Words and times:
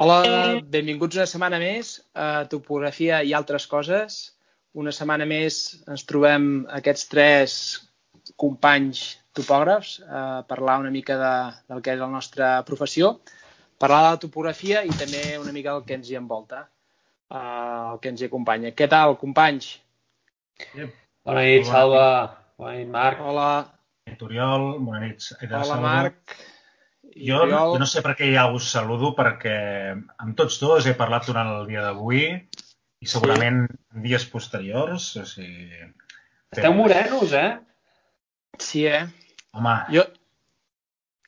Hola, 0.00 0.22
benvinguts 0.72 1.18
una 1.18 1.26
setmana 1.28 1.58
més 1.60 1.90
a 2.16 2.46
Topografia 2.48 3.18
i 3.20 3.34
altres 3.36 3.66
coses. 3.68 4.14
Una 4.80 4.94
setmana 4.96 5.26
més 5.28 5.56
ens 5.92 6.06
trobem 6.08 6.46
aquests 6.78 7.08
tres 7.10 7.56
companys 8.40 9.02
topògrafs 9.36 9.98
a 10.08 10.22
parlar 10.48 10.78
una 10.80 10.92
mica 10.94 11.18
de, 11.20 11.32
del 11.68 11.82
que 11.84 11.92
és 11.92 12.00
la 12.00 12.08
nostra 12.08 12.48
professió, 12.70 13.10
parlar 13.76 13.98
de 14.06 14.14
la 14.14 14.20
topografia 14.22 14.80
i 14.88 14.94
també 15.02 15.20
una 15.36 15.52
mica 15.52 15.74
del 15.74 15.84
que 15.84 15.98
ens 15.98 16.08
hi 16.08 16.16
envolta, 16.16 16.62
uh, 17.28 17.90
el 17.90 18.00
que 18.00 18.14
ens 18.14 18.22
hi 18.22 18.30
acompanya. 18.30 18.72
Què 18.72 18.88
tal, 18.88 19.18
companys? 19.20 19.68
Bona 20.80 21.44
nit, 21.44 21.68
Salva. 21.68 22.06
Bona 22.56 22.78
nit, 22.78 22.88
Marc. 22.96 23.20
Hola. 23.20 23.50
Bona 23.68 24.14
nit, 24.16 24.24
Oriol. 24.30 24.66
Bona 24.80 25.02
nit, 25.04 25.28
Hola, 25.42 25.60
Salva. 25.74 25.84
Marc. 25.84 26.40
Jo 27.16 27.44
no, 27.46 27.60
jo 27.72 27.78
no 27.82 27.86
sé 27.90 28.02
per 28.04 28.14
què 28.18 28.28
ja 28.32 28.46
us 28.54 28.68
saludo, 28.70 29.14
perquè 29.18 29.54
amb 29.92 30.36
tots 30.38 30.60
dos 30.62 30.86
he 30.86 30.94
parlat 30.98 31.26
durant 31.26 31.48
el 31.56 31.66
dia 31.66 31.82
d'avui 31.82 32.22
i 32.30 33.08
segurament 33.08 33.64
sí. 33.66 34.02
dies 34.06 34.26
posteriors. 34.30 35.10
O 35.18 35.26
sigui... 35.26 35.70
Esteu 36.50 36.74
morenos, 36.74 37.34
eh? 37.34 37.58
Sí, 38.58 38.86
eh? 38.86 39.06
Home, 39.56 39.76
Jo... 39.94 40.06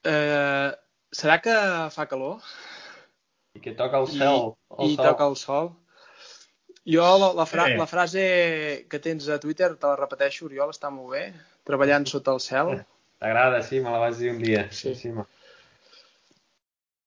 Eh, 0.03 0.71
serà 1.15 1.37
que 1.39 1.53
fa 1.95 2.09
calor 2.11 2.41
I 3.55 3.61
que 3.63 3.71
toca 3.79 4.01
el 4.03 4.09
cel. 4.11 4.49
i, 4.81 4.89
i 4.89 4.89
el 4.89 4.97
sol. 4.97 5.05
toca 5.07 5.29
el 5.31 5.37
sol? 5.39 5.69
Jo 6.95 7.07
la, 7.23 7.29
la, 7.39 7.47
fra 7.47 7.69
Sí. 7.69 7.77
la 7.79 7.87
frase 7.87 8.23
que 8.91 8.99
tens 8.99 9.29
a 9.31 9.39
Twitter, 9.39 9.77
te 9.77 9.87
la 9.87 9.95
repeteixo, 10.01 10.47
Oriol, 10.49 10.73
està 10.75 10.91
molt 10.91 11.15
bé. 11.15 11.29
Treballant 11.69 12.09
sota 12.11 12.35
el 12.35 12.41
cel. 12.43 12.73
T'agrada, 13.23 13.63
sí, 13.63 13.79
me 13.79 13.93
la 13.95 14.01
vas 14.03 14.19
dir 14.19 14.33
un 14.33 14.43
dia. 14.43 14.67
Sí. 14.75 14.97
sí 14.99 15.13
ma. 15.15 15.27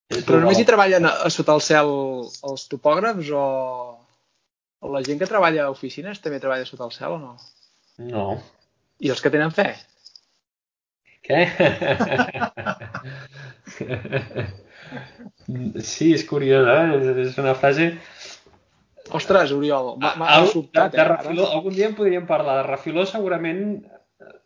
Però 0.06 0.38
només 0.38 0.58
hi 0.60 0.66
treballen 0.68 1.06
a, 1.08 1.12
a 1.26 1.28
sota 1.34 1.54
el 1.58 1.62
cel 1.66 1.88
els 2.50 2.62
topògrafs 2.70 3.30
o, 3.34 3.42
o 4.80 4.92
la 4.94 5.02
gent 5.06 5.18
que 5.18 5.26
treballa 5.30 5.64
a 5.66 5.72
oficines 5.74 6.20
també 6.22 6.38
treballa 6.42 6.68
sota 6.68 6.86
el 6.86 6.94
cel 6.94 7.16
o 7.16 7.18
no? 7.22 7.32
No. 8.12 8.26
I 9.02 9.10
els 9.12 9.22
que 9.24 9.32
tenen 9.34 9.50
fe? 9.56 9.68
Què? 11.26 11.40
sí, 15.90 16.12
és 16.14 16.22
curiós, 16.28 16.64
eh? 16.70 16.86
És- 17.26 17.38
una 17.42 17.56
frase... 17.58 17.84
Ostres, 19.14 19.52
Oriol, 19.54 19.92
m'ha 20.02 20.38
sobtat, 20.50 20.94
eh? 20.98 21.04
refiló, 21.06 21.44
algun 21.54 21.74
dia 21.76 21.86
en 21.86 21.94
podríem 21.98 22.24
parlar. 22.26 22.56
De 22.58 22.64
refiló 22.66 23.04
segurament 23.06 23.60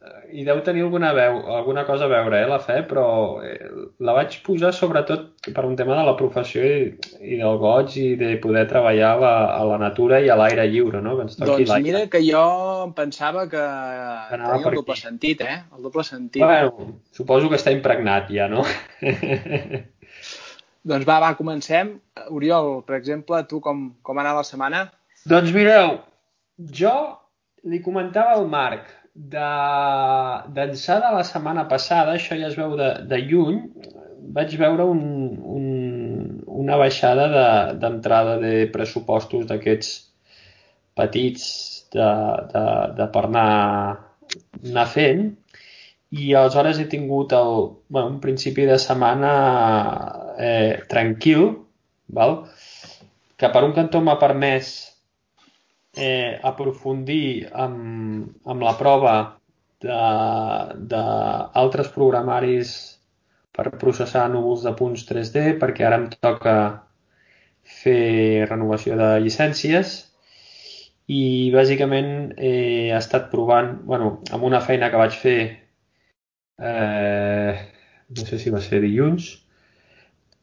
eh, 0.00 0.20
hi 0.32 0.44
deu 0.46 0.60
tenir 0.64 0.82
alguna, 0.84 1.12
veu, 1.16 1.38
alguna 1.56 1.84
cosa 1.88 2.06
a 2.06 2.10
veure, 2.12 2.40
eh, 2.40 2.48
la 2.48 2.58
fe, 2.62 2.80
però 2.88 3.04
eh, 3.44 3.70
la 4.00 4.14
vaig 4.16 4.36
posar 4.46 4.72
sobretot 4.76 5.50
per 5.54 5.64
un 5.68 5.76
tema 5.76 5.96
de 5.98 6.04
la 6.08 6.16
professió 6.18 6.64
i, 6.64 6.90
i 7.20 7.38
del 7.40 7.58
goig 7.62 7.96
i 8.00 8.06
de 8.20 8.34
poder 8.42 8.66
treballar 8.70 9.12
a 9.14 9.20
la, 9.22 9.34
a 9.56 9.62
la 9.72 9.78
natura 9.82 10.20
i 10.20 10.30
a 10.32 10.36
l'aire 10.40 10.66
lliure, 10.70 11.00
no? 11.04 11.16
Que 11.18 11.26
ens 11.28 11.36
toqui 11.38 11.50
Doncs 11.50 11.72
l'aire. 11.72 11.86
mira 11.86 12.04
que 12.12 12.22
jo 12.24 12.44
em 12.86 12.94
pensava 12.96 13.46
que 13.50 13.64
tenia 14.30 14.54
el 14.56 14.66
doble 14.68 14.84
aquí. 14.84 15.00
sentit, 15.02 15.44
eh? 15.46 15.58
El 15.76 15.88
doble 15.88 16.04
sentit. 16.06 16.42
Bueno, 16.44 16.94
suposo 17.16 17.48
que 17.52 17.60
està 17.60 17.74
impregnat 17.74 18.30
ja, 18.32 18.48
no? 18.52 18.64
Doncs 20.90 21.04
va, 21.04 21.18
va, 21.20 21.34
comencem. 21.36 21.98
Oriol, 22.32 22.78
per 22.86 22.96
exemple, 22.96 23.42
tu 23.48 23.60
com, 23.60 23.90
com 24.02 24.16
ha 24.16 24.22
anat 24.24 24.38
la 24.38 24.46
setmana? 24.48 24.86
Doncs 25.28 25.52
mireu, 25.52 25.98
jo 26.72 26.94
li 27.68 27.82
comentava 27.84 28.32
al 28.38 28.46
Marc 28.48 28.88
de 29.14 29.46
de 30.54 30.66
la 31.16 31.24
setmana 31.24 31.66
passada, 31.68 32.14
això 32.14 32.36
ja 32.38 32.48
es 32.48 32.56
veu 32.58 32.76
de, 32.78 32.90
de 33.10 33.18
lluny, 33.30 33.58
vaig 34.36 34.54
veure 34.60 34.84
un, 34.86 35.00
un, 35.56 35.66
una 36.46 36.76
baixada 36.76 37.26
de- 37.34 37.78
d'entrada 37.82 38.36
de, 38.38 38.52
de 38.60 38.70
pressupostos 38.72 39.46
d'aquests 39.46 39.90
petits 40.94 41.44
de, 41.92 42.08
de, 42.54 42.64
de 42.98 43.06
per 43.14 43.24
anar, 43.26 43.48
anar 44.64 44.86
fent 44.86 45.24
i 46.10 46.34
aleshores 46.34 46.80
he 46.82 46.86
tingut 46.90 47.32
el, 47.32 47.54
bueno, 47.88 48.08
un 48.16 48.20
principi 48.20 48.66
de 48.66 48.78
setmana 48.78 49.32
eh, 50.38 50.80
tranquil, 50.90 51.50
val? 52.08 52.44
que 53.40 53.48
per 53.48 53.62
un 53.64 53.72
cantó 53.76 54.00
m'ha 54.04 54.18
permès 54.20 54.70
eh, 55.96 56.38
aprofundir 56.42 57.48
amb, 57.52 58.28
amb 58.44 58.62
la 58.62 58.76
prova 58.78 59.16
d'altres 60.90 61.88
programaris 61.94 62.72
per 63.56 63.78
processar 63.80 64.28
núvols 64.28 64.62
de 64.66 64.72
punts 64.76 65.06
3D, 65.08 65.56
perquè 65.62 65.86
ara 65.86 65.96
em 66.02 66.06
toca 66.12 66.54
fer 67.80 68.46
renovació 68.50 68.96
de 69.00 69.08
llicències. 69.24 69.94
I 71.10 71.50
bàsicament 71.54 72.36
he 72.38 72.92
estat 72.94 73.30
provant, 73.32 73.72
bueno, 73.88 74.20
amb 74.30 74.44
una 74.46 74.60
feina 74.62 74.90
que 74.92 75.00
vaig 75.00 75.16
fer 75.18 75.38
eh, 76.60 77.52
no 78.10 78.26
sé 78.26 78.38
si 78.38 78.50
va 78.54 78.60
ser 78.62 78.80
dilluns 78.84 79.32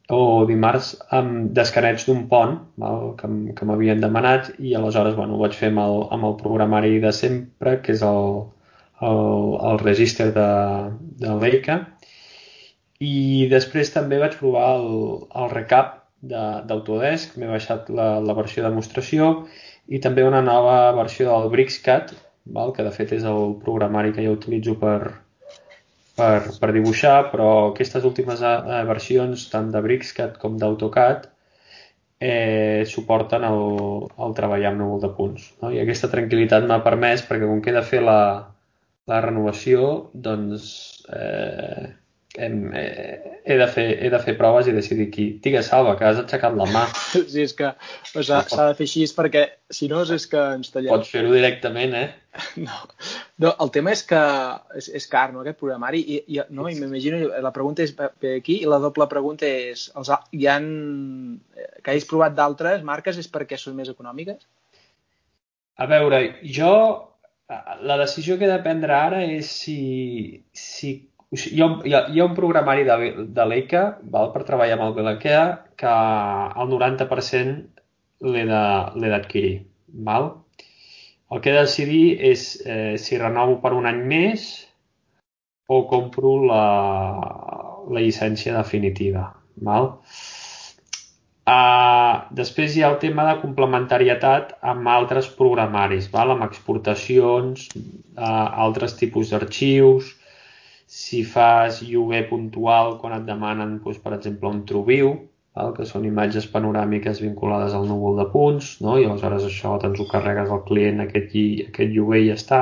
o 0.09 0.45
dimarts 0.47 0.93
amb 1.11 1.51
descanets 1.57 2.05
d'un 2.07 2.27
pont 2.31 2.53
val, 2.79 3.13
que, 3.19 3.27
que 3.57 3.65
m'havien 3.67 3.99
demanat 4.03 4.53
i 4.59 4.73
aleshores 4.77 5.15
bueno, 5.17 5.35
ho 5.35 5.41
vaig 5.41 5.55
fer 5.59 5.69
amb 5.73 5.81
el, 5.83 5.97
amb 6.15 6.29
el 6.29 6.37
programari 6.39 6.99
de 7.03 7.11
sempre 7.11 7.81
que 7.83 7.91
és 7.97 8.03
el, 8.07 8.29
el, 9.01 9.21
el 9.71 9.79
register 9.83 10.29
de, 10.37 10.47
de 11.23 11.35
Leica 11.41 11.81
i 13.03 13.47
després 13.51 13.91
també 13.93 14.17
vaig 14.21 14.37
provar 14.39 14.69
el, 14.79 14.87
el 15.43 15.51
recap 15.53 15.93
de- 16.21 16.63
d'Autodesk, 16.69 17.35
m'he 17.37 17.49
baixat 17.51 17.89
la, 17.93 18.07
la 18.23 18.33
versió 18.37 18.63
de 18.63 18.69
demostració 18.71 19.27
i 19.87 19.99
també 20.03 20.23
una 20.25 20.41
nova 20.41 20.91
versió 20.97 21.29
del 21.29 21.51
BricsCAD, 21.53 22.15
val? 22.55 22.73
que 22.73 22.83
de 22.87 22.91
fet 22.95 23.13
és 23.19 23.23
el 23.27 23.53
programari 23.63 24.13
que 24.15 24.25
jo 24.25 24.33
utilitzo 24.39 24.73
per, 24.81 24.97
per, 26.17 26.49
per 26.59 26.71
dibuixar, 26.75 27.29
però 27.31 27.49
aquestes 27.69 28.05
últimes 28.09 28.41
eh, 28.41 28.83
versions, 28.89 29.47
tant 29.53 29.71
de 29.73 29.81
BricsCAD 29.85 30.39
com 30.41 30.57
d'AutoCAD, 30.61 31.27
eh, 32.19 32.83
suporten 32.89 33.45
el, 33.47 33.63
el 34.25 34.35
treballar 34.37 34.73
amb 34.73 34.81
núvol 34.81 35.03
de 35.03 35.11
punts. 35.19 35.51
No? 35.61 35.71
I 35.73 35.81
aquesta 35.83 36.09
tranquil·litat 36.13 36.65
m'ha 36.67 36.81
permès, 36.85 37.23
perquè 37.27 37.49
com 37.49 37.61
que 37.61 37.73
he 37.73 37.77
de 37.77 37.85
fer 37.85 38.01
la, 38.05 38.19
la 39.11 39.21
renovació, 39.23 40.09
doncs 40.27 40.67
eh, 41.13 41.93
hem, 42.37 42.71
eh, 42.73 43.39
he, 43.45 43.57
de 43.57 43.67
fer, 43.71 43.85
he 44.03 44.09
de 44.13 44.19
fer 44.21 44.35
proves 44.37 44.67
i 44.69 44.75
decidir 44.75 45.09
qui. 45.13 45.25
Digues, 45.43 45.69
Salva, 45.71 45.95
que 45.99 46.05
has 46.07 46.21
aixecat 46.21 46.55
la 46.57 46.67
mà. 46.69 46.85
Sí, 47.33 47.43
és 47.43 47.55
que 47.57 47.71
o 47.73 48.23
s'ha 48.23 48.43
s'ha 48.45 48.67
de 48.69 48.77
fer 48.77 48.87
així 48.87 49.05
perquè 49.17 49.43
si 49.73 49.89
no 49.91 50.03
és 50.03 50.27
que 50.29 50.43
ens 50.57 50.71
tallem. 50.73 50.91
Pots 50.93 51.11
fer-ho 51.13 51.33
directament, 51.33 51.97
eh? 51.97 52.07
No. 52.61 52.75
no, 53.41 53.53
el 53.63 53.71
tema 53.73 53.95
és 53.95 54.03
que 54.05 54.21
és, 54.77 54.91
és 54.99 55.07
car, 55.09 55.31
no, 55.33 55.41
aquest 55.41 55.57
programari, 55.57 56.03
i, 56.03 56.19
i, 56.35 56.39
no, 56.53 56.67
i 56.69 56.77
m'imagino, 56.77 57.23
la 57.41 57.53
pregunta 57.55 57.81
és 57.81 57.95
per 57.97 58.11
aquí, 58.35 58.59
i 58.61 58.69
la 58.69 58.77
doble 58.83 59.09
pregunta 59.09 59.49
és, 59.49 59.87
els, 59.97 60.13
hi 60.37 60.45
han, 60.51 60.69
que 61.81 61.95
hagis 61.95 62.05
provat 62.09 62.37
d'altres 62.37 62.85
marques 62.85 63.17
és 63.17 63.29
perquè 63.33 63.57
són 63.57 63.77
més 63.79 63.89
econòmiques? 63.89 64.45
A 65.77 65.89
veure, 65.89 66.21
jo 66.41 66.73
la 67.81 67.97
decisió 67.97 68.37
que 68.37 68.45
he 68.45 68.51
de 68.51 68.63
prendre 68.63 68.93
ara 68.93 69.21
és 69.23 69.49
si, 69.63 69.81
si 70.51 70.91
o 70.91 70.97
sigui, 70.97 71.06
hi, 71.31 71.61
ha, 71.61 71.67
hi, 71.85 71.93
ha, 71.93 72.01
hi 72.13 72.19
ha 72.21 72.25
un 72.25 72.35
programari 72.37 72.83
de, 72.87 72.95
de 73.37 73.45
Leica 73.51 73.83
val, 74.15 74.31
per 74.35 74.43
treballar 74.47 74.77
amb 74.77 74.85
el 74.87 74.95
Belakea 74.97 75.43
que 75.81 75.93
el 76.63 76.71
90% 76.73 78.29
l'he 78.33 78.45
de- 78.49 78.99
l'he 79.01 79.09
d'adquirir. 79.13 79.55
val? 80.07 80.29
El 81.31 81.41
que 81.41 81.51
he 81.51 81.53
de 81.57 81.65
decidir 81.65 82.05
és 82.31 82.43
eh, 82.65 82.95
si 82.97 83.17
renovo 83.19 83.57
per 83.63 83.73
un 83.75 83.85
any 83.89 83.99
més 84.07 84.47
o 85.67 85.81
compro 85.91 86.37
la, 86.47 86.63
la 87.91 88.03
llicència 88.03 88.55
definitiva. 88.55 89.25
Val? 89.69 89.89
Uh, 91.47 92.27
després 92.35 92.75
hi 92.75 92.81
ha 92.83 92.89
el 92.91 92.97
tema 92.99 93.23
de 93.29 93.37
complementarietat 93.39 94.57
amb 94.71 94.87
altres 94.91 95.29
programaris, 95.37 96.09
val? 96.11 96.33
amb 96.33 96.43
exportacions, 96.43 97.69
uh, 97.75 98.47
altres 98.67 98.97
tipus 98.99 99.31
d'arxius, 99.31 100.09
si 100.87 101.23
fas 101.27 101.81
lloguer 101.83 102.23
puntual 102.29 102.95
quan 103.01 103.17
et 103.17 103.25
demanen, 103.27 103.77
doncs, 103.83 103.99
per 104.03 104.13
exemple, 104.15 104.47
un 104.49 104.61
TrueView, 104.69 105.09
val? 105.57 105.73
que 105.75 105.85
són 105.89 106.05
imatges 106.07 106.47
panoràmiques 106.53 107.19
vinculades 107.23 107.73
al 107.75 107.87
núvol 107.89 108.15
de 108.21 108.25
punts, 108.31 108.77
no? 108.85 108.95
i 109.01 109.05
aleshores 109.05 109.43
això 109.49 109.75
doncs, 109.83 109.99
ho 109.99 110.07
carregues 110.11 110.49
al 110.53 110.63
client, 110.69 111.01
aquest, 111.03 111.33
lli- 111.35 111.65
aquest 111.67 111.91
lloguer 111.91 112.21
i 112.23 112.29
ja 112.31 112.37
està. 112.39 112.61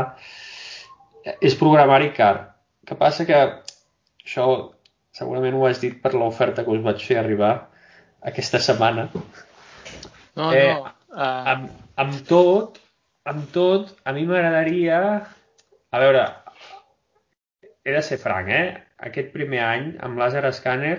És 1.41 1.55
programari 1.57 2.11
car. 2.17 2.33
Que 2.85 2.97
passa 2.97 3.25
que 3.29 3.37
això 4.25 4.47
segurament 5.15 5.55
ho 5.57 5.65
has 5.69 5.79
dit 5.81 5.95
per 6.01 6.13
l'oferta 6.13 6.65
que 6.65 6.73
us 6.75 6.83
vaig 6.85 7.01
fer 7.05 7.17
arribar 7.21 7.53
aquesta 8.25 8.59
setmana. 8.59 9.07
No, 10.35 10.49
Eh, 10.51 10.73
no. 10.73 10.91
Uh, 11.15 11.43
Amb, 11.53 11.69
amb 12.01 12.15
tot, 12.27 12.79
amb 13.23 13.45
tot, 13.55 13.93
a 14.03 14.11
mi 14.17 14.25
m'agradaria... 14.27 14.97
A 15.95 15.99
veure, 16.01 16.25
he 17.85 17.93
de 17.93 18.01
ser 18.01 18.17
franc, 18.17 18.49
eh? 18.49 18.73
Aquest 19.07 19.29
primer 19.33 19.61
any 19.63 19.91
amb 20.05 20.17
Laser 20.17 20.43
Scanner 20.53 20.95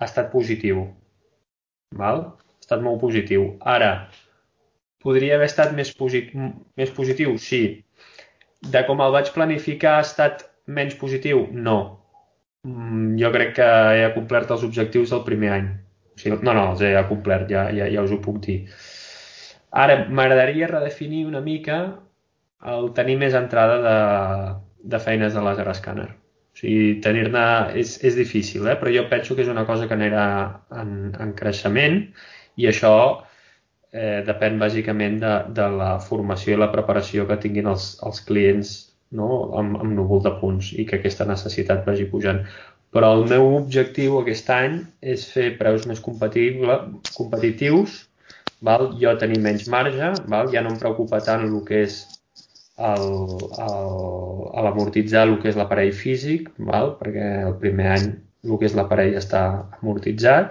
ha 0.00 0.08
estat 0.08 0.32
positiu. 0.32 0.82
Val? 2.00 2.24
Ha 2.26 2.64
estat 2.64 2.82
molt 2.82 3.00
positiu. 3.02 3.46
Ara, 3.74 3.92
podria 5.04 5.36
haver 5.36 5.48
estat 5.50 5.74
més, 5.76 5.92
posit 5.96 6.32
més 6.34 6.92
positiu? 6.96 7.36
Sí. 7.38 7.62
De 8.74 8.82
com 8.88 9.00
el 9.00 9.14
vaig 9.14 9.30
planificar 9.36 9.98
ha 9.98 10.06
estat 10.06 10.44
menys 10.66 10.96
positiu? 10.98 11.46
No. 11.52 11.78
Mm, 12.66 13.14
jo 13.20 13.30
crec 13.32 13.54
que 13.60 13.68
he 13.96 14.08
complert 14.16 14.50
els 14.50 14.66
objectius 14.66 15.14
del 15.14 15.22
primer 15.28 15.52
any. 15.56 15.68
O 16.16 16.20
sigui, 16.20 16.40
no, 16.42 16.52
no, 16.56 16.66
els 16.74 16.82
he 16.84 16.90
complert, 17.08 17.46
ja, 17.52 17.68
ja, 17.76 17.86
ja 17.94 18.02
us 18.04 18.12
ho 18.12 18.18
puc 18.24 18.42
dir. 18.44 18.58
Ara, 19.70 20.00
m'agradaria 20.10 20.68
redefinir 20.68 21.22
una 21.28 21.40
mica 21.44 21.78
el 22.70 22.90
tenir 22.96 23.16
més 23.20 23.36
entrada 23.38 23.78
de, 23.84 23.96
de 24.82 25.00
feines 25.02 25.34
de 25.34 25.44
laser 25.44 25.68
scanner. 25.78 26.10
O 26.50 26.60
sigui, 26.60 26.98
tenir-ne 27.04 27.44
és, 27.78 27.96
és 28.04 28.16
difícil, 28.18 28.66
eh? 28.66 28.76
però 28.80 28.92
jo 28.92 29.06
penso 29.10 29.36
que 29.36 29.44
és 29.44 29.50
una 29.52 29.66
cosa 29.68 29.86
que 29.88 29.96
anirà 29.96 30.26
en, 30.82 31.12
en 31.14 31.34
creixement 31.38 32.00
i 32.58 32.66
això 32.68 32.94
eh, 33.92 34.20
depèn 34.26 34.58
bàsicament 34.60 35.20
de, 35.22 35.34
de 35.56 35.68
la 35.76 35.92
formació 36.02 36.56
i 36.56 36.60
la 36.60 36.72
preparació 36.74 37.26
que 37.28 37.38
tinguin 37.44 37.70
els, 37.70 37.92
els 38.06 38.20
clients 38.26 38.74
no? 39.16 39.30
amb, 39.60 39.78
amb 39.78 39.94
núvol 39.96 40.22
de 40.26 40.34
punts 40.42 40.72
i 40.74 40.86
que 40.88 40.98
aquesta 41.00 41.26
necessitat 41.28 41.86
vagi 41.86 42.06
pujant. 42.10 42.42
Però 42.90 43.12
el 43.14 43.26
meu 43.30 43.44
objectiu 43.54 44.18
aquest 44.18 44.50
any 44.50 44.80
és 45.14 45.26
fer 45.30 45.52
preus 45.58 45.86
més 45.86 46.02
competitius, 46.02 48.00
val? 48.66 48.90
jo 49.02 49.14
tenir 49.22 49.38
menys 49.44 49.68
marge, 49.70 50.14
val? 50.32 50.50
ja 50.54 50.64
no 50.66 50.74
em 50.74 50.80
preocupa 50.82 51.22
tant 51.26 51.46
el 51.46 51.60
que 51.68 51.84
és 51.86 52.02
l'amortitzar 54.64 55.24
el, 55.28 55.36
que 55.42 55.48
és 55.52 55.56
l'aparell 55.58 55.92
físic, 55.96 56.42
val? 56.70 56.86
perquè 57.00 57.26
el 57.48 57.56
primer 57.62 57.88
any 57.96 58.06
el 58.46 58.56
que 58.56 58.66
és 58.70 58.76
l'aparell 58.76 59.14
està 59.18 59.42
amortitzat, 59.80 60.48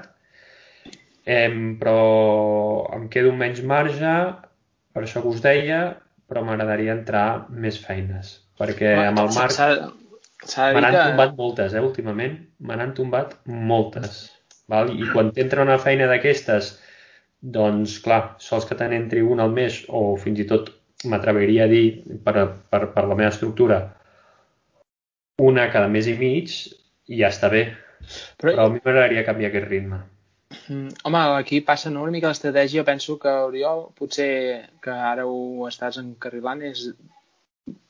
em, 1.26 1.56
però 1.80 2.02
em 2.98 3.04
quedo 3.14 3.32
menys 3.38 3.62
marge, 3.66 4.14
per 4.94 5.02
això 5.04 5.18
que 5.24 5.32
us 5.34 5.42
deia, 5.42 5.82
però 6.30 6.40
m'agradaria 6.46 6.94
entrar 6.94 7.28
més 7.50 7.82
feines 7.82 8.38
perquè 8.60 8.92
amb 9.08 9.24
el 9.24 9.32
Marc 9.38 9.56
me 10.76 10.82
n'han 10.84 10.94
que... 10.96 11.06
tombat 11.12 11.34
moltes, 11.38 11.74
eh, 11.76 11.84
últimament. 11.84 12.36
Me 12.64 12.76
n'han 12.80 12.94
tombat 12.98 13.36
moltes. 13.72 14.22
Val? 14.72 14.92
I 14.94 15.10
quan 15.14 15.34
t'entra 15.36 15.66
una 15.66 15.80
feina 15.82 16.08
d'aquestes, 16.12 16.74
doncs, 17.56 17.98
clar, 18.06 18.22
sols 18.44 18.68
que 18.70 18.78
te 18.80 18.88
n'entri 18.92 19.24
una 19.26 19.48
al 19.48 19.56
mes, 19.56 19.82
o 19.90 20.16
fins 20.22 20.40
i 20.44 20.48
tot 20.48 20.72
m'atreviria 21.06 21.66
a 21.66 21.72
dir, 21.72 22.02
per, 22.24 22.36
per, 22.70 22.82
per 22.94 23.06
la 23.08 23.16
meva 23.16 23.32
estructura, 23.32 23.80
una 25.40 25.70
cada 25.72 25.88
mes 25.88 26.10
i 26.12 26.16
mig, 26.20 26.56
ja 27.08 27.30
està 27.32 27.50
bé. 27.52 27.70
Però, 28.40 28.52
Però 28.52 28.66
a 28.66 28.72
mi 28.74 28.82
m'agradaria 28.84 29.26
canviar 29.28 29.52
aquest 29.52 29.70
ritme. 29.70 30.02
Mm, 30.68 30.96
home, 31.06 31.22
aquí 31.38 31.62
passa 31.62 31.92
no? 31.94 32.04
una 32.04 32.12
mica 32.16 32.32
l'estratègia. 32.32 32.86
Penso 32.88 33.18
que, 33.22 33.32
Oriol, 33.50 33.88
potser 33.98 34.32
que 34.84 34.96
ara 35.12 35.28
ho 35.30 35.68
estàs 35.70 36.00
encarrilant, 36.02 36.64
és 36.66 36.90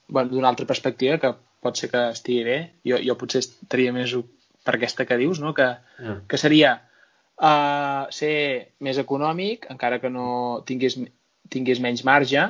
bueno, 0.10 0.30
d'una 0.30 0.50
altra 0.52 0.68
perspectiva 0.70 1.20
que 1.22 1.34
pot 1.64 1.80
ser 1.80 1.90
que 1.94 2.04
estigui 2.14 2.44
bé. 2.48 2.60
Jo, 2.88 3.00
jo 3.06 3.18
potser 3.20 3.44
estaria 3.46 3.94
més 3.96 4.16
per 4.66 4.76
aquesta 4.76 5.06
que 5.08 5.18
dius, 5.18 5.40
no? 5.42 5.54
que, 5.58 5.70
yeah. 6.04 6.18
que 6.30 6.38
seria 6.38 6.74
uh, 7.42 8.06
ser 8.14 8.76
més 8.86 9.00
econòmic, 9.02 9.70
encara 9.72 10.02
que 10.04 10.12
no 10.14 10.30
tinguis, 10.68 11.00
tinguis 11.50 11.82
menys 11.84 12.04
marge, 12.08 12.44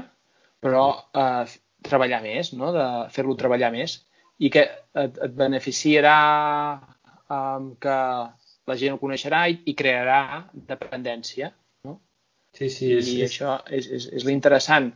però 0.63 0.85
uh, 0.95 1.57
treballar 1.85 2.21
més, 2.23 2.53
no? 2.59 2.71
de 2.75 2.85
fer-lo 3.13 3.37
treballar 3.39 3.71
més 3.75 3.99
i 4.39 4.51
que 4.53 4.65
et, 4.65 5.19
et 5.25 5.35
beneficiarà 5.35 6.17
um, 7.27 7.73
que 7.81 7.97
la 8.69 8.77
gent 8.79 8.95
ho 8.95 9.01
coneixerà 9.01 9.45
i, 9.51 9.59
i 9.71 9.75
crearà 9.77 10.21
dependència. 10.53 11.51
No? 11.87 11.99
Sí, 12.55 12.69
sí. 12.69 12.91
És, 12.97 13.11
I 13.11 13.21
és... 13.23 13.31
això 13.31 13.57
és, 13.67 13.89
és, 13.99 14.09
és 14.19 14.27
l'interessant 14.27 14.91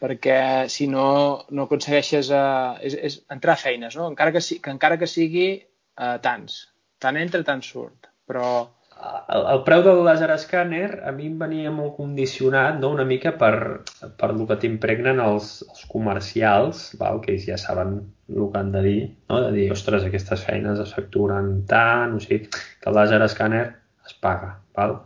perquè 0.00 0.38
si 0.72 0.86
no, 0.92 1.08
no 1.56 1.66
aconsegueixes 1.66 2.30
uh, 2.34 2.76
és, 2.84 2.96
és 3.08 3.18
entrar 3.32 3.56
a 3.56 3.60
feines, 3.60 3.96
no? 3.96 4.10
encara 4.12 4.32
que, 4.34 4.44
si, 4.44 4.60
que 4.62 4.72
encara 4.72 4.98
que 5.00 5.08
sigui 5.10 5.48
uh, 5.56 6.16
tants. 6.24 6.66
Tant 7.02 7.18
entra, 7.20 7.44
tant 7.46 7.64
surt. 7.64 8.10
Però... 8.28 8.48
El, 8.96 9.42
el 9.52 9.60
preu 9.66 9.82
del 9.84 10.00
laser 10.06 10.30
scanner 10.40 11.02
a 11.04 11.12
mi 11.12 11.26
em 11.28 11.34
venia 11.40 11.72
molt 11.74 11.96
condicionat 11.98 12.78
no? 12.80 12.92
una 12.94 13.04
mica 13.04 13.34
per, 13.40 13.82
per 14.20 14.30
el 14.32 14.40
que 14.48 14.56
t'impregnen 14.62 15.20
els, 15.20 15.50
els 15.68 15.84
comercials, 15.92 16.86
val? 17.00 17.20
que 17.24 17.34
ells 17.34 17.44
ja 17.50 17.58
saben 17.60 17.98
el 18.32 18.48
que 18.52 18.62
han 18.62 18.72
de 18.72 18.82
dir, 18.86 19.02
no? 19.28 19.42
de 19.44 19.52
dir, 19.58 19.68
ostres, 19.74 20.06
aquestes 20.06 20.46
feines 20.48 20.80
es 20.82 20.96
facturen 20.96 21.52
tant, 21.68 22.16
o 22.16 22.24
sigui, 22.24 22.48
que 22.48 22.90
el 22.90 22.96
laser 22.96 23.20
scanner 23.28 23.66
es 24.06 24.16
paga. 24.22 24.56
Val? 24.76 24.98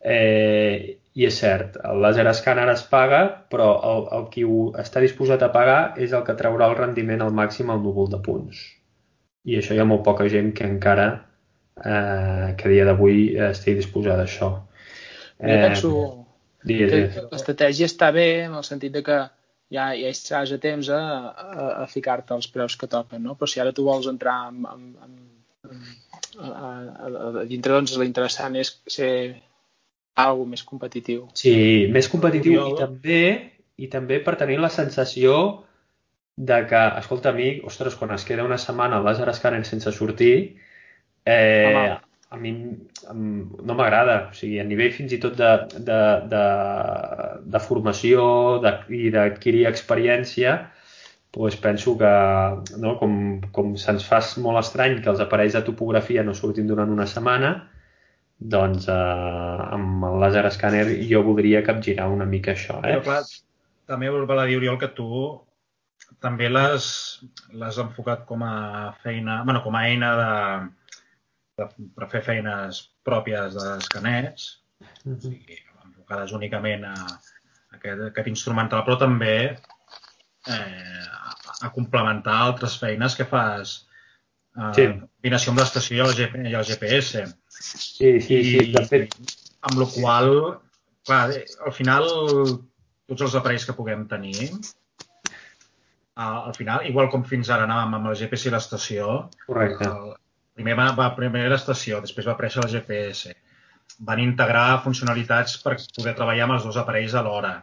Eh, 0.00 1.00
i 1.18 1.26
és 1.26 1.38
cert, 1.42 1.76
el 1.90 2.00
laser 2.04 2.26
escàner 2.30 2.68
es 2.72 2.82
paga, 2.90 3.20
però 3.52 3.70
el, 3.92 4.04
el 4.16 4.28
qui 4.34 4.44
ho 4.46 4.60
està 4.82 5.02
disposat 5.02 5.42
a 5.42 5.50
pagar 5.54 5.80
és 6.04 6.14
el 6.16 6.22
que 6.28 6.36
traurà 6.38 6.68
el 6.70 6.76
rendiment 6.78 7.24
al 7.24 7.34
màxim 7.34 7.72
al 7.72 7.82
núvol 7.82 8.10
de 8.12 8.20
punts. 8.26 8.60
I 9.50 9.58
això 9.58 9.74
hi 9.74 9.80
ha 9.82 9.88
molt 9.88 10.04
poca 10.06 10.28
gent 10.30 10.52
que 10.56 10.68
encara, 10.68 11.08
eh, 11.84 12.54
que 12.56 12.68
a 12.68 12.72
dia 12.72 12.86
d'avui 12.88 13.36
estigui 13.50 13.80
disposada 13.80 14.24
a 14.24 14.28
això. 14.28 14.50
Eh, 15.40 15.50
jo 15.50 15.60
penso 15.66 15.92
digues, 16.64 17.14
que 17.14 17.26
l'estratègia 17.32 17.88
està 17.88 18.10
bé 18.12 18.28
en 18.46 18.56
el 18.58 18.66
sentit 18.66 18.92
de 18.92 19.04
que 19.06 19.18
ja, 19.70 19.90
ja 19.94 20.10
estaràs 20.10 20.52
a 20.54 20.60
temps 20.62 20.90
a, 20.92 21.00
a, 21.00 21.68
a 21.84 21.86
ficar-te 21.90 22.34
els 22.36 22.50
preus 22.52 22.76
que 22.76 22.90
toquen, 22.90 23.22
no? 23.24 23.36
però 23.38 23.48
si 23.50 23.62
ara 23.62 23.74
tu 23.76 23.86
vols 23.86 24.08
entrar 24.10 24.36
amb, 24.50 24.66
amb, 24.68 25.06
amb, 25.06 25.70
a, 26.38 26.50
a, 26.50 26.72
a, 27.06 27.30
a 27.44 27.46
dintre, 27.48 27.76
doncs 27.76 27.96
l'interessant 28.00 28.58
és 28.60 28.74
ser 28.90 29.12
algo 30.20 30.44
més 30.46 30.62
competitiu. 30.66 31.28
Sí, 31.38 31.86
més 31.92 32.10
competitiu 32.12 32.66
i 32.72 32.78
també, 32.78 33.24
i 33.80 33.88
també 33.92 34.18
per 34.24 34.36
tenir 34.40 34.58
la 34.60 34.72
sensació 34.72 35.36
de 36.40 36.58
que, 36.68 36.80
escolta, 37.00 37.32
amic, 37.34 37.62
ostres, 37.68 37.96
quan 38.00 38.12
es 38.16 38.24
queda 38.24 38.46
una 38.46 38.58
setmana 38.58 38.98
al 38.98 39.06
laser 39.06 39.28
scanner 39.36 39.62
sense 39.68 39.92
sortir, 39.92 40.34
eh, 41.24 41.98
a 42.30 42.36
mi 42.36 42.52
no 42.54 43.74
m'agrada. 43.74 44.16
O 44.30 44.36
sigui, 44.36 44.60
a 44.62 44.66
nivell 44.66 44.92
fins 44.94 45.14
i 45.16 45.20
tot 45.22 45.36
de, 45.38 45.50
de, 45.76 46.00
de, 46.30 46.44
de 47.54 47.62
formació 47.64 48.22
de, 48.64 48.74
i 48.94 49.10
d'adquirir 49.14 49.66
experiència, 49.70 50.54
doncs 51.34 51.58
penso 51.62 51.96
que 51.98 52.12
no, 52.82 52.94
com, 53.02 53.18
com 53.54 53.74
se'ns 53.78 54.06
fa 54.06 54.22
molt 54.42 54.62
estrany 54.62 54.98
que 55.02 55.12
els 55.12 55.22
aparells 55.22 55.58
de 55.58 55.66
topografia 55.66 56.24
no 56.26 56.34
surtin 56.34 56.70
durant 56.70 56.90
una 56.90 57.06
setmana, 57.10 57.52
doncs 58.40 58.88
eh, 58.88 58.96
amb 59.76 60.06
el 60.08 60.18
laser 60.22 60.48
scanner 60.54 60.86
jo 61.10 61.22
voldria 61.26 61.62
capgirar 61.66 62.08
una 62.10 62.26
mica 62.26 62.54
això. 62.54 62.80
Eh? 62.80 62.96
Però 62.96 63.06
clar, 63.10 63.22
també 63.90 64.10
val 64.10 64.42
a 64.42 64.48
dir, 64.48 64.58
Oriol, 64.58 64.78
que 64.80 64.90
tu 64.96 65.06
també 66.20 66.48
l'has 66.50 67.78
enfocat 67.80 68.26
com 68.28 68.42
a 68.44 68.92
feina, 69.02 69.42
bueno, 69.44 69.62
com 69.64 69.76
a 69.76 69.86
eina 69.88 70.10
de, 70.18 70.30
de, 71.60 71.68
per 71.96 72.08
fer 72.12 72.22
feines 72.26 72.80
pròpies 73.06 73.58
d'escanets, 73.58 74.46
mm 74.80 74.86
-hmm. 74.86 75.16
o 75.16 75.20
sigui, 75.26 75.58
enfocades 75.84 76.32
únicament 76.36 76.86
a, 76.88 76.94
a 76.94 77.76
aquest, 77.76 78.00
a 78.00 78.08
aquest 78.12 78.32
instrumental, 78.32 78.84
però 78.86 78.98
també 78.98 79.36
eh, 79.50 81.04
a, 81.10 81.36
a 81.66 81.70
complementar 81.76 82.40
altres 82.46 82.78
feines 82.80 83.16
que 83.16 83.28
fas 83.34 83.76
eh, 84.56 84.72
sí. 84.74 84.88
combinació 84.88 85.52
amb 85.52 85.60
l'estació 85.60 86.08
i, 86.08 86.26
el 86.26 86.50
i 86.52 86.54
el 86.54 86.66
GPS. 86.72 87.26
Sí, 87.48 88.20
sí, 88.20 88.34
I, 88.34 88.44
sí, 88.50 88.72
de 88.72 88.84
fet. 88.88 89.16
Amb 89.60 89.78
la 89.82 89.86
qual 89.94 90.30
clar, 91.06 91.24
al 91.66 91.74
final, 91.76 92.06
tots 93.10 93.26
els 93.26 93.36
aparells 93.38 93.66
que 93.68 93.76
puguem 93.76 94.06
tenir, 94.10 94.50
al 96.20 96.54
final, 96.56 96.84
igual 96.88 97.08
com 97.12 97.22
fins 97.24 97.48
ara 97.52 97.64
anàvem 97.68 97.96
amb 97.96 98.10
el 98.10 98.18
GPS 98.20 98.48
i 98.48 98.52
l'estació. 98.52 99.12
El, 99.48 100.10
primer 100.60 100.76
va, 100.76 100.90
va 100.96 101.12
primer 101.16 101.48
l'estació, 101.48 102.02
després 102.04 102.28
va 102.28 102.36
aparèixer 102.36 102.62
el 102.62 102.72
GPS. 102.74 103.34
Van 104.06 104.20
integrar 104.22 104.82
funcionalitats 104.84 105.56
per 105.64 105.78
poder 105.96 106.14
treballar 106.18 106.46
amb 106.46 106.58
els 106.58 106.68
dos 106.68 106.78
aparells 106.80 107.16
alhora. 107.16 107.56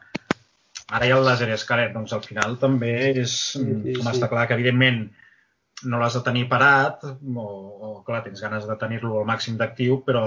Ara 0.88 1.06
hi 1.06 1.14
ha 1.14 1.18
el 1.20 1.26
laser 1.28 1.56
scanner, 1.60 1.92
doncs 1.94 2.14
al 2.16 2.24
final 2.26 2.58
també 2.60 2.94
és, 3.12 3.34
sí, 3.54 3.64
sí, 3.64 3.96
com 3.98 4.08
sí. 4.08 4.14
està 4.14 4.30
clar 4.32 4.46
que 4.48 4.56
evidentment 4.56 5.02
no 5.86 6.00
l'has 6.02 6.16
de 6.18 6.24
tenir 6.26 6.48
parat, 6.50 7.04
o, 7.06 7.46
o 7.46 7.90
clar, 8.08 8.24
tens 8.26 8.42
ganes 8.42 8.66
de 8.66 8.78
tenir-lo 8.82 9.20
al 9.20 9.28
màxim 9.30 9.60
d'actiu, 9.60 10.00
però, 10.08 10.24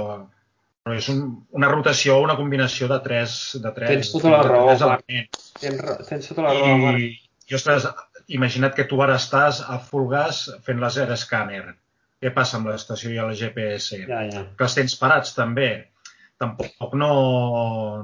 però 0.84 0.98
és 0.98 1.08
un, 1.12 1.24
una 1.56 1.70
rotació, 1.72 2.20
una 2.22 2.36
combinació 2.38 2.90
de 2.92 3.00
tres... 3.06 3.40
De 3.64 3.72
tres 3.76 3.96
tens 3.96 4.12
tota 4.14 4.34
la 4.36 4.44
raó, 4.46 4.70
Marc. 4.92 5.06
Tens, 5.58 5.82
tens 6.10 6.30
tota 6.30 6.46
la 6.46 6.54
raó, 6.54 6.76
Marc. 6.84 7.02
I, 7.02 7.10
i, 7.48 7.56
ostres, 7.58 7.88
imagina't 8.30 8.76
que 8.76 8.86
tu 8.90 9.00
ara 9.02 9.18
estàs 9.18 9.64
a 9.66 9.80
full 9.82 10.06
gas 10.12 10.44
fent 10.66 10.82
laser 10.82 11.08
scanner. 11.18 11.64
Què 12.20 12.34
passa 12.36 12.58
amb 12.58 12.68
l'estació 12.68 13.14
i 13.14 13.20
el 13.22 13.32
GPS? 13.36 14.02
Ja, 14.08 14.24
ja. 14.28 14.44
Que 14.56 14.66
els 14.66 14.76
tens 14.76 14.96
parats, 15.00 15.32
també. 15.36 15.70
Tampoc 16.40 16.94
no, 16.96 17.12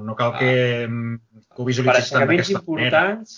no 0.05 0.15
cal 0.17 0.33
que, 0.37 0.49
ah. 0.85 1.37
que 1.53 1.61
ho 1.61 1.65
visualitzis 1.65 2.13
tant 2.13 2.25
d'aquesta 2.25 2.61
manera. 2.65 3.05
importants 3.05 3.37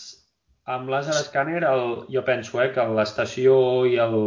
amb 0.69 0.89
laser 0.91 1.15
scanner 1.17 1.63
el, 1.65 1.85
jo 2.13 2.23
penso 2.25 2.59
eh, 2.61 2.69
que 2.73 2.85
l'estació 2.93 3.53
i, 3.89 3.95
el, 4.03 4.17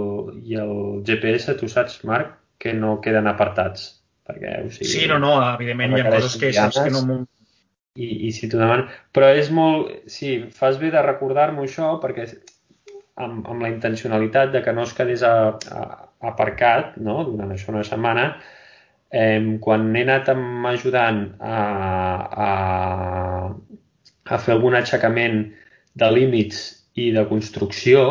i 0.43 0.59
el 0.59 0.73
GPS, 1.07 1.55
tu 1.61 1.69
saps, 1.71 2.01
Marc, 2.09 2.35
que 2.63 2.73
no 2.75 2.97
queden 3.05 3.31
apartats, 3.31 3.85
perquè, 4.27 4.57
o 4.67 4.73
sigui... 4.75 4.91
Sí, 4.91 5.05
no, 5.11 5.21
no, 5.23 5.37
evidentment 5.53 5.95
hi 5.95 6.03
ha 6.03 6.11
coses 6.11 6.39
que 6.41 6.51
saps 6.57 6.81
que 6.83 6.91
no... 6.95 7.21
I, 7.93 8.09
i 8.27 8.33
si 8.33 8.49
t'ho 8.49 8.59
demanen... 8.59 8.89
Però 9.15 9.29
és 9.37 9.53
molt... 9.55 9.93
Sí, 10.11 10.35
fas 10.57 10.81
bé 10.81 10.91
de 10.95 11.03
recordar-m'ho 11.05 11.67
això 11.69 11.93
perquè 12.03 12.27
amb, 13.21 13.47
amb 13.47 13.63
la 13.63 13.71
intencionalitat 13.73 14.53
de 14.55 14.63
que 14.65 14.73
no 14.73 14.87
es 14.87 14.95
quedés 14.97 15.23
a, 15.27 15.35
a, 15.53 15.87
aparcat 16.33 16.97
no? 16.97 17.23
durant 17.29 17.53
això 17.53 17.73
una 17.73 17.85
setmana, 17.87 18.29
eh, 19.13 19.59
quan 19.61 19.89
he 19.97 20.05
anat 20.07 20.31
ajudant 20.73 21.25
a, 21.41 21.57
a, 22.47 22.51
a 24.25 24.39
fer 24.39 24.55
algun 24.57 24.79
aixecament 24.79 25.43
de 25.99 26.11
límits 26.13 26.63
i 26.97 27.11
de 27.13 27.25
construcció, 27.29 28.05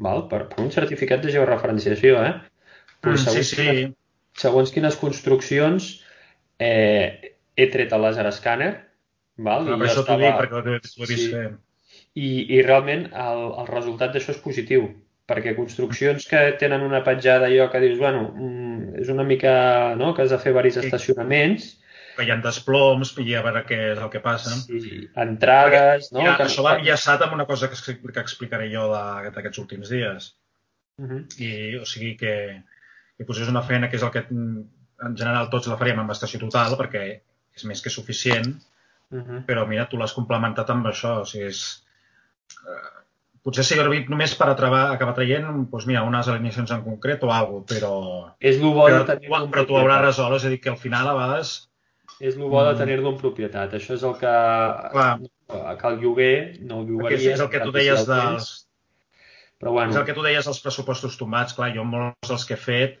val? 0.00 0.26
Per, 0.30 0.44
per 0.52 0.62
un 0.64 0.70
certificat 0.72 1.24
de 1.24 1.32
georreferenciació, 1.34 2.20
eh? 2.24 2.34
Però 3.00 3.14
mm, 3.16 3.24
segons, 3.24 3.50
sí, 3.50 3.56
sí. 3.56 3.66
Quines, 3.66 3.96
segons 4.40 4.72
quines 4.72 4.96
construccions 5.00 5.90
eh, 6.60 7.34
he 7.56 7.66
tret 7.72 7.92
el 7.96 8.04
laser 8.06 8.28
scanner, 8.36 8.70
val? 9.40 9.68
Ah, 9.68 9.76
I 9.76 9.80
per 9.82 9.88
això 9.88 10.04
t'ho 10.06 10.16
dic, 10.20 10.38
perquè 10.40 10.56
ho 10.56 10.64
he 10.64 10.78
vist 10.80 11.26
sí. 11.26 11.32
fer. 11.34 11.50
I, 12.18 12.30
I 12.56 12.62
realment 12.66 13.06
el, 13.12 13.44
el 13.62 13.68
resultat 13.70 14.14
d'això 14.14 14.34
és 14.34 14.42
positiu, 14.42 14.88
perquè 15.30 15.54
construccions 15.54 16.26
que 16.26 16.40
tenen 16.58 16.82
una 16.82 17.04
petjada 17.06 17.46
allò 17.46 17.68
que 17.70 17.82
dius, 17.84 17.98
bueno, 17.98 18.24
mm, 18.34 18.96
és 19.02 19.12
una 19.12 19.26
mica, 19.26 19.52
no?, 20.00 20.14
que 20.14 20.24
has 20.24 20.34
de 20.34 20.40
fer 20.42 20.52
diversos 20.52 20.82
sí. 20.82 20.90
estacionaments, 20.90 21.68
que 22.16 22.26
hi 22.26 22.32
ha 22.34 22.38
desploms 22.44 23.14
i 23.22 23.34
a 23.38 23.42
veure 23.44 23.62
què 23.68 23.78
és 23.92 24.00
el 24.02 24.10
que 24.12 24.20
passa. 24.24 24.52
Sí, 24.66 25.04
entrades... 25.24 26.10
Perquè, 26.10 26.16
no? 26.18 26.26
Ja, 26.26 26.34
que... 26.36 26.48
Això 26.48 26.64
va 26.66 26.76
enllaçat 26.78 27.22
amb 27.24 27.36
una 27.38 27.46
cosa 27.48 27.70
que, 27.72 27.78
que 28.00 28.24
explicaré 28.24 28.68
jo 28.72 28.88
d'aquests 28.92 29.62
últims 29.62 29.92
dies. 29.94 30.32
Uh 31.00 31.06
-huh. 31.06 31.20
I, 31.40 31.50
o 31.80 31.86
sigui 31.88 32.16
que, 32.20 32.34
que 33.16 33.24
posés 33.28 33.48
una 33.48 33.62
feina 33.62 33.88
que 33.88 33.96
és 33.96 34.02
el 34.02 34.10
que 34.10 34.26
en 34.30 35.16
general 35.16 35.48
tots 35.50 35.68
la 35.70 35.78
faríem 35.80 36.02
amb 36.02 36.12
estació 36.12 36.40
total 36.40 36.76
perquè 36.76 37.04
és 37.56 37.64
més 37.64 37.80
que 37.80 37.90
suficient, 37.90 38.50
uh 39.10 39.22
-huh. 39.22 39.44
però 39.46 39.66
mira, 39.66 39.86
tu 39.86 39.96
l'has 39.96 40.12
complementat 40.12 40.70
amb 40.70 40.86
això. 40.86 41.20
O 41.20 41.24
sigui, 41.24 41.46
és, 41.46 41.86
potser 43.44 43.64
s'ha 43.64 43.78
servit 43.80 44.10
només 44.12 44.34
per 44.36 44.50
acabar, 44.52 44.84
acabar 44.94 45.14
traient 45.16 45.48
doncs 45.48 45.86
mira, 45.88 46.04
unes 46.08 46.28
alineacions 46.28 46.72
en 46.76 46.84
concret 46.84 47.24
o 47.24 47.32
alguna 47.32 47.64
cosa, 47.64 47.74
però... 47.74 47.94
És 48.38 48.60
el 48.60 48.68
bo 48.68 48.84
però, 48.84 49.00
de 49.00 49.14
tenir 49.14 49.32
però 49.54 49.66
tu 49.68 49.78
hauràs 49.80 50.04
resolt, 50.04 50.36
és 50.36 50.46
a 50.46 50.52
dir, 50.52 50.60
que 50.60 50.72
al 50.72 50.80
final 50.80 51.08
a 51.08 51.16
vegades 51.16 51.54
és 52.20 52.36
el 52.36 52.48
bo 52.52 52.64
de 52.66 52.74
mm. 52.74 52.80
tenir-lo 52.82 53.14
en 53.14 53.20
propietat. 53.20 53.76
Això 53.78 53.94
és 53.96 54.02
el 54.04 54.16
que, 54.20 54.32
Clar. 54.92 55.12
que 55.80 55.86
el 55.88 56.02
lloguer 56.02 56.34
no 56.60 56.82
el 56.82 56.90
llogaries. 56.90 57.22
Aquest 57.22 57.38
és 57.38 57.44
el 57.46 57.52
que 57.54 57.62
tu 57.64 57.72
deies 57.76 58.02
dels... 58.08 58.50
Però 59.60 59.72
bueno. 59.76 59.92
És 59.92 60.00
el 60.00 60.04
que 60.08 60.16
tu 60.16 60.24
deies 60.24 60.44
dels 60.48 60.60
pressupostos 60.64 61.16
tombats. 61.20 61.56
Clar, 61.56 61.70
jo 61.72 61.84
molts 61.88 62.28
dels 62.28 62.44
que 62.48 62.56
he 62.56 62.60
fet, 62.60 63.00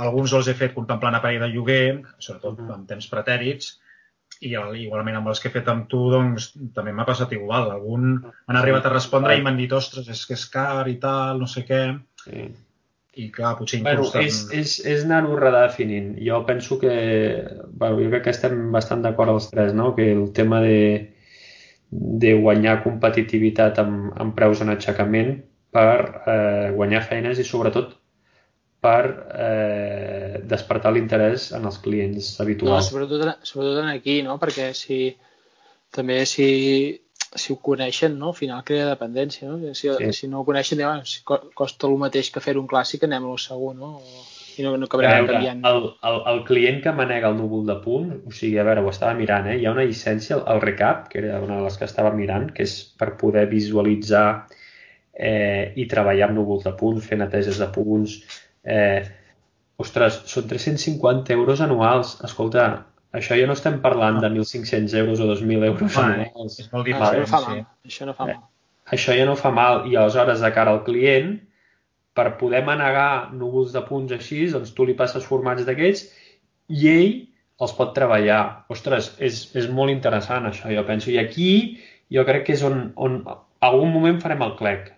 alguns 0.00 0.32
els 0.36 0.48
he 0.48 0.56
fet 0.56 0.72
contemplant 0.76 1.16
aparell 1.16 1.44
de 1.44 1.50
lloguer, 1.52 1.84
sobretot 2.16 2.54
uh 2.54 2.56
mm-hmm. 2.56 2.72
-huh. 2.72 2.80
en 2.80 2.88
temps 2.88 3.12
pretèrits, 3.12 3.70
i 4.44 4.54
igualment 4.54 5.18
amb 5.18 5.32
els 5.32 5.42
que 5.42 5.50
he 5.50 5.54
fet 5.54 5.68
amb 5.72 5.88
tu, 5.90 6.04
doncs 6.12 6.52
també 6.76 6.94
m'ha 6.94 7.08
passat 7.08 7.34
igual. 7.34 7.72
Algun 7.74 8.14
m'han 8.22 8.60
arribat 8.60 8.86
a 8.86 8.94
respondre 8.94 9.34
i 9.36 9.42
m'han 9.42 9.58
dit, 9.58 9.74
ostres, 9.74 10.08
és 10.08 10.24
que 10.26 10.38
és 10.38 10.46
car 10.52 10.86
i 10.90 10.96
tal, 11.02 11.42
no 11.42 11.50
sé 11.50 11.66
què. 11.68 11.82
Sí 12.24 12.48
i 13.18 13.30
clar, 13.34 13.56
potser. 13.58 13.80
Bueno, 13.82 14.04
és, 14.22 14.44
és, 14.54 14.76
és 14.86 15.02
anar-ho 15.02 15.34
redefinint. 15.40 16.12
Jo 16.22 16.44
penso 16.46 16.78
que... 16.78 16.92
Bueno, 17.66 17.98
jo 17.98 18.10
crec 18.12 18.28
que 18.28 18.34
estem 18.34 18.68
bastant 18.74 19.02
d'acord 19.02 19.32
els 19.32 19.48
tres, 19.50 19.72
no? 19.74 19.90
Que 19.96 20.12
el 20.14 20.28
tema 20.36 20.60
de, 20.62 20.78
de 21.90 22.34
guanyar 22.38 22.78
competitivitat 22.84 23.80
amb, 23.82 24.12
amb 24.22 24.36
preus 24.38 24.62
en 24.62 24.70
aixecament 24.74 25.34
per 25.74 25.90
eh, 26.30 26.70
guanyar 26.76 27.02
feines 27.10 27.42
i 27.42 27.46
sobretot 27.46 27.97
per 28.88 29.02
eh, 29.46 30.40
despertar 30.48 30.94
l'interès 30.96 31.50
en 31.58 31.68
els 31.68 31.76
clients 31.84 32.32
habituals. 32.40 32.88
No, 32.88 32.88
sobretot, 32.88 33.44
sobretot 33.44 33.82
en 33.84 33.92
aquí, 33.92 34.22
no? 34.24 34.38
Perquè 34.40 34.72
si 34.76 35.02
també 35.92 36.22
si 36.28 36.48
si 37.36 37.52
ho 37.52 37.58
coneixen, 37.60 38.16
no? 38.18 38.32
al 38.32 38.34
final 38.38 38.64
crea 38.64 38.88
dependència. 38.88 39.48
No? 39.50 39.74
Si, 39.74 39.90
sí. 39.90 40.10
si 40.16 40.28
no 40.32 40.40
ho 40.40 40.46
coneixen, 40.48 40.80
diuen, 40.80 41.04
si 41.04 41.20
costa 41.26 41.88
el 41.88 41.98
mateix 42.00 42.30
que 42.32 42.40
fer 42.40 42.56
un 42.60 42.68
clàssic, 42.70 43.04
anem 43.04 43.26
al 43.28 43.40
segur, 43.42 43.74
no? 43.76 43.98
O, 44.00 44.22
I 44.58 44.64
no, 44.64 44.72
no 44.80 44.88
acabarem 44.88 45.26
veure, 45.26 45.34
canviant. 45.36 45.60
El, 45.68 45.84
el, 46.08 46.16
el 46.32 46.40
client 46.48 46.80
que 46.82 46.94
manega 46.96 47.28
el 47.30 47.36
núvol 47.38 47.66
de 47.68 47.76
punt, 47.84 48.08
o 48.26 48.32
sigui, 48.34 48.56
a 48.58 48.64
veure, 48.66 48.82
ho 48.82 48.90
estava 48.90 49.12
mirant, 49.18 49.46
eh? 49.52 49.58
hi 49.60 49.68
ha 49.68 49.74
una 49.74 49.84
llicència, 49.86 50.40
el 50.54 50.62
recap, 50.64 51.06
que 51.12 51.20
era 51.20 51.42
una 51.44 51.60
de 51.60 51.66
les 51.68 51.76
que 51.78 51.86
estava 51.86 52.14
mirant, 52.16 52.48
que 52.56 52.64
és 52.66 52.78
per 52.98 53.12
poder 53.20 53.44
visualitzar 53.52 54.26
eh, 55.14 55.74
i 55.76 55.86
treballar 55.90 56.30
amb 56.30 56.40
núvols 56.40 56.66
de 56.66 56.74
punts, 56.80 57.06
fer 57.06 57.20
neteges 57.20 57.60
de 57.60 57.68
punts. 57.74 58.18
Eh, 58.64 59.06
ostres, 59.78 60.22
són 60.30 60.48
350 60.50 61.34
euros 61.36 61.62
anuals. 61.64 62.16
Escolta, 62.26 62.68
això 63.14 63.38
ja 63.38 63.48
no 63.48 63.56
estem 63.58 63.80
parlant 63.84 64.20
de 64.22 64.30
1.500 64.34 64.94
euros 65.02 65.20
o 65.20 65.28
2.000 65.30 65.70
euros 65.70 65.96
vale, 65.96 66.28
anuals. 66.28 66.58
És 66.60 66.70
molt 66.72 66.88
diferent, 66.88 67.24
això 67.24 67.26
no 67.26 67.32
fa 67.32 67.42
mal. 67.46 67.58
Sí. 67.58 67.92
Això 67.92 68.08
no 68.08 68.16
fa 68.16 68.28
mal. 68.28 68.34
Eh, 68.34 68.94
això 68.96 69.16
ja 69.16 69.28
no 69.28 69.36
fa 69.38 69.52
mal. 69.54 69.84
I 69.90 69.96
aleshores, 69.96 70.42
de 70.44 70.52
cara 70.56 70.74
al 70.74 70.84
client, 70.86 71.36
per 72.18 72.34
poder 72.40 72.64
manegar 72.66 73.30
núvols 73.38 73.74
de 73.74 73.84
punts 73.86 74.12
així, 74.16 74.46
doncs 74.50 74.74
tu 74.74 74.86
li 74.88 74.96
passes 74.98 75.26
formats 75.28 75.66
d'aquells 75.66 76.08
i 76.68 76.88
ell 76.90 77.12
els 77.62 77.74
pot 77.78 77.94
treballar. 77.94 78.40
Ostres, 78.74 79.12
és, 79.22 79.44
és 79.58 79.68
molt 79.70 79.94
interessant 79.94 80.46
això, 80.48 80.70
jo 80.74 80.84
penso. 80.88 81.10
I 81.14 81.20
aquí 81.22 81.50
jo 82.14 82.24
crec 82.28 82.46
que 82.48 82.56
és 82.56 82.64
on, 82.66 82.88
on 82.96 83.20
algun 83.64 83.92
moment 83.94 84.20
farem 84.22 84.42
el 84.46 84.56
clec. 84.58 84.92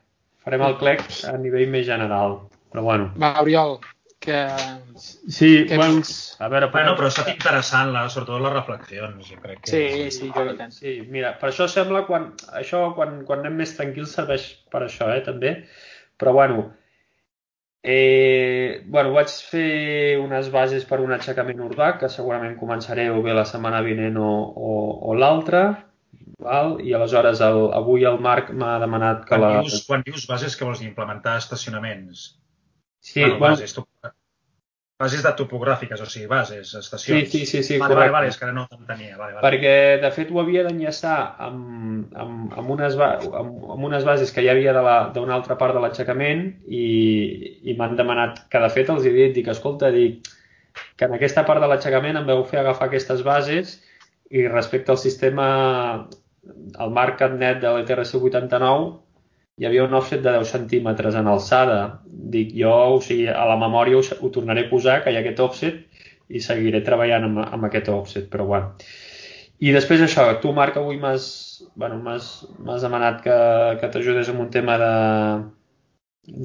Farem 0.45 0.65
el 0.65 0.77
clec 0.81 1.05
a 1.29 1.37
nivell 1.41 1.69
més 1.73 1.87
general. 1.89 2.39
Però 2.71 2.85
bueno. 2.87 3.11
Va, 3.19 3.35
Oriol, 3.43 3.79
que... 4.21 4.49
Sí, 4.97 5.67
que 5.67 5.77
bueno, 5.77 5.95
fins... 5.95 6.37
a 6.39 6.49
veure... 6.53 6.69
Bueno, 6.71 6.95
però 6.95 7.09
ha 7.09 7.13
estat 7.15 7.31
interessant, 7.33 7.91
la, 7.95 8.05
sobretot 8.13 8.43
les 8.45 8.53
reflexions, 8.55 9.23
jo 9.27 9.39
crec 9.43 9.63
que... 9.65 9.71
Sí, 9.73 10.11
sí, 10.15 10.29
jo 10.35 10.45
crec 10.45 10.77
Sí, 10.77 10.99
mira, 11.09 11.33
per 11.41 11.51
això 11.51 11.67
sembla 11.73 12.05
quan... 12.07 12.31
Això, 12.61 12.91
quan, 12.99 13.23
quan 13.27 13.43
anem 13.43 13.59
més 13.63 13.75
tranquils, 13.79 14.13
serveix 14.15 14.53
per 14.71 14.85
això, 14.87 15.09
eh, 15.15 15.25
també. 15.27 15.55
Però, 16.21 16.35
bueno, 16.37 16.69
eh, 17.83 18.85
bueno, 18.87 19.15
vaig 19.17 19.33
fer 19.51 20.19
unes 20.21 20.51
bases 20.53 20.85
per 20.87 21.01
un 21.01 21.17
aixecament 21.17 21.63
urbà, 21.65 21.95
que 21.99 22.13
segurament 22.13 22.59
començaré 22.61 23.09
o 23.11 23.23
bé 23.25 23.35
la 23.35 23.49
setmana 23.49 23.81
vinent 23.87 24.21
o, 24.21 24.33
o, 24.53 24.75
o 25.11 25.17
l'altra, 25.17 25.65
val? 26.45 26.77
i 26.85 26.93
aleshores 26.97 27.41
el, 27.45 27.63
avui 27.77 28.05
el 28.09 28.21
Marc 28.21 28.53
m'ha 28.53 28.77
demanat 28.85 29.25
que 29.25 29.33
quan 29.33 29.47
la... 29.47 29.55
Dius, 29.65 29.81
quan 29.89 30.05
dius 30.07 30.29
bases, 30.29 30.57
que 30.57 30.69
vols 30.69 30.85
dir? 30.85 30.91
Implementar 30.93 31.39
estacionaments? 31.41 32.29
Sí, 33.01 33.21
bueno, 33.21 33.39
bueno, 33.39 33.55
bases, 33.57 33.75
bases 35.01 35.23
de 35.25 35.31
topogràfiques, 35.39 36.01
o 36.05 36.07
sigui, 36.07 36.27
bases, 36.29 36.75
estacions. 36.77 37.31
Sí, 37.31 37.39
sí, 37.39 37.47
sí, 37.47 37.63
sí 37.65 37.79
vale, 37.79 37.95
correcte. 37.95 38.13
Vale, 38.13 38.17
vale, 38.17 38.33
és 38.33 38.37
que 38.37 38.45
ara 38.45 38.57
no 38.57 38.67
t'entenia. 38.69 39.15
Vale, 39.17 39.37
vale. 39.37 39.45
Perquè, 39.47 39.73
de 40.03 40.11
fet, 40.13 40.29
ho 40.31 40.43
havia 40.43 40.65
d'enllaçar 40.67 41.17
amb, 41.47 42.11
amb, 42.13 42.53
amb, 42.53 42.75
unes, 42.77 42.99
amb, 43.01 43.55
amb 43.77 43.89
unes 43.89 44.05
bases 44.05 44.33
que 44.37 44.45
hi 44.45 44.51
havia 44.53 44.75
d'una 45.17 45.37
altra 45.39 45.57
part 45.63 45.77
de 45.77 45.81
l'aixecament 45.81 46.45
i, 46.69 46.85
i 47.65 47.77
m'han 47.79 47.97
demanat 47.97 48.45
que, 48.53 48.61
de 48.61 48.71
fet, 48.77 48.93
els 48.93 49.09
havia 49.09 49.31
dit 49.33 49.47
que, 49.47 49.57
escolta, 49.57 49.89
dic, 49.95 50.29
que 51.01 51.09
en 51.09 51.17
aquesta 51.17 51.47
part 51.49 51.65
de 51.65 51.73
l'aixecament 51.73 52.21
em 52.21 52.29
veu 52.29 52.45
fer 52.51 52.61
agafar 52.61 52.91
aquestes 52.91 53.25
bases 53.25 53.79
i 54.31 54.45
respecte 54.53 54.93
al 54.93 55.01
sistema, 55.01 55.47
al 56.77 56.93
marc 56.93 57.25
net 57.41 57.65
de 57.65 57.73
l'ETRC 57.73 58.21
89, 58.21 58.93
hi 59.61 59.67
havia 59.69 59.85
un 59.85 59.93
offset 59.93 60.23
de 60.25 60.33
10 60.39 60.51
centímetres 60.57 61.17
en 61.21 61.29
alçada. 61.29 61.79
Dic, 62.33 62.55
jo, 62.57 62.73
o 62.97 63.01
sigui, 63.05 63.27
a 63.29 63.45
la 63.51 63.59
memòria 63.61 63.99
ho, 63.99 64.01
ho 64.01 64.31
tornaré 64.33 64.65
a 64.65 64.71
posar, 64.71 65.03
que 65.05 65.13
hi 65.13 65.19
ha 65.19 65.21
aquest 65.21 65.43
offset, 65.45 65.83
i 66.33 66.41
seguiré 66.41 66.81
treballant 66.87 67.27
amb, 67.29 67.43
amb 67.45 67.69
aquest 67.69 67.91
offset, 67.93 68.31
però 68.33 68.47
bueno. 68.49 68.73
I 69.61 69.75
després 69.77 70.01
això, 70.01 70.25
tu, 70.41 70.55
Marc, 70.57 70.79
avui 70.81 70.97
m'has 70.97 71.27
bueno, 71.77 72.17
demanat 72.81 73.21
que, 73.27 73.37
que 73.83 73.91
t'ajudés 73.93 74.31
amb 74.33 74.47
un 74.47 74.49
tema 74.55 74.79
de, 74.81 74.95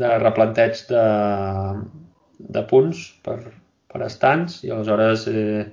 de 0.04 0.10
replanteig 0.20 0.82
de, 0.90 1.06
de 2.58 2.66
punts 2.68 3.06
per, 3.24 3.38
per 3.92 4.04
estants 4.04 4.60
i 4.68 4.74
aleshores 4.76 5.30
eh, 5.32 5.64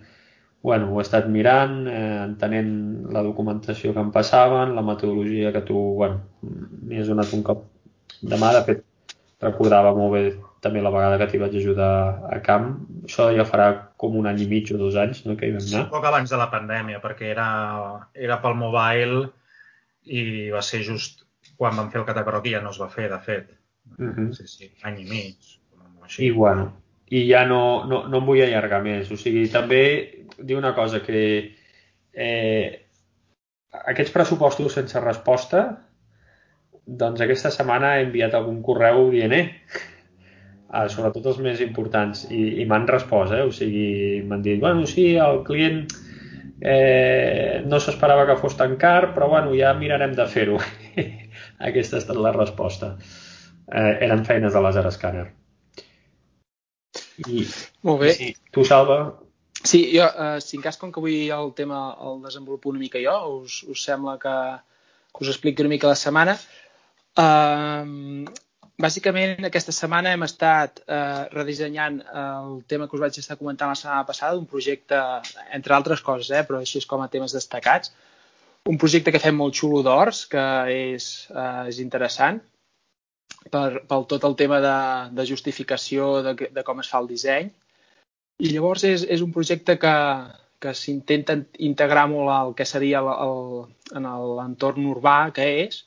bueno, 0.63 0.93
ho 0.93 1.01
he 1.01 1.03
estat 1.03 1.27
mirant, 1.27 1.83
eh, 1.91 2.23
entenent 2.23 2.73
la 3.13 3.25
documentació 3.27 3.93
que 3.95 4.03
em 4.05 4.13
passaven, 4.15 4.77
la 4.77 4.85
metodologia 4.87 5.51
que 5.53 5.65
tu, 5.67 5.79
bueno, 5.99 6.23
m'hi 6.43 7.03
has 7.03 7.11
donat 7.11 7.35
un 7.35 7.43
cop 7.47 7.67
de 8.23 8.39
mà, 8.39 8.53
de 8.55 8.63
fet, 8.69 8.85
recordava 9.43 9.91
molt 9.97 10.15
bé 10.15 10.23
també 10.63 10.83
la 10.83 10.93
vegada 10.95 11.19
que 11.19 11.27
t'hi 11.33 11.41
vaig 11.43 11.57
ajudar 11.59 11.95
a 12.31 12.39
camp. 12.47 12.69
Això 13.09 13.27
ja 13.35 13.47
farà 13.49 13.67
com 13.99 14.15
un 14.21 14.29
any 14.31 14.45
i 14.45 14.47
mig 14.51 14.71
o 14.71 14.79
dos 14.79 14.95
anys 15.03 15.25
no, 15.27 15.35
que 15.39 15.49
hi 15.49 15.57
vam 15.57 15.65
anar. 15.65 15.73
Sí, 15.73 15.91
poc 15.91 16.07
abans 16.07 16.31
de 16.31 16.39
la 16.39 16.47
pandèmia, 16.53 17.01
perquè 17.03 17.33
era, 17.33 17.49
era 18.15 18.39
pel 18.45 18.55
mobile 18.61 19.25
i 20.07 20.23
va 20.55 20.63
ser 20.63 20.85
just 20.87 21.27
quan 21.59 21.75
vam 21.79 21.91
fer 21.91 22.01
el 22.03 22.07
catacarroc 22.07 22.47
i 22.47 22.55
ja 22.55 22.63
no 22.63 22.71
es 22.71 22.79
va 22.79 22.89
fer, 22.93 23.09
de 23.11 23.19
fet. 23.27 23.51
Uh 23.99 24.15
-huh. 24.15 24.29
Sí, 24.39 24.47
sí, 24.47 24.71
any 24.87 25.03
i 25.03 25.09
mig. 25.11 25.59
Així. 26.03 26.27
I 26.27 26.31
bueno, 26.31 26.71
i 27.13 27.27
ja 27.29 27.45
no, 27.45 27.85
no, 27.89 28.05
no 28.09 28.21
em 28.23 28.29
vull 28.29 28.41
allargar 28.41 28.81
més. 28.85 29.11
O 29.13 29.19
sigui, 29.21 29.45
també 29.53 29.83
dir 30.39 30.57
una 30.57 30.73
cosa, 30.77 31.03
que 31.05 31.23
eh, 32.13 32.67
aquests 33.93 34.13
pressupostos 34.15 34.79
sense 34.79 35.01
resposta, 35.05 35.65
doncs 36.87 37.21
aquesta 37.21 37.53
setmana 37.53 37.97
he 37.97 38.07
enviat 38.07 38.37
algun 38.39 38.63
correu 38.65 39.11
dient, 39.13 39.35
eh, 39.37 39.45
uh, 40.73 40.87
sobretot 40.95 41.29
els 41.35 41.43
més 41.45 41.61
importants, 41.65 42.25
i, 42.31 42.63
i 42.63 42.67
m'han 42.69 42.89
respost, 42.89 43.37
eh? 43.37 43.45
o 43.45 43.53
sigui, 43.53 44.23
m'han 44.29 44.45
dit, 44.49 44.61
bueno, 44.63 44.89
sí, 44.89 45.13
el 45.21 45.43
client 45.49 45.85
eh, 46.63 47.61
no 47.67 47.81
s'esperava 47.83 48.25
que 48.31 48.39
fos 48.41 48.57
tan 48.57 48.79
car, 48.81 49.13
però 49.13 49.29
bueno, 49.35 49.53
ja 49.59 49.75
mirarem 49.77 50.17
de 50.17 50.29
fer-ho. 50.33 50.59
Aquesta 51.69 51.99
ha 51.99 52.03
estat 52.07 52.17
la 52.17 52.33
resposta. 52.41 52.95
Eh, 53.69 53.95
eren 54.09 54.25
feines 54.25 54.57
de 54.57 54.65
laser 54.65 54.89
scanner. 54.95 55.29
I, 57.21 57.45
Molt 57.87 58.01
bé. 58.01 58.13
Sí, 58.17 58.31
tu, 58.55 58.65
Salva? 58.65 58.99
Sí, 59.63 59.85
jo, 59.95 60.07
eh, 60.07 60.41
si 60.41 60.57
en 60.57 60.63
cas 60.65 60.79
com 60.81 60.91
que 60.93 61.01
avui 61.01 61.29
el 61.31 61.53
tema 61.55 61.83
el 62.03 62.23
desenvolupo 62.23 62.71
una 62.71 62.81
mica 62.83 63.03
jo, 63.03 63.15
us, 63.43 63.63
us 63.71 63.85
sembla 63.85 64.17
que, 64.19 64.37
que 65.13 65.25
us 65.25 65.31
expliqui 65.35 65.63
una 65.63 65.71
mica 65.75 65.91
la 65.91 65.99
setmana. 65.99 66.35
Uh, 67.13 68.25
bàsicament, 68.81 69.45
aquesta 69.47 69.75
setmana 69.77 70.15
hem 70.17 70.25
estat 70.27 70.81
uh, 70.87 71.29
redissenyant 71.35 72.01
el 72.23 72.63
tema 72.67 72.89
que 72.89 72.97
us 72.97 73.05
vaig 73.05 73.19
estar 73.21 73.37
comentant 73.39 73.71
la 73.71 73.79
setmana 73.79 74.07
passada, 74.09 74.41
un 74.41 74.49
projecte, 74.49 74.99
entre 75.53 75.77
altres 75.77 76.03
coses, 76.03 76.33
eh, 76.33 76.43
però 76.49 76.63
així 76.63 76.81
és 76.81 76.89
com 76.89 77.05
a 77.05 77.11
temes 77.13 77.37
destacats, 77.37 77.93
un 78.67 78.79
projecte 78.81 79.13
que 79.13 79.21
fem 79.23 79.37
molt 79.37 79.59
xulo 79.59 79.83
d'horts, 79.87 80.25
que 80.33 80.47
és, 80.73 81.13
uh, 81.35 81.69
és 81.69 81.79
interessant, 81.85 82.41
per, 83.51 83.83
pel 83.89 84.07
tot 84.11 84.25
el 84.29 84.37
tema 84.39 84.61
de, 84.65 84.77
de 85.17 85.27
justificació 85.29 86.13
de, 86.27 86.37
de 86.55 86.65
com 86.67 86.81
es 86.83 86.91
fa 86.93 87.03
el 87.03 87.11
disseny. 87.11 87.51
I 88.43 88.53
llavors 88.55 88.85
és, 88.89 89.05
és 89.05 89.23
un 89.23 89.33
projecte 89.35 89.77
que, 89.81 89.97
que 90.63 90.75
s'intenta 90.79 91.37
integrar 91.67 92.07
molt 92.11 92.33
al 92.35 92.55
que 92.59 92.67
seria 92.69 93.03
el, 93.03 93.11
el, 93.27 93.43
en 93.99 94.09
l'entorn 94.39 94.89
urbà 94.95 95.19
que 95.37 95.47
és, 95.67 95.85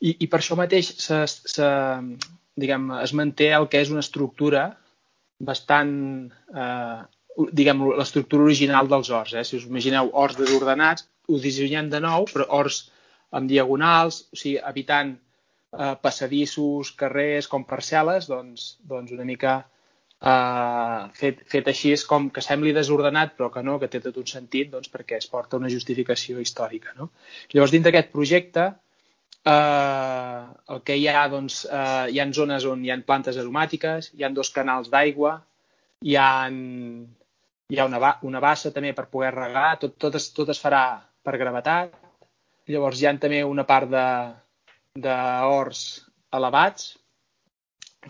i, 0.00 0.14
i 0.24 0.26
per 0.30 0.40
això 0.40 0.56
mateix 0.58 0.90
se, 1.02 1.22
se, 1.26 1.68
diguem, 2.60 2.90
es 3.02 3.14
manté 3.20 3.50
el 3.56 3.68
que 3.70 3.80
és 3.82 3.92
una 3.94 4.04
estructura 4.04 4.68
bastant, 5.50 5.92
eh, 6.54 6.98
diguem, 7.54 7.84
l'estructura 8.00 8.46
original 8.46 8.90
dels 8.90 9.10
horts. 9.14 9.34
Eh? 9.38 9.44
Si 9.46 9.58
us 9.58 9.66
imagineu 9.68 10.10
horts 10.12 10.38
desordenats, 10.38 11.06
ho 11.28 11.38
dissenyem 11.42 11.90
de 11.92 12.02
nou, 12.02 12.26
però 12.32 12.48
horts 12.58 12.88
amb 13.38 13.50
diagonals, 13.50 14.24
o 14.32 14.38
sigui, 14.40 14.58
evitant 14.70 15.16
eh, 15.72 15.94
passadissos, 16.02 16.92
carrers, 16.98 17.48
com 17.50 17.66
parcel·les, 17.68 18.28
doncs, 18.30 18.70
doncs 18.88 19.12
una 19.16 19.26
mica 19.28 19.58
eh, 20.20 21.02
fet, 21.20 21.44
fet 21.52 21.70
així 21.72 21.92
és 21.96 22.04
com 22.08 22.28
que 22.34 22.44
sembli 22.44 22.74
desordenat, 22.76 23.36
però 23.38 23.50
que 23.54 23.62
no, 23.66 23.78
que 23.82 23.90
té 23.92 24.00
tot 24.04 24.18
un 24.20 24.28
sentit, 24.30 24.70
doncs, 24.72 24.90
perquè 24.92 25.20
es 25.20 25.30
porta 25.30 25.60
una 25.60 25.72
justificació 25.72 26.40
històrica. 26.40 26.94
No? 26.98 27.10
Llavors, 27.52 27.74
dintre 27.74 27.92
d'aquest 27.92 28.14
projecte, 28.14 28.70
eh, 29.44 30.40
el 30.74 30.82
que 30.84 30.96
hi 30.96 31.06
ha, 31.12 31.28
doncs, 31.32 31.64
eh, 31.66 32.08
hi 32.14 32.20
ha 32.20 32.30
zones 32.40 32.66
on 32.68 32.84
hi 32.84 32.94
ha 32.94 32.98
plantes 33.04 33.38
aromàtiques, 33.38 34.12
hi 34.14 34.24
ha 34.24 34.34
dos 34.34 34.50
canals 34.54 34.90
d'aigua, 34.92 35.38
hi 36.04 36.16
ha, 36.16 36.30
hi 36.48 37.78
ha 37.78 37.86
una, 37.86 38.12
una 38.22 38.40
bassa 38.40 38.72
també 38.74 38.92
per 38.94 39.08
poder 39.12 39.32
regar, 39.34 39.70
tot, 39.82 39.96
tot, 39.98 40.18
es, 40.18 40.30
tot 40.34 40.50
es 40.54 40.60
farà 40.62 40.84
per 41.24 41.38
gravetat. 41.40 41.96
Llavors 42.68 43.00
hi 43.00 43.08
ha 43.08 43.14
també 43.16 43.40
una 43.44 43.64
part 43.64 43.88
de, 43.90 44.04
de 45.04 45.16
horts 45.48 45.84
elevats, 46.34 46.92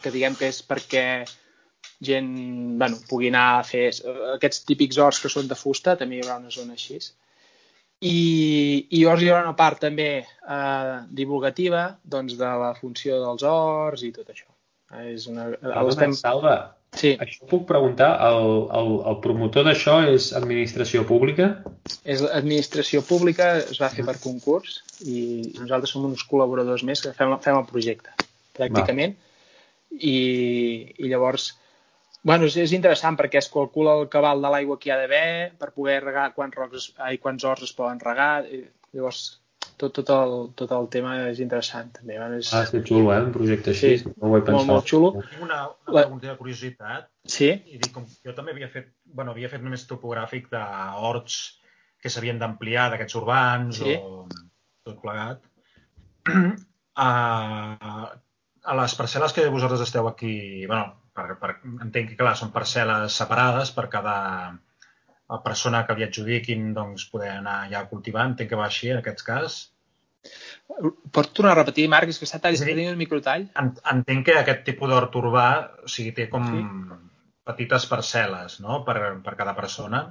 que 0.03 0.13
diguem 0.15 0.37
que 0.39 0.51
és 0.53 0.61
perquè 0.67 1.05
gent 2.05 2.29
bueno, 2.79 2.99
pugui 3.11 3.31
anar 3.33 3.47
a 3.59 3.65
fer 3.67 3.89
aquests 4.35 4.65
típics 4.69 4.99
horts 5.03 5.23
que 5.23 5.31
són 5.33 5.49
de 5.51 5.59
fusta, 5.59 5.97
també 5.99 6.19
hi 6.19 6.23
haurà 6.23 6.39
una 6.43 6.53
zona 6.55 6.77
així. 6.79 7.01
I, 7.99 8.19
i 8.95 9.01
llavors 9.03 9.25
hi 9.25 9.31
haurà 9.33 9.43
una 9.43 9.57
part 9.59 9.81
també 9.83 10.11
eh, 10.23 10.99
divulgativa 11.21 11.89
doncs, 12.05 12.37
de 12.39 12.51
la 12.63 12.71
funció 12.79 13.19
dels 13.25 13.43
horts 13.43 14.05
i 14.07 14.13
tot 14.15 14.31
això. 14.31 14.47
És 15.03 15.27
una... 15.31 15.49
Perdona, 15.57 15.89
estem... 15.91 16.15
Salva, 16.17 16.55
sí. 16.97 17.15
això 17.21 17.49
puc 17.51 17.67
preguntar, 17.69 18.11
el, 18.29 18.49
el, 18.79 18.91
el 19.11 19.21
promotor 19.25 19.67
d'això 19.69 20.01
és 20.09 20.31
administració 20.39 21.05
pública? 21.09 21.51
És 22.05 22.25
administració 22.25 23.03
pública, 23.07 23.55
es 23.61 23.81
va 23.83 23.93
fer 23.93 24.07
per 24.07 24.17
concurs 24.23 24.81
i 25.05 25.21
nosaltres 25.59 25.95
som 25.95 26.09
uns 26.09 26.25
col·laboradors 26.29 26.85
més 26.89 27.05
que 27.05 27.15
fem, 27.17 27.37
fem 27.45 27.61
el 27.61 27.67
projecte, 27.71 28.15
pràcticament. 28.59 29.17
I, 29.89 30.19
I 30.99 31.09
llavors 31.09 31.53
Bueno, 32.29 32.49
és, 32.51 32.57
és 32.61 32.73
interessant 32.75 33.17
perquè 33.17 33.39
es 33.41 33.49
calcula 33.49 33.95
el 34.01 34.09
cabal 34.13 34.43
de 34.43 34.51
l'aigua 34.53 34.77
que 34.81 34.91
hi 34.91 34.93
ha 34.93 34.99
d'haver 35.01 35.53
per 35.61 35.71
poder 35.71 36.01
regar 36.03 36.33
quants, 36.35 36.57
rocs, 36.59 36.89
ai, 37.07 37.19
quants 37.23 37.47
horts 37.47 37.69
es 37.69 37.75
poden 37.77 38.03
regar. 38.03 38.43
I, 38.51 38.65
llavors, 38.97 39.21
tot, 39.81 39.95
tot, 40.01 40.11
el, 40.15 40.35
tot 40.59 40.73
el 40.77 40.89
tema 40.93 41.15
és 41.29 41.41
interessant. 41.45 41.91
També. 41.99 42.19
Bueno, 42.19 42.41
és... 42.43 42.51
Ah, 42.57 42.65
és 42.67 42.87
xulo, 42.89 43.13
eh? 43.15 43.21
Un 43.27 43.33
projecte 43.35 43.73
així. 43.75 43.93
Sí, 44.03 44.13
no 44.15 44.31
ho 44.31 44.39
he 44.39 44.43
pensat. 44.43 44.59
Molt, 44.59 44.73
molt 44.73 44.91
xulo. 44.91 45.13
Tinc 45.19 45.45
una, 45.47 45.61
una 45.87 45.95
pregunta 46.03 46.31
de 46.31 46.37
curiositat. 46.41 47.09
Sí? 47.39 47.51
I 47.55 47.81
dic, 47.81 47.91
com 47.95 48.07
jo 48.27 48.35
també 48.37 48.55
havia 48.57 48.71
fet, 48.73 48.91
bueno, 49.19 49.35
havia 49.37 49.51
fet 49.53 49.65
només 49.65 49.87
topogràfic 49.91 50.51
d'horts 50.53 51.39
que 52.03 52.13
s'havien 52.13 52.39
d'ampliar 52.43 52.89
d'aquests 52.93 53.19
urbans 53.19 53.83
sí? 53.83 53.97
o 53.99 54.27
tot 54.87 55.01
plegat. 55.03 55.43
a, 56.29 57.11
a 58.71 58.79
les 58.83 58.97
parcel·les 58.99 59.35
que 59.35 59.49
vosaltres 59.53 59.85
esteu 59.87 60.09
aquí, 60.11 60.67
bueno, 60.67 60.93
per, 61.17 61.35
per, 61.41 61.55
entenc 61.83 62.13
que, 62.13 62.19
clar, 62.21 62.37
són 62.39 62.55
parcel·les 62.55 63.15
separades 63.23 63.73
per 63.77 63.89
cada 63.93 64.17
persona 65.45 65.83
que 65.87 65.97
li 65.97 66.07
adjudiquin 66.07 66.71
doncs, 66.77 67.09
poder 67.13 67.33
anar 67.37 67.59
ja 67.73 67.83
a 67.83 67.89
cultivar. 67.91 68.27
Entenc 68.31 68.51
que 68.53 68.61
va 68.61 68.69
així 68.69 68.93
en 68.93 69.01
aquest 69.03 69.25
cas. 69.27 69.59
Pots 71.15 71.35
tornar 71.37 71.53
a 71.55 71.59
repetir, 71.61 71.87
Marc? 71.93 72.11
És 72.13 72.21
que 72.21 72.29
està 72.29 72.41
tall, 72.43 72.57
sí. 72.61 72.77
un 72.85 73.01
microtall. 73.01 73.49
Entenc 73.63 74.25
que 74.29 74.39
aquest 74.41 74.65
tipus 74.67 74.91
d'hort 74.93 75.19
urbà 75.21 75.49
o 75.85 75.91
sigui, 75.91 76.15
té 76.17 76.29
com 76.33 76.49
sí. 76.49 76.65
petites 77.49 77.89
parcel·les 77.91 78.59
no? 78.65 78.83
per, 78.89 78.99
per 79.25 79.37
cada 79.41 79.55
persona. 79.59 80.07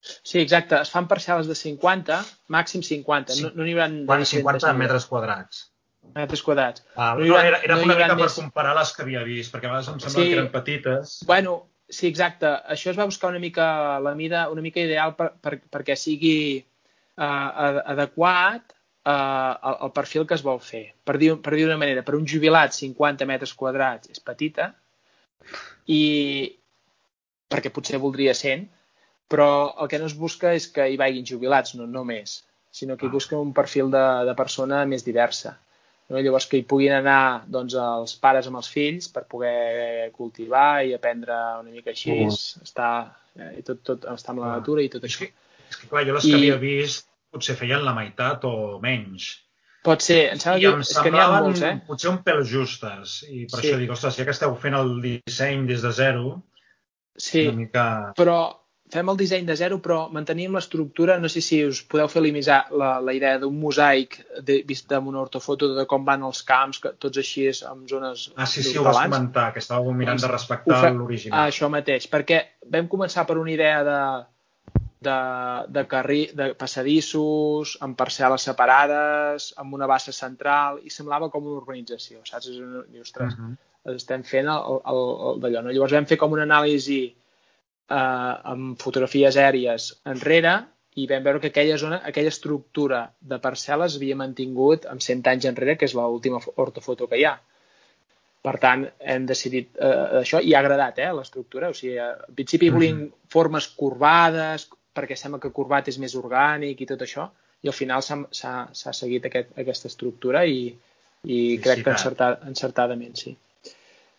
Sí, 0.00 0.40
exacte. 0.40 0.80
Es 0.80 0.92
fan 0.92 1.08
parcel·les 1.08 1.50
de 1.50 1.56
50, 1.58 2.22
màxim 2.56 2.84
50. 2.86 3.36
Sí. 3.36 3.50
No 3.52 3.66
n'hi 3.66 3.76
no 3.76 3.84
haurà... 3.84 4.24
50 4.32 4.72
metres 4.80 5.08
quadrats 5.10 5.66
metres 6.14 6.42
quadrats. 6.42 6.84
Ah, 6.96 7.14
no, 7.18 7.38
era, 7.38 7.60
era 7.62 7.76
no 7.76 7.84
una 7.84 7.94
mica 7.94 8.14
per 8.14 8.24
més... 8.24 8.36
comparar 8.38 8.74
les 8.78 8.92
que 8.96 9.04
havia 9.04 9.22
vist, 9.26 9.52
perquè 9.54 9.68
a 9.68 9.74
vegades 9.74 9.90
em 9.92 10.00
sembla 10.02 10.16
sí. 10.16 10.28
que 10.28 10.38
eren 10.38 10.48
petites. 10.54 11.16
Bueno, 11.28 11.56
sí, 11.90 12.08
exacte. 12.08 12.48
Això 12.74 12.92
es 12.92 12.98
va 12.98 13.08
buscar 13.08 13.30
una 13.30 13.42
mica 13.42 13.98
la 14.02 14.14
mida, 14.14 14.48
una 14.50 14.62
mica 14.64 14.80
ideal 14.82 15.14
per, 15.18 15.32
per, 15.42 15.58
perquè 15.70 15.96
sigui 15.98 16.36
uh, 16.58 17.82
adequat 17.94 18.72
uh, 18.72 19.12
al, 19.12 19.76
al 19.86 19.92
perfil 19.96 20.26
que 20.26 20.38
es 20.38 20.44
vol 20.46 20.62
fer. 20.64 20.84
Per 21.04 21.18
dir, 21.20 21.34
per 21.42 21.54
dir 21.56 21.66
d'una 21.66 21.80
manera, 21.80 22.04
per 22.06 22.16
un 22.18 22.26
jubilat 22.28 22.76
50 22.76 23.28
metres 23.28 23.54
quadrats 23.58 24.12
és 24.14 24.22
petita 24.22 24.70
i 25.90 26.02
perquè 27.50 27.72
potser 27.74 27.98
voldria 27.98 28.34
100, 28.36 28.68
però 29.30 29.48
el 29.82 29.90
que 29.90 29.98
no 29.98 30.06
es 30.10 30.14
busca 30.18 30.54
és 30.54 30.68
que 30.74 30.86
hi 30.90 30.98
vagin 31.00 31.26
jubilats, 31.26 31.74
no, 31.78 31.86
no 31.90 32.04
més, 32.06 32.40
sinó 32.70 32.96
que 32.96 33.06
hi 33.06 33.10
ah. 33.10 33.16
busca 33.16 33.38
un 33.38 33.52
perfil 33.56 33.90
de, 33.90 34.04
de 34.28 34.34
persona 34.38 34.84
més 34.86 35.06
diversa. 35.06 35.56
No? 36.10 36.18
Llavors 36.18 36.48
que 36.50 36.58
hi 36.58 36.66
puguin 36.66 36.96
anar 36.96 37.44
doncs, 37.46 37.76
els 37.78 38.16
pares 38.22 38.48
amb 38.50 38.58
els 38.60 38.70
fills 38.70 39.10
per 39.14 39.26
poder 39.30 40.10
cultivar 40.16 40.82
i 40.86 40.94
aprendre 40.96 41.36
una 41.60 41.70
mica 41.70 41.94
així, 41.94 42.10
uh 42.12 42.26
-huh. 42.26 42.62
estar, 42.66 42.94
eh, 43.38 43.62
tot, 43.66 43.82
tot, 43.82 44.04
estar 44.14 44.34
amb 44.34 44.42
la 44.42 44.56
natura 44.58 44.82
i 44.82 44.88
tot 44.88 45.04
això. 45.04 45.22
És 45.24 45.30
que, 45.30 45.32
és 45.70 45.76
que 45.76 45.88
clar, 45.88 46.06
jo 46.06 46.14
les 46.14 46.24
I... 46.24 46.30
que 46.30 46.36
havia 46.36 46.56
vist 46.56 47.08
potser 47.30 47.56
feien 47.56 47.84
la 47.84 47.94
meitat 47.94 48.44
o 48.44 48.80
menys. 48.82 49.30
Pot 49.82 50.02
ser, 50.04 50.32
em 50.34 50.38
sembla 50.38 50.58
I 50.58 50.64
que, 50.66 50.72
em 50.74 50.80
és 50.80 50.98
que 50.98 51.10
n'hi 51.10 51.20
ha 51.22 51.28
molts, 51.40 51.62
eh? 51.62 51.74
potser 51.86 52.10
un 52.10 52.18
pèl 52.24 52.42
justes, 52.44 53.22
i 53.30 53.46
per 53.46 53.60
sí. 53.60 53.68
això 53.68 53.78
dic, 53.80 53.90
ostres, 53.90 54.16
ja 54.18 54.24
que 54.24 54.30
esteu 54.30 54.54
fent 54.56 54.74
el 54.74 54.90
disseny 55.00 55.64
des 55.70 55.80
de 55.80 55.92
zero, 55.92 56.42
sí, 57.16 57.46
una 57.46 57.56
mica... 57.56 57.84
però 58.18 58.59
fem 58.90 59.10
el 59.12 59.18
disseny 59.20 59.46
de 59.46 59.56
zero, 59.56 59.78
però 59.82 60.00
mantenim 60.12 60.56
l'estructura, 60.56 61.18
no 61.22 61.28
sé 61.32 61.42
si 61.44 61.60
us 61.66 61.82
podeu 61.86 62.08
fer 62.10 62.22
la, 62.22 62.90
la 63.00 63.14
idea 63.14 63.38
d'un 63.38 63.56
mosaic 63.60 64.18
de, 64.42 64.60
vist 64.66 64.90
amb 64.92 65.08
una 65.08 65.20
ortofoto 65.20 65.70
de 65.74 65.86
com 65.86 66.04
van 66.04 66.22
els 66.26 66.42
camps, 66.42 66.80
que 66.82 66.92
tots 66.98 67.18
així 67.18 67.46
és 67.52 67.62
en 67.62 67.86
zones 67.88 68.30
Ah, 68.36 68.46
sí, 68.46 68.62
sí, 68.62 68.78
ho 68.78 68.84
vas 68.84 68.98
comentar, 68.98 69.52
que 69.52 69.62
estàveu 69.62 69.92
mirant 69.92 70.18
doncs, 70.18 70.26
de 70.26 70.32
respectar 70.32 70.92
l'original. 70.92 71.38
Ah, 71.38 71.46
això 71.52 71.70
mateix, 71.70 72.08
perquè 72.10 72.42
vam 72.66 72.88
començar 72.88 73.26
per 73.26 73.38
una 73.38 73.52
idea 73.52 73.82
de, 73.86 74.00
de, 75.00 75.16
de, 75.68 75.86
carri, 75.88 76.20
de 76.36 76.50
passadissos, 76.58 77.76
amb 77.84 77.98
parcel·les 77.98 78.48
separades, 78.50 79.52
amb 79.60 79.74
una 79.78 79.88
bassa 79.90 80.12
central, 80.12 80.82
i 80.84 80.92
semblava 80.92 81.30
com 81.30 81.46
una 81.46 81.60
urbanització, 81.62 82.24
saps? 82.28 82.50
I, 82.52 83.00
ostres, 83.00 83.34
uh 83.34 83.46
-huh. 83.46 83.94
estem 83.96 84.22
fent 84.22 84.48
el, 84.48 84.82
el, 84.92 85.00
el 85.30 85.40
d'allò, 85.40 85.64
no? 85.64 85.72
Llavors 85.72 85.96
vam 85.96 86.06
fer 86.06 86.18
com 86.18 86.32
una 86.32 86.44
anàlisi 86.48 87.02
eh, 87.90 88.34
amb 88.54 88.80
fotografies 88.80 89.36
aèries 89.36 89.90
enrere 90.14 90.54
i 90.98 91.06
vam 91.10 91.22
veure 91.26 91.40
que 91.42 91.50
aquella 91.52 91.76
zona, 91.78 92.00
aquella 92.06 92.32
estructura 92.34 93.04
de 93.20 93.38
parcel·les 93.42 93.96
havia 93.96 94.18
mantingut 94.18 94.88
amb 94.90 95.02
100 95.04 95.30
anys 95.32 95.46
enrere, 95.50 95.76
que 95.78 95.86
és 95.86 95.94
l'última 95.94 96.40
ortofoto 96.56 97.06
que 97.10 97.20
hi 97.20 97.26
ha. 97.28 97.36
Per 98.40 98.56
tant, 98.58 98.86
hem 99.12 99.26
decidit 99.28 99.76
eh, 99.76 100.20
això 100.22 100.40
i 100.42 100.54
ha 100.54 100.62
agradat 100.64 100.98
eh, 100.98 101.10
l'estructura. 101.14 101.70
O 101.70 101.76
sigui, 101.76 101.98
al 102.00 102.34
principi 102.34 102.70
mm 102.70 102.80
-hmm. 102.80 103.10
formes 103.28 103.68
corbades, 103.82 104.68
perquè 104.96 105.16
sembla 105.16 105.40
que 105.40 105.52
corbat 105.52 105.88
és 105.88 105.98
més 105.98 106.16
orgànic 106.16 106.80
i 106.80 106.86
tot 106.86 107.02
això, 107.02 107.28
i 107.62 107.68
al 107.68 107.76
final 107.76 108.02
s'ha 108.02 108.92
seguit 108.92 109.26
aquest, 109.26 109.52
aquesta 109.58 109.88
estructura 109.88 110.44
i, 110.46 110.74
i 111.24 111.58
crec 111.58 111.84
que 111.84 111.90
encertad, 111.90 112.40
encertadament, 112.48 113.16
sí. 113.16 113.36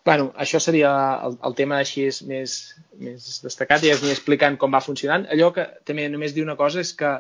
Bueno, 0.04 0.32
això 0.44 0.58
seria 0.64 0.92
el, 1.28 1.36
el 1.46 1.56
tema 1.58 1.78
així 1.78 2.08
és 2.10 2.22
més, 2.26 2.56
més 2.98 3.36
destacat 3.44 3.84
i 3.86 3.92
és 3.94 4.02
ni 4.02 4.10
explicant 4.14 4.58
com 4.62 4.74
va 4.74 4.82
funcionant. 4.82 5.28
Allò 5.34 5.52
que 5.54 5.68
també 5.86 6.08
només 6.10 6.34
diu 6.34 6.46
una 6.48 6.58
cosa 6.58 6.82
és 6.82 6.94
que 6.98 7.12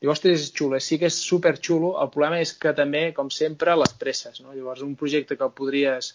diu, 0.00 0.12
ostres, 0.14 0.46
és 0.46 0.54
xulo, 0.56 0.80
sí 0.80 0.96
que 1.02 1.10
és 1.10 1.18
super 1.20 1.52
xulo, 1.58 1.92
el 2.00 2.08
problema 2.14 2.40
és 2.40 2.54
que 2.56 2.72
també, 2.76 3.10
com 3.16 3.28
sempre, 3.34 3.76
les 3.76 3.92
presses. 4.00 4.40
No? 4.40 4.54
Llavors, 4.56 4.80
un 4.86 4.96
projecte 4.96 5.36
que 5.36 5.50
podries 5.60 6.14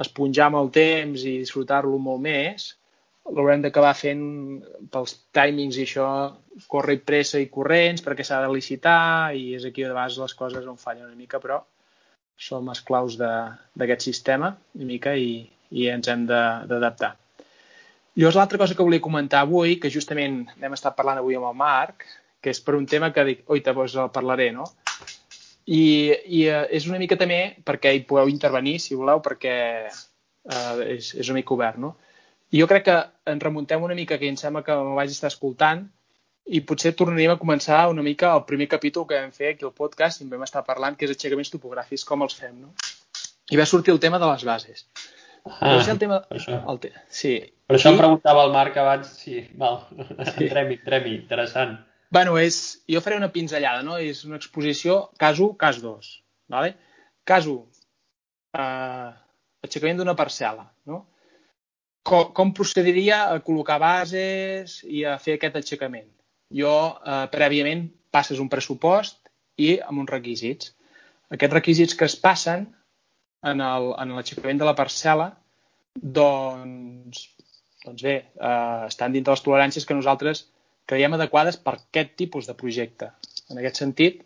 esponjar 0.00 0.48
amb 0.50 0.58
el 0.64 0.72
temps 0.74 1.22
i 1.22 1.38
disfrutar-lo 1.44 2.02
molt 2.02 2.22
més, 2.26 2.66
l'haurem 3.30 3.62
d'acabar 3.62 3.92
fent 3.94 4.22
pels 4.90 5.14
timings 5.36 5.78
i 5.78 5.86
això, 5.86 6.06
corre 6.72 6.96
i 6.96 7.02
pressa 7.10 7.38
i 7.38 7.46
corrents 7.52 8.02
perquè 8.02 8.26
s'ha 8.26 8.40
de 8.42 8.50
licitar 8.50 9.34
i 9.38 9.52
és 9.58 9.66
aquí 9.68 9.84
de 9.84 9.92
vegades 9.92 10.18
les 10.18 10.34
coses 10.34 10.66
on 10.66 10.80
fallen 10.80 11.06
una 11.06 11.18
mica, 11.18 11.38
però 11.38 11.60
som 12.40 12.70
esclaus 12.72 13.18
d'aquest 13.20 14.06
sistema 14.08 14.54
una 14.74 14.88
mica 14.88 15.14
i, 15.14 15.44
i 15.70 15.88
ens 15.92 16.08
hem 16.10 16.26
d'adaptar. 16.28 17.14
Llavors, 18.18 18.36
l'altra 18.36 18.58
cosa 18.58 18.74
que 18.74 18.84
volia 18.84 19.02
comentar 19.02 19.44
avui, 19.44 19.76
que 19.80 19.90
justament 19.92 20.42
n'hem 20.58 20.74
estat 20.74 20.96
parlant 20.96 21.20
avui 21.20 21.38
amb 21.38 21.46
el 21.50 21.56
Marc, 21.58 22.04
que 22.42 22.50
és 22.50 22.60
per 22.64 22.74
un 22.74 22.86
tema 22.90 23.12
que 23.14 23.24
dic, 23.28 23.42
oita, 23.46 23.74
doncs 23.76 23.94
el 24.00 24.10
parlaré, 24.14 24.50
no? 24.56 24.66
I, 25.70 25.82
i 26.26 26.40
uh, 26.50 26.64
és 26.74 26.88
una 26.90 26.98
mica 26.98 27.18
també 27.20 27.40
perquè 27.64 27.92
hi 27.94 28.02
podeu 28.08 28.32
intervenir, 28.32 28.78
si 28.82 28.98
voleu, 28.98 29.20
perquè 29.22 29.54
uh, 29.86 30.80
és, 30.82 31.12
és 31.14 31.30
una 31.30 31.38
mica 31.38 31.54
obert, 31.54 31.78
no? 31.78 31.94
I 32.50 32.58
jo 32.58 32.66
crec 32.66 32.88
que 32.88 32.96
ens 33.30 33.44
remuntem 33.44 33.82
una 33.86 33.94
mica, 33.94 34.18
que 34.18 34.26
em 34.26 34.38
sembla 34.40 34.64
que 34.66 34.74
me 34.74 34.96
vaig 34.98 35.12
estar 35.14 35.30
escoltant, 35.30 35.84
i 36.50 36.62
potser 36.66 36.96
tornaríem 36.98 37.36
a 37.36 37.38
començar 37.38 37.84
una 37.92 38.02
mica 38.02 38.32
el 38.34 38.42
primer 38.48 38.66
capítol 38.72 39.06
que 39.06 39.20
vam 39.20 39.30
fer 39.30 39.52
aquí 39.52 39.68
al 39.68 39.76
podcast 39.76 40.24
i 40.24 40.26
vam 40.32 40.42
estar 40.42 40.64
parlant, 40.66 40.96
que 40.98 41.06
és 41.06 41.14
aixecaments 41.14 41.52
topogràfics, 41.52 42.04
com 42.08 42.26
els 42.26 42.34
fem, 42.34 42.56
no? 42.64 42.74
I 43.54 43.58
va 43.60 43.68
sortir 43.70 43.94
el 43.94 44.02
tema 44.02 44.18
de 44.18 44.26
les 44.32 44.42
bases. 44.48 44.88
Ah, 45.46 45.76
el 45.80 45.98
tema... 45.98 46.20
per 46.28 46.38
això. 46.38 46.58
El 46.70 46.78
te... 46.82 46.90
Sí. 47.08 47.34
Per 47.66 47.76
això 47.78 47.90
I- 47.90 47.94
em 47.94 48.00
preguntava 48.00 48.44
el 48.44 48.52
Marc 48.52 48.76
abans, 48.82 49.08
sí, 49.22 49.40
val, 49.58 49.84
Sí. 49.94 50.44
entrem-hi, 50.46 50.76
entrem-hi, 50.80 51.14
interessant. 51.22 51.78
Bueno, 52.10 52.34
és, 52.42 52.56
jo 52.90 53.00
faré 53.00 53.16
una 53.20 53.30
pinzellada, 53.32 53.84
no? 53.86 53.96
És 54.02 54.24
una 54.26 54.36
exposició 54.40 55.10
cas 55.18 55.38
1, 55.38 55.54
cas 55.60 55.78
2. 55.82 56.08
Vale? 56.50 56.74
Cas 57.24 57.46
1, 57.46 57.60
eh, 58.58 59.10
aixecament 59.66 60.00
d'una 60.00 60.16
parcel·la. 60.18 60.66
No? 60.90 61.04
Com, 62.02 62.32
com 62.34 62.50
procediria 62.56 63.22
a 63.30 63.38
col·locar 63.44 63.78
bases 63.82 64.80
i 64.88 65.04
a 65.04 65.18
fer 65.22 65.36
aquest 65.38 65.56
aixecament? 65.60 66.08
Jo, 66.50 66.72
eh, 67.06 67.26
prèviament, 67.30 67.86
passes 68.10 68.40
un 68.42 68.48
pressupost 68.50 69.28
i 69.60 69.76
amb 69.78 70.00
uns 70.02 70.10
requisits. 70.10 70.72
Aquests 71.30 71.54
requisits 71.54 71.94
que 71.94 72.08
es 72.10 72.16
passen 72.18 72.66
en 73.42 74.14
l'aixecament 74.16 74.60
de 74.60 74.68
la 74.68 74.76
parcel·la, 74.78 75.30
doncs, 75.96 77.22
doncs 77.84 78.02
bé, 78.02 78.16
eh, 78.36 78.86
estan 78.86 79.12
dintre 79.12 79.34
les 79.34 79.44
toleràncies 79.44 79.86
que 79.86 79.96
nosaltres 79.96 80.44
creiem 80.90 81.14
adequades 81.16 81.56
per 81.56 81.76
aquest 81.76 82.14
tipus 82.18 82.50
de 82.50 82.56
projecte. 82.58 83.10
En 83.50 83.58
aquest 83.58 83.80
sentit, 83.82 84.22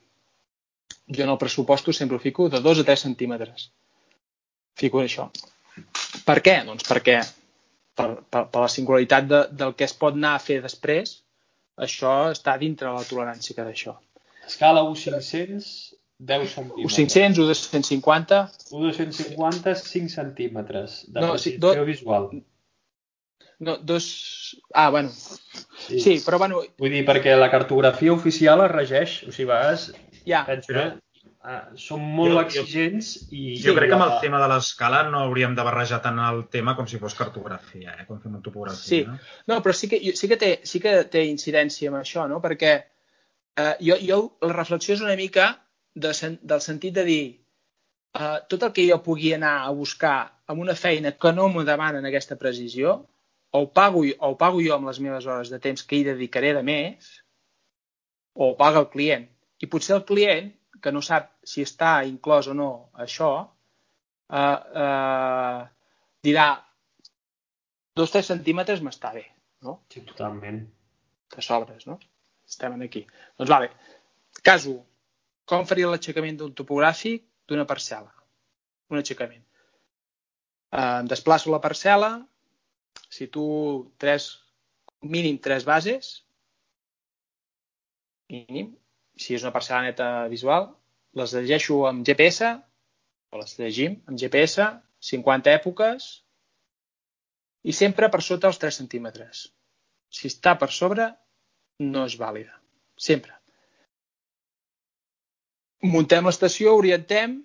jo 1.08 1.24
en 1.24 1.32
el 1.32 1.38
pressuposto 1.38 1.92
sempre 1.92 2.16
ho 2.16 2.22
fico 2.22 2.48
de 2.48 2.60
2 2.60 2.80
a 2.80 2.84
3 2.90 3.06
centímetres. 3.08 3.70
Fico 4.74 5.02
això. 5.02 5.28
Per 6.24 6.38
què? 6.40 6.56
Doncs 6.66 6.86
perquè 6.88 7.18
per, 7.98 8.08
per, 8.30 8.46
per 8.50 8.62
la 8.62 8.70
singularitat 8.70 9.28
de, 9.30 9.42
del 9.52 9.74
que 9.78 9.86
es 9.86 9.94
pot 9.98 10.16
anar 10.16 10.34
a 10.36 10.42
fer 10.42 10.60
després, 10.64 11.20
això 11.86 12.14
està 12.32 12.56
dintre 12.58 12.92
la 12.94 13.04
tolerància 13.06 13.56
que 13.56 13.66
d'això. 13.66 13.96
Escala 14.46 14.82
1.500, 14.86 15.68
10 16.18 16.48
centímetres. 16.54 16.84
Un 16.84 16.90
500, 16.90 17.38
un 17.38 17.46
250, 17.48 18.52
1.250, 18.70 19.74
5 19.74 20.08
centímetres 20.08 21.04
de 21.12 21.20
No, 21.20 21.38
sí, 21.38 21.56
do- 21.58 21.84
visual. 21.84 22.30
no, 23.58 23.76
dos... 23.78 24.60
Ah, 24.72 24.90
bueno, 24.90 25.10
Sí. 25.10 26.00
sí, 26.00 26.22
però 26.24 26.38
bueno, 26.38 26.60
Vull 26.78 26.90
dir, 26.90 27.04
perquè 27.06 27.36
la 27.36 27.50
cartografia 27.50 28.12
oficial 28.12 28.62
es 28.64 28.70
regeix, 28.72 29.22
o 29.28 29.32
sigui, 29.32 29.50
a 29.50 29.54
vegades 29.58 29.92
ja, 30.26 30.44
penso, 30.46 30.72
Però- 30.72 30.86
eh? 30.94 31.00
Ah, 31.46 31.68
són 31.76 32.00
molt 32.00 32.30
Jo- 32.32 32.40
jo- 32.40 32.62
exigents 32.62 33.08
i... 33.30 33.58
Jo 33.60 33.74
crec 33.76 33.90
que 33.90 33.94
amb 33.98 34.06
el 34.06 34.14
la- 34.14 34.20
tema 34.22 34.38
de 34.40 34.46
l'escala 34.48 35.02
no 35.10 35.18
hauríem 35.26 35.52
de 35.54 35.62
barrejar 35.66 35.98
tant 36.00 36.16
el 36.24 36.46
tema 36.48 36.72
com 36.74 36.86
si 36.88 36.96
fos 36.98 37.12
cartografia, 37.14 37.92
eh? 38.00 38.06
com 38.08 38.16
fem 38.22 38.38
topografia. 38.40 38.80
Sí. 38.80 39.02
No? 39.04 39.18
No, 39.46 39.58
però 39.62 39.74
sí 39.76 39.90
que, 39.90 39.98
sí 40.16 40.26
que, 40.30 40.38
té, 40.40 40.60
sí 40.64 40.80
que 40.80 41.04
té 41.04 41.26
incidència 41.28 41.90
amb 41.90 41.98
això, 42.00 42.24
no? 42.30 42.40
Perquè 42.40 42.72
eh, 43.60 43.74
jo, 43.84 43.98
jo 44.00 44.18
la 44.40 44.54
reflexió 44.56 44.94
és 44.96 45.02
una 45.04 45.16
mica 45.20 45.50
de, 45.94 46.12
sen- 46.14 46.38
del 46.42 46.60
sentit 46.60 46.94
de 46.96 47.04
dir 47.08 47.24
eh, 48.18 48.38
tot 48.50 48.62
el 48.68 48.72
que 48.76 48.86
jo 48.88 49.00
pugui 49.02 49.32
anar 49.36 49.54
a 49.64 49.70
buscar 49.74 50.16
amb 50.46 50.60
una 50.64 50.74
feina 50.76 51.12
que 51.16 51.32
no 51.32 51.48
m'ho 51.48 51.64
demanen 51.64 52.04
aquesta 52.08 52.36
precisió, 52.40 52.94
o 53.54 53.60
ho, 53.62 53.68
pago, 53.72 54.02
o 54.04 54.30
ho 54.32 54.36
pago 54.38 54.60
jo 54.64 54.74
amb 54.74 54.88
les 54.90 54.98
meves 55.00 55.26
hores 55.30 55.50
de 55.52 55.60
temps 55.62 55.82
que 55.86 55.96
hi 56.00 56.04
dedicaré 56.04 56.52
de 56.56 56.62
més, 56.66 57.12
o 58.34 58.50
ho 58.50 58.56
paga 58.58 58.80
el 58.82 58.88
client. 58.92 59.28
I 59.62 59.68
potser 59.70 59.94
el 59.96 60.04
client, 60.08 60.50
que 60.82 60.92
no 60.92 61.00
sap 61.00 61.30
si 61.46 61.62
està 61.64 62.00
inclòs 62.04 62.48
o 62.50 62.54
no 62.58 62.70
això, 63.06 63.30
eh, 64.28 64.58
eh, 64.84 65.60
dirà 66.26 66.48
dos 67.96 68.10
tres 68.10 68.26
centímetres 68.32 68.82
m'està 68.82 69.12
bé, 69.14 69.24
no? 69.62 69.78
Sí, 69.88 70.02
totalment. 70.10 70.64
De 71.34 71.42
sobres, 71.42 71.86
no? 71.86 71.98
Estem 72.46 72.74
aquí. 72.84 73.04
Doncs 73.38 73.50
vale. 73.50 73.70
Cas 74.44 74.66
1. 74.66 74.82
Com 75.50 75.66
faria 75.68 75.90
l'aixecament 75.92 76.38
d'un 76.40 76.52
topogràfic 76.56 77.24
d'una 77.48 77.66
parcel·la? 77.68 78.12
Un 78.92 79.00
aixecament. 79.00 79.42
Eh, 80.74 81.02
desplaço 81.10 81.52
la 81.52 81.60
parcel·la, 81.64 82.12
situo 83.12 83.90
tres, 84.00 84.30
mínim 85.16 85.38
tres 85.44 85.66
bases, 85.68 86.14
mínim, 88.32 88.72
si 89.20 89.36
és 89.36 89.44
una 89.44 89.52
parcel·la 89.54 89.84
neta 89.86 90.08
visual, 90.32 90.70
les 91.20 91.36
llegeixo 91.36 91.84
amb 91.90 92.06
GPS, 92.08 92.54
o 93.30 93.42
les 93.42 93.54
llegim 93.60 94.00
amb 94.08 94.18
GPS, 94.18 94.66
50 95.12 95.52
èpoques, 95.52 96.08
i 97.64 97.72
sempre 97.76 98.08
per 98.12 98.22
sota 98.24 98.48
els 98.50 98.60
3 98.62 98.80
centímetres. 98.82 99.46
Si 100.14 100.28
està 100.32 100.56
per 100.58 100.70
sobre, 100.72 101.10
no 101.84 102.04
és 102.08 102.16
vàlida. 102.20 102.56
Sempre. 102.96 103.34
Muntem 105.82 106.26
l'estació, 106.26 106.76
orientem 106.78 107.40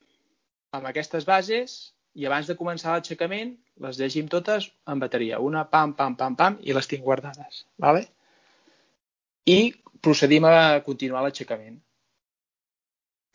amb 0.76 0.86
aquestes 0.90 1.26
bases 1.26 1.80
i 2.16 2.28
abans 2.28 2.48
de 2.50 2.56
començar 2.60 2.94
l'aixecament 2.94 3.56
les 3.84 4.00
llegim 4.00 4.28
totes 4.32 4.70
en 4.92 5.00
bateria. 5.02 5.40
Una, 5.40 5.66
pam, 5.72 5.94
pam, 5.96 6.16
pam, 6.20 6.36
pam, 6.40 6.58
i 6.62 6.76
les 6.76 6.88
tinc 6.92 7.04
guardades. 7.04 7.64
Vale? 7.80 8.06
I 9.48 9.74
procedim 10.04 10.46
a 10.48 10.82
continuar 10.86 11.24
l'aixecament. 11.26 11.80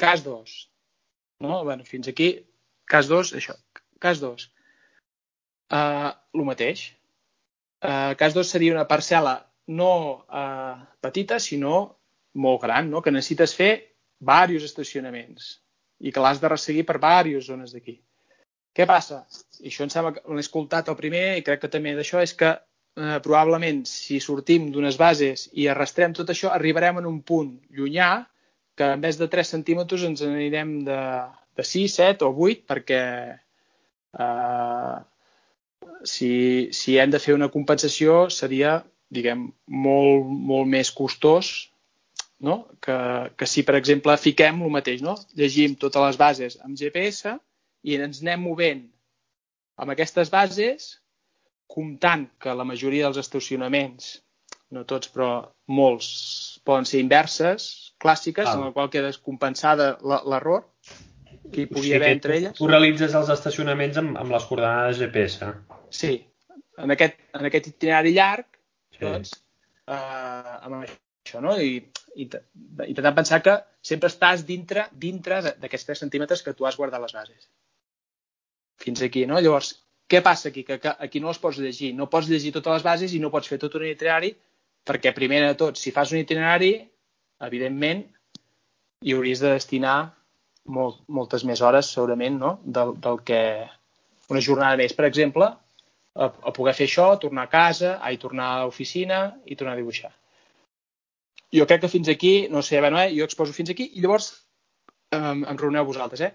Cas 0.01 0.25
2. 0.25 0.55
No? 1.45 1.63
Bueno, 1.65 1.85
fins 1.89 2.11
aquí, 2.11 2.29
cas 2.91 3.09
2, 3.09 3.33
això. 3.41 3.57
Cas 4.03 4.21
2. 4.21 4.51
Uh, 5.73 6.13
el 6.37 6.47
mateix. 6.47 6.87
Uh, 7.85 8.13
cas 8.21 8.37
2 8.37 8.53
seria 8.57 8.75
una 8.75 8.89
parcel·la 8.89 9.39
no 9.75 9.91
uh, 10.29 10.77
petita, 11.01 11.41
sinó 11.41 11.77
molt 12.35 12.63
gran, 12.63 12.91
no? 12.93 13.01
que 13.03 13.13
necessites 13.15 13.55
fer 13.57 13.73
diversos 14.25 14.71
estacionaments 14.71 15.55
i 16.01 16.13
que 16.13 16.23
l'has 16.25 16.41
de 16.43 16.51
resseguir 16.51 16.85
per 16.89 16.99
diverses 16.99 17.49
zones 17.53 17.73
d'aquí. 17.75 17.99
Què 18.75 18.87
passa? 18.91 19.23
I 19.63 19.71
això 19.71 19.85
em 19.87 19.91
sembla 19.93 20.15
que 20.17 20.23
l'he 20.35 20.43
escoltat 20.43 20.89
el 20.91 20.99
primer 20.99 21.27
i 21.39 21.45
crec 21.47 21.63
que 21.63 21.71
també 21.71 21.95
d'això 21.95 22.23
és 22.25 22.35
que 22.35 22.51
eh, 22.51 23.19
probablement 23.23 23.85
si 23.87 24.19
sortim 24.21 24.71
d'unes 24.75 24.99
bases 24.99 25.49
i 25.53 25.69
arrastrem 25.71 26.15
tot 26.17 26.33
això 26.33 26.51
arribarem 26.51 26.99
en 27.01 27.07
un 27.11 27.21
punt 27.23 27.55
llunyà 27.71 28.27
que 28.75 28.91
en 28.97 29.05
vez 29.05 29.21
de 29.21 29.29
3 29.31 29.55
centímetres 29.57 30.03
ens 30.09 30.25
anirem 30.27 30.81
de, 30.89 31.01
de 31.55 31.67
6, 31.71 31.95
7 32.01 32.27
o 32.27 32.33
8 32.49 32.67
perquè 32.73 33.03
eh, 34.19 34.97
si, 36.03 36.33
si 36.75 36.99
hem 36.99 37.15
de 37.15 37.23
fer 37.23 37.39
una 37.39 37.53
compensació 37.55 38.25
seria 38.31 38.81
diguem, 39.15 39.47
molt, 39.67 40.27
molt 40.27 40.71
més 40.71 40.91
costós 40.91 41.71
no? 42.45 42.57
que, 42.85 42.97
que 43.39 43.47
si, 43.49 43.63
per 43.67 43.77
exemple, 43.79 44.17
fiquem 44.21 44.61
el 44.67 44.73
mateix, 44.75 45.01
no? 45.05 45.15
llegim 45.39 45.75
totes 45.81 46.03
les 46.05 46.19
bases 46.21 46.59
amb 46.65 46.77
GPS 46.79 47.35
i 47.85 47.97
ens 48.01 48.21
anem 48.23 48.45
movent 48.49 48.85
amb 49.81 49.91
aquestes 49.95 50.31
bases, 50.31 50.91
comptant 51.67 52.29
que 52.39 52.53
la 52.55 52.67
majoria 52.69 53.09
dels 53.09 53.19
estacionaments, 53.25 54.11
no 54.75 54.85
tots, 54.89 55.09
però 55.15 55.31
molts, 55.67 56.09
poden 56.67 56.87
ser 56.87 57.01
inverses, 57.03 57.95
clàssiques, 58.03 58.47
Ah. 58.47 58.55
en 58.55 58.65
la 58.69 58.73
qual 58.77 58.91
queda 58.93 59.11
compensada 59.23 59.97
l'error 60.05 60.65
que 61.53 61.63
hi 61.63 61.67
pugui 61.67 61.81
O 61.81 61.83
sigui 61.89 61.97
haver 61.97 62.13
entre 62.13 62.37
elles. 62.37 62.55
Tu 62.59 62.67
realitzes 62.69 63.15
els 63.15 63.29
estacionaments 63.35 63.99
amb, 64.01 64.17
amb 64.21 64.33
les 64.33 64.45
coordenades 64.49 64.99
GPS. 65.03 65.51
Sí, 65.91 66.13
en 66.79 66.91
aquest, 66.95 67.19
en 67.35 67.45
aquest 67.51 67.67
itinerari 67.73 68.15
llarg, 68.17 68.47
Sí. 68.95 69.03
doncs, 69.05 69.33
eh, 69.89 70.55
amb 70.63 70.85
això, 70.85 71.41
no? 71.43 71.57
I, 71.59 71.83
i 72.15 72.27
intentant 72.27 73.17
pensar 73.17 73.41
que 73.43 73.59
sempre 73.83 74.11
estàs 74.13 74.45
dintre 74.49 74.89
dintre 75.07 75.41
d'aquests 75.47 75.91
3 75.91 76.05
centímetres 76.07 76.43
que 76.43 76.55
tu 76.55 76.67
has 76.69 76.79
guardat 76.79 77.03
les 77.03 77.15
bases. 77.17 77.49
Fins 78.85 79.03
aquí, 79.03 79.25
no? 79.27 79.41
Llavors, 79.41 79.75
Què 80.05 80.21
passa 80.21 80.51
aquí? 80.51 80.65
Que, 80.69 80.77
que 80.81 80.93
aquí 81.07 81.21
no 81.21 81.31
les 81.33 81.41
pots 81.41 81.59
llegir. 81.59 81.95
No 81.97 82.11
pots 82.13 82.29
llegir 82.29 82.53
totes 82.53 82.77
les 82.77 82.85
bases 82.85 83.15
i 83.17 83.21
no 83.23 83.31
pots 83.33 83.49
fer 83.49 83.59
tot 83.63 83.77
un 83.79 83.87
itinerari 83.89 84.35
perquè, 84.85 85.15
primer 85.17 85.41
de 85.47 85.55
tot, 85.61 85.81
si 85.81 85.93
fas 85.97 86.13
un 86.13 86.21
itinerari, 86.21 86.75
evidentment, 87.47 88.03
hi 89.01 89.15
hauries 89.17 89.41
de 89.41 89.55
destinar 89.55 89.97
molt, 90.77 90.99
moltes 91.09 91.47
més 91.49 91.63
hores, 91.65 91.89
segurament, 91.97 92.37
no? 92.41 92.59
del, 92.65 92.93
del 93.07 93.23
que 93.25 93.41
una 94.33 94.43
jornada 94.45 94.77
més, 94.81 94.93
per 94.97 95.07
exemple, 95.09 95.49
a, 95.49 96.29
a 96.29 96.53
poder 96.59 96.77
fer 96.77 96.89
això, 96.91 97.09
tornar 97.23 97.47
a 97.49 97.53
casa, 97.55 97.95
a 97.97 98.13
tornar 98.21 98.51
a 98.51 98.61
l'oficina 98.67 99.23
i 99.49 99.57
tornar 99.57 99.73
a 99.79 99.81
dibuixar. 99.81 100.13
Jo 101.55 101.67
crec 101.71 101.85
que 101.85 101.93
fins 101.93 102.09
aquí, 102.11 102.49
no 102.51 102.63
sé, 102.67 102.81
bueno, 102.83 103.01
eh, 103.01 103.13
jo 103.15 103.27
exposo 103.29 103.55
fins 103.55 103.71
aquí 103.71 103.91
i 103.95 104.03
llavors 104.03 104.31
eh, 105.15 105.19
em 105.21 105.61
reuneu 105.61 105.87
vosaltres. 105.87 106.25
Eh? 106.27 106.33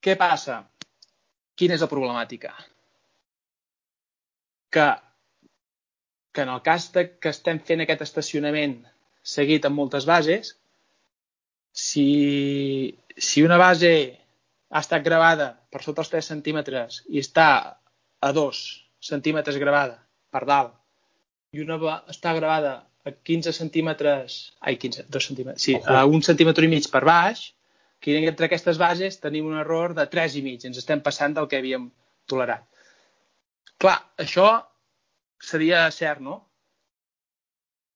Què 0.00 0.16
passa? 0.20 0.62
Quina 1.54 1.76
és 1.76 1.84
la 1.84 1.90
problemàtica? 1.90 2.54
Que, 4.74 4.86
que 6.34 6.42
en 6.42 6.50
el 6.56 6.62
cas 6.66 6.88
de 6.96 7.06
que 7.20 7.30
estem 7.30 7.60
fent 7.68 7.84
aquest 7.84 8.02
estacionament 8.08 8.78
seguit 9.34 9.64
amb 9.68 9.78
moltes 9.78 10.08
bases, 10.08 10.54
si, 11.74 12.08
si 13.16 13.42
una 13.42 13.58
base 13.60 13.92
ha 14.70 14.80
estat 14.80 15.04
gravada 15.04 15.52
per 15.70 15.82
sota 15.82 16.02
els 16.02 16.10
3 16.12 16.32
centímetres 16.32 17.02
i 17.10 17.20
està 17.22 17.48
a 18.24 18.32
2 18.32 18.64
centímetres 19.04 19.58
gravada 19.60 20.00
per 20.34 20.44
dalt 20.48 20.74
i 21.54 21.62
una 21.62 21.78
està 22.10 22.32
gravada 22.34 22.74
a 23.04 23.12
15 23.12 23.52
centímetres, 23.52 24.54
ai, 24.60 24.78
15, 24.80 25.06
2 25.12 25.26
centímetres, 25.30 25.62
sí, 25.62 25.76
a 25.84 26.04
un 26.08 26.22
centímetre 26.24 26.64
i 26.64 26.72
mig 26.72 26.88
per 26.92 27.04
baix, 27.04 27.50
que 28.00 28.16
entre 28.20 28.48
aquestes 28.48 28.80
bases 28.80 29.20
tenim 29.20 29.46
un 29.48 29.58
error 29.60 29.94
de 29.96 30.06
3 30.12 30.38
i 30.40 30.42
mig, 30.44 30.64
ens 30.68 30.80
estem 30.80 31.00
passant 31.04 31.36
del 31.36 31.48
que 31.48 31.60
havíem 31.60 31.90
tolerat. 32.28 32.64
Clar, 33.80 33.98
això 34.20 34.48
seria 35.40 35.84
cert, 35.92 36.20
no? 36.24 36.38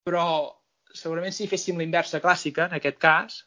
Però 0.05 0.25
segurament 0.97 1.35
si 1.37 1.49
féssim 1.49 1.79
la 1.79 1.87
inversa 1.87 2.21
clàssica, 2.25 2.69
en 2.69 2.79
aquest 2.79 2.99
cas, 3.01 3.43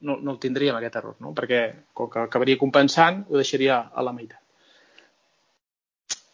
no, 0.00 0.16
no 0.16 0.34
el 0.34 0.38
tindríem 0.42 0.76
aquest 0.78 0.98
error, 1.00 1.16
no? 1.22 1.32
perquè 1.36 1.62
com 1.96 2.10
que 2.10 2.22
acabaria 2.22 2.58
compensant 2.60 3.24
ho 3.28 3.38
deixaria 3.40 3.80
a 3.90 4.04
la 4.06 4.14
meitat. 4.14 4.38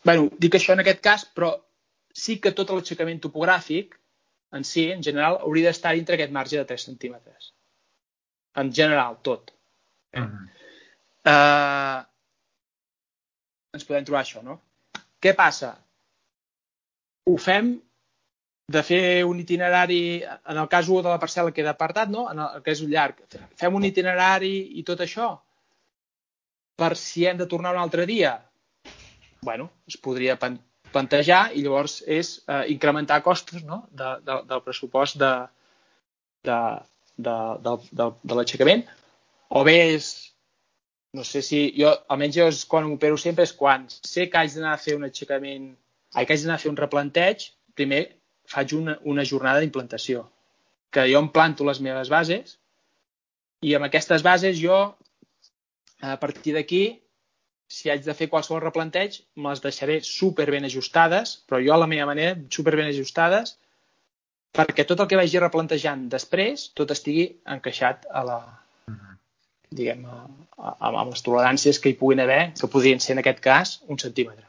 bueno, 0.06 0.28
dic 0.38 0.54
això 0.54 0.74
en 0.74 0.80
aquest 0.84 1.00
cas, 1.02 1.24
però 1.24 1.50
sí 2.14 2.38
que 2.38 2.52
tot 2.54 2.70
l'aixecament 2.70 3.18
topogràfic 3.20 3.96
en 4.52 4.64
si, 4.64 4.90
en 4.92 5.02
general, 5.02 5.38
hauria 5.42 5.70
d'estar 5.70 5.94
entre 5.96 6.16
aquest 6.16 6.32
marge 6.32 6.58
de 6.58 6.64
3 6.64 6.84
centímetres. 6.90 7.52
En 8.56 8.72
general, 8.72 9.18
tot. 9.22 9.52
Eh? 10.12 10.20
Uh 10.20 10.26
-huh. 10.26 10.44
uh, 11.32 12.04
ens 13.74 13.84
podem 13.84 14.04
trobar 14.04 14.22
això, 14.22 14.42
no? 14.42 14.60
Què 15.20 15.34
passa? 15.34 15.76
Ho 17.26 17.36
fem 17.36 17.74
de 18.66 18.82
fer 18.82 19.24
un 19.24 19.40
itinerari, 19.40 20.22
en 20.24 20.56
el 20.56 20.68
cas 20.68 20.88
1 20.88 21.02
de 21.02 21.08
la 21.08 21.20
parcel·la 21.20 21.52
queda 21.52 21.70
apartat, 21.70 22.08
no? 22.08 22.30
en 22.30 22.38
el 22.38 22.62
que 22.62 22.72
és 22.72 22.80
un 22.80 22.90
llarg, 22.90 23.22
fem 23.54 23.74
un 23.74 23.84
itinerari 23.84 24.78
i 24.78 24.82
tot 24.82 25.00
això 25.00 25.28
per 26.76 26.96
si 27.00 27.24
hem 27.24 27.38
de 27.40 27.46
tornar 27.46 27.72
un 27.72 27.80
altre 27.80 28.04
dia, 28.06 28.36
bueno, 29.40 29.70
es 29.88 29.96
podria 29.96 30.36
plantejar 30.94 31.40
i 31.54 31.64
llavors 31.64 32.00
és 32.06 32.36
eh, 32.46 32.64
incrementar 32.74 33.22
costos 33.24 33.64
no? 33.64 33.84
de, 33.90 34.12
de, 34.26 34.38
del 34.50 34.62
pressupost 34.64 35.18
de, 35.20 35.32
de, 36.46 36.60
de, 37.16 37.36
de, 37.66 37.76
de, 37.90 38.08
de 38.22 38.38
l'aixecament 38.38 38.86
o 39.48 39.64
bé 39.66 39.76
és 39.94 40.12
no 41.16 41.24
sé 41.24 41.40
si 41.42 41.62
jo, 41.78 41.94
almenys 42.12 42.36
jo 42.36 42.46
és 42.52 42.62
quan 42.68 42.86
m'opero 42.88 43.16
sempre 43.20 43.46
és 43.46 43.54
quan 43.56 43.86
sé 43.88 44.28
que 44.30 44.40
haig 44.40 44.54
d'anar 44.54 44.76
a 44.76 44.82
fer 44.82 44.96
un 44.98 45.06
aixecament 45.08 45.72
ai, 46.14 46.24
que 46.26 46.34
haig 46.34 46.44
d'anar 46.44 46.60
a 46.60 46.64
fer 46.64 46.72
un 46.72 46.80
replanteig 46.80 47.50
primer 47.76 48.04
faig 48.46 48.74
una, 48.76 48.96
una 49.04 49.24
jornada 49.26 49.60
d'implantació, 49.60 50.24
que 50.94 51.06
jo 51.10 51.20
em 51.20 51.28
planto 51.34 51.66
les 51.66 51.80
meves 51.82 52.10
bases 52.12 52.56
i 53.66 53.74
amb 53.74 53.88
aquestes 53.88 54.22
bases 54.22 54.58
jo, 54.60 54.78
a 56.00 56.16
partir 56.22 56.54
d'aquí, 56.54 56.84
si 57.66 57.90
haig 57.90 58.04
de 58.04 58.14
fer 58.14 58.28
qualsevol 58.30 58.62
replanteig, 58.62 59.20
me 59.36 59.50
les 59.50 59.62
deixaré 59.62 60.00
super 60.06 60.46
ben 60.50 60.66
ajustades, 60.68 61.40
però 61.48 61.60
jo 61.62 61.74
a 61.74 61.80
la 61.82 61.88
meva 61.90 62.06
manera, 62.12 62.36
super 62.50 62.76
ben 62.78 62.90
ajustades, 62.90 63.56
perquè 64.56 64.86
tot 64.86 65.02
el 65.02 65.10
que 65.10 65.18
vagi 65.18 65.42
replantejant 65.42 66.06
després, 66.12 66.70
tot 66.78 66.94
estigui 66.94 67.26
encaixat 67.56 68.06
a 68.08 68.22
la, 68.26 68.38
diguem, 69.70 70.04
a, 70.06 70.22
a, 70.56 70.74
amb 70.92 71.10
les 71.10 71.24
toleràncies 71.26 71.80
que 71.82 71.92
hi 71.92 71.98
puguin 71.98 72.22
haver, 72.24 72.52
que 72.60 72.70
podrien 72.70 73.02
ser 73.02 73.16
en 73.16 73.22
aquest 73.24 73.42
cas 73.44 73.74
un 73.88 73.98
centímetre. 73.98 74.46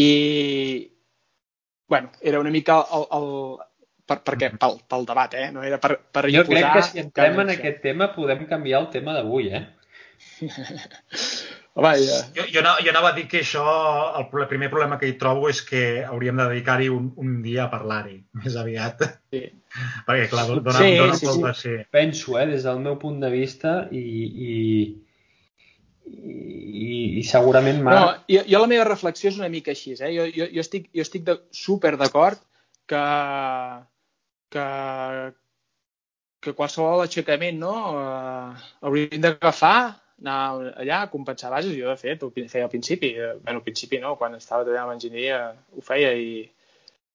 I, 0.00 0.10
bueno, 1.90 2.12
era 2.22 2.40
una 2.40 2.54
mica 2.54 2.78
el, 2.96 3.04
el, 3.18 3.28
per, 4.06 4.20
perquè, 4.26 4.52
pel, 4.62 4.78
pel 4.88 5.04
debat, 5.08 5.34
eh? 5.34 5.50
No 5.52 5.66
era 5.66 5.80
per, 5.82 5.98
per 6.14 6.24
jo 6.32 6.46
crec 6.48 6.70
que 6.76 6.86
si 6.86 7.02
entrem 7.02 7.42
en 7.42 7.52
aquest 7.56 7.82
tema 7.84 8.12
podem 8.14 8.46
canviar 8.48 8.84
el 8.84 8.88
tema 8.94 9.18
d'avui, 9.18 9.50
eh? 9.58 9.66
Home, 11.74 11.92
ja. 12.02 12.16
jo, 12.34 12.44
jo, 12.50 12.62
no, 12.66 12.72
jo 12.82 12.90
anava 12.90 13.12
a 13.12 13.14
dir 13.14 13.28
que 13.30 13.44
això, 13.44 13.62
el, 14.18 14.24
el 14.42 14.48
primer 14.50 14.68
problema 14.72 14.98
que 14.98 15.06
hi 15.06 15.14
trobo 15.20 15.48
és 15.52 15.60
que 15.62 16.02
hauríem 16.02 16.40
de 16.40 16.48
dedicar-hi 16.50 16.88
un, 16.90 17.12
un 17.22 17.36
dia 17.44 17.68
a 17.68 17.70
parlar-hi, 17.72 18.16
més 18.42 18.56
aviat. 18.58 19.04
Sí. 19.30 19.44
Perquè, 20.08 20.26
clar, 20.32 20.48
dona, 20.50 20.74
sí, 20.80 20.96
dona 20.98 21.14
sí, 21.20 21.28
sí. 21.30 21.52
sí. 21.60 21.76
Penso, 21.94 22.34
eh, 22.40 22.48
des 22.50 22.66
del 22.66 22.82
meu 22.82 22.98
punt 22.98 23.20
de 23.22 23.30
vista, 23.30 23.76
i, 23.94 24.02
i, 24.02 24.56
i, 26.10 26.90
i 27.20 27.24
segurament 27.28 27.78
Marc... 27.86 28.00
No, 28.00 28.26
jo, 28.34 28.42
jo 28.50 28.64
la 28.64 28.70
meva 28.74 28.88
reflexió 28.90 29.30
és 29.30 29.38
una 29.38 29.52
mica 29.52 29.70
així. 29.74 29.94
Eh? 29.94 30.10
Jo, 30.16 30.26
jo, 30.34 30.50
jo 30.50 30.66
estic, 30.66 30.90
jo 30.96 31.06
estic 31.06 31.26
de, 31.28 31.38
super 31.54 31.94
d'acord 32.00 32.42
que, 32.90 33.04
que, 34.50 34.66
que 36.42 36.58
qualsevol 36.58 37.04
aixecament 37.04 37.62
no, 37.62 37.74
uh, 37.94 38.70
hauríem 38.82 39.22
d'agafar, 39.22 39.99
anar 40.20 40.72
allà 40.82 41.02
a 41.02 41.10
compensar 41.12 41.50
bases. 41.52 41.74
Jo, 41.76 41.90
de 41.90 41.96
fet, 42.00 42.22
ho 42.22 42.30
feia 42.30 42.66
al 42.66 42.72
principi. 42.72 43.14
Eh, 43.16 43.34
bueno, 43.40 43.60
al 43.60 43.66
principi 43.66 44.00
no, 44.02 44.16
quan 44.20 44.36
estava 44.38 44.64
treballant 44.64 44.90
amb 44.90 44.98
enginyeria 44.98 45.40
ho 45.50 45.84
feia 45.84 46.12
i 46.16 46.44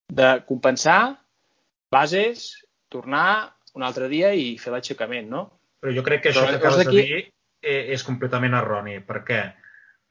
de 0.08 0.32
compensar 0.48 1.15
bases, 1.91 2.48
tornar 2.89 3.54
un 3.76 3.84
altre 3.84 4.10
dia 4.12 4.32
i 4.34 4.56
fer 4.62 4.74
l'aixecament, 4.74 5.30
no? 5.30 5.46
Però 5.82 5.94
jo 5.94 6.04
crec 6.06 6.24
que 6.24 6.32
això 6.32 6.46
Però, 6.46 6.56
que 6.56 6.62
acabes 6.62 6.86
de 6.86 6.94
dir 6.96 7.22
eh, 7.22 7.94
és 7.96 8.04
completament 8.08 8.56
erroni. 8.58 9.00
Per 9.06 9.22
què? 9.28 9.41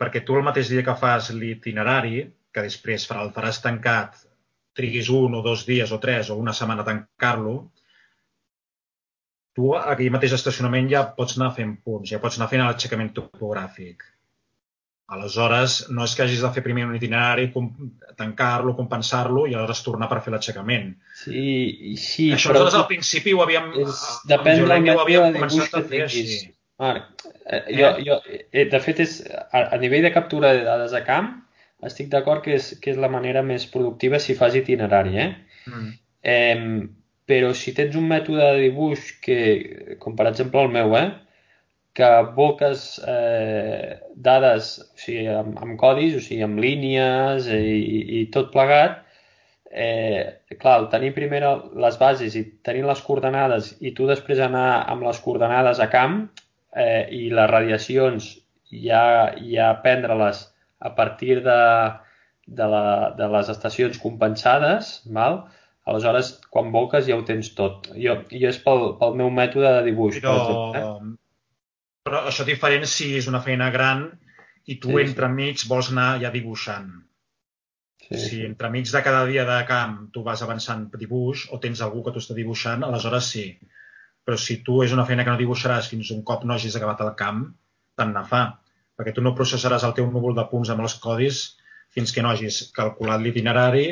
Perquè 0.00 0.24
tu 0.26 0.36
el 0.38 0.46
mateix 0.46 0.70
dia 0.72 0.84
que 0.86 0.96
fas 0.98 1.30
l'itinerari, 1.34 2.24
que 2.54 2.64
després 2.66 3.06
el 3.14 3.32
faràs 3.34 3.60
tancat, 3.64 4.18
triguis 4.74 5.08
un 5.10 5.38
o 5.38 5.42
dos 5.42 5.64
dies 5.66 5.92
o 5.94 6.00
tres 6.02 6.30
o 6.30 6.38
una 6.38 6.52
setmana 6.52 6.82
a 6.82 6.88
tancar-lo, 6.88 7.54
tu 9.54 9.70
aquell 9.78 10.10
mateix 10.14 10.34
estacionament 10.36 10.90
ja 10.90 11.04
pots 11.16 11.38
anar 11.38 11.52
fent 11.56 11.76
punts, 11.86 12.10
ja 12.10 12.20
pots 12.22 12.40
anar 12.40 12.50
fent 12.50 12.64
l'aixecament 12.64 13.12
topogràfic. 13.16 14.02
Aleshores, 15.14 15.76
no 15.92 16.06
és 16.08 16.14
que 16.16 16.24
hagis 16.24 16.40
de 16.42 16.50
fer 16.54 16.62
primer 16.64 16.86
un 16.88 16.94
itinerari, 16.96 17.50
tancar-lo, 18.18 18.72
compensar-lo 18.78 19.44
i 19.46 19.52
aleshores 19.52 19.84
tornar 19.84 20.08
per 20.10 20.22
fer 20.24 20.32
l'aixecament. 20.32 20.88
Sí, 21.20 21.44
sí. 22.00 22.30
Això 22.34 22.50
però... 22.50 22.64
nosaltres 22.64 22.80
al 22.80 22.88
principi 22.90 23.34
ho 23.36 23.44
havíem... 23.44 23.70
És, 23.84 24.00
depèn 24.30 24.64
del 24.64 24.72
mètode 24.72 25.20
de 25.20 25.32
dibuix 25.36 25.70
que 25.74 25.84
tinguis. 25.92 26.34
Marc, 26.80 27.26
eh, 27.44 27.62
jo, 27.76 27.92
jo, 28.08 28.18
eh, 28.32 28.64
de 28.72 28.80
fet, 28.82 29.04
és, 29.04 29.20
a, 29.28 29.66
a 29.76 29.78
nivell 29.78 30.08
de 30.08 30.14
captura 30.16 30.50
de 30.56 30.64
dades 30.66 30.96
a 30.96 31.04
camp, 31.06 31.30
estic 31.86 32.08
d'acord 32.10 32.42
que, 32.42 32.56
és, 32.56 32.72
que 32.82 32.96
és 32.96 32.98
la 32.98 33.12
manera 33.12 33.44
més 33.46 33.68
productiva 33.70 34.18
si 34.18 34.34
fas 34.34 34.56
itinerari, 34.58 35.18
eh? 35.20 35.30
Mm. 35.70 35.96
eh 36.32 37.03
però 37.28 37.52
si 37.56 37.74
tens 37.76 37.96
un 37.96 38.08
mètode 38.10 38.40
de 38.42 38.64
dibuix 38.66 39.12
que, 39.24 39.38
com 40.00 40.16
per 40.18 40.28
exemple 40.30 40.62
el 40.64 40.72
meu, 40.74 40.96
eh? 40.98 41.08
que 41.94 42.08
volques 42.34 42.98
eh, 43.06 44.00
dades 44.16 44.70
o 44.82 44.98
sigui, 44.98 45.28
amb, 45.30 45.58
amb 45.62 45.78
codis, 45.80 46.16
o 46.18 46.22
sigui, 46.24 46.42
amb 46.46 46.58
línies 46.60 47.46
i, 47.54 48.00
i 48.18 48.22
tot 48.34 48.50
plegat, 48.54 48.98
eh, 49.70 50.42
clar, 50.58 50.80
tenir 50.90 51.12
primer 51.14 51.42
les 51.84 51.98
bases 52.00 52.34
i 52.38 52.44
tenir 52.66 52.82
les 52.88 53.02
coordenades 53.06 53.74
i 53.80 53.94
tu 53.94 54.08
després 54.10 54.42
anar 54.42 54.66
amb 54.90 55.06
les 55.06 55.20
coordenades 55.22 55.82
a 55.82 55.88
camp, 55.92 56.24
eh, 56.74 57.06
i 57.14 57.28
les 57.30 57.50
radiacions 57.50 58.30
ja, 58.70 59.34
ja 59.38 59.70
prendre-les 59.82 60.42
a 60.84 60.94
partir 60.98 61.40
de, 61.46 61.60
de, 62.46 62.66
la, 62.74 62.86
de 63.18 63.28
les 63.36 63.50
estacions 63.54 64.00
compensades, 64.02 64.96
val? 65.06 65.44
Aleshores 65.90 66.32
quan 66.50 66.72
volques 66.74 67.06
ja 67.08 67.18
ho 67.18 67.24
tens 67.28 67.52
tot. 67.58 67.90
Jo, 68.00 68.18
jo 68.30 68.50
és 68.50 68.60
pel, 68.64 68.84
pel 69.00 69.16
meu 69.20 69.30
mètode 69.34 69.70
de 69.78 69.86
dibuix. 69.90 70.20
Però, 70.20 70.34
per 70.34 70.80
exemple. 70.80 71.16
però 72.08 72.22
això 72.30 72.44
és 72.44 72.50
diferent 72.52 72.86
si 72.90 73.12
és 73.18 73.30
una 73.30 73.42
feina 73.44 73.70
gran 73.74 74.06
i 74.64 74.78
tu 74.80 74.94
sí, 74.94 75.00
entremig 75.04 75.60
sí. 75.60 75.68
vols 75.68 75.92
anar 75.92 76.08
ja 76.24 76.32
dibuixant. 76.34 76.90
Sí, 78.04 78.18
si 78.18 78.28
sí. 78.28 78.42
entremig 78.44 78.90
de 78.92 79.00
cada 79.04 79.24
dia 79.28 79.46
de 79.48 79.60
camp 79.68 80.10
tu 80.12 80.24
vas 80.24 80.42
avançant 80.44 80.90
dibuix 81.00 81.46
o 81.52 81.60
tens 81.60 81.80
algú 81.84 82.02
que 82.04 82.12
t'ho 82.12 82.20
està 82.20 82.36
dibuixant, 82.36 82.84
aleshores 82.84 83.30
sí 83.32 83.46
però 84.24 84.40
si 84.40 84.60
tu 84.64 84.80
és 84.84 84.92
una 84.96 85.04
feina 85.08 85.24
que 85.24 85.32
no 85.32 85.40
dibuixaràs 85.40 85.90
fins 85.92 86.10
un 86.14 86.22
cop 86.28 86.46
no 86.48 86.56
hagis 86.56 86.76
acabat 86.78 87.02
el 87.04 87.12
camp, 87.18 87.44
tant 87.98 88.14
ne 88.16 88.24
fa. 88.30 88.44
perquè 88.94 89.10
tu 89.10 89.22
no 89.26 89.34
processaràs 89.34 89.82
el 89.82 89.92
teu 89.94 90.06
núvol 90.06 90.36
de 90.36 90.44
punts 90.46 90.68
amb 90.70 90.84
els 90.84 90.92
codis 91.02 91.38
fins 91.94 92.12
que 92.14 92.22
no 92.22 92.28
hagis 92.30 92.60
calculat 92.76 93.24
l'itinerari 93.24 93.86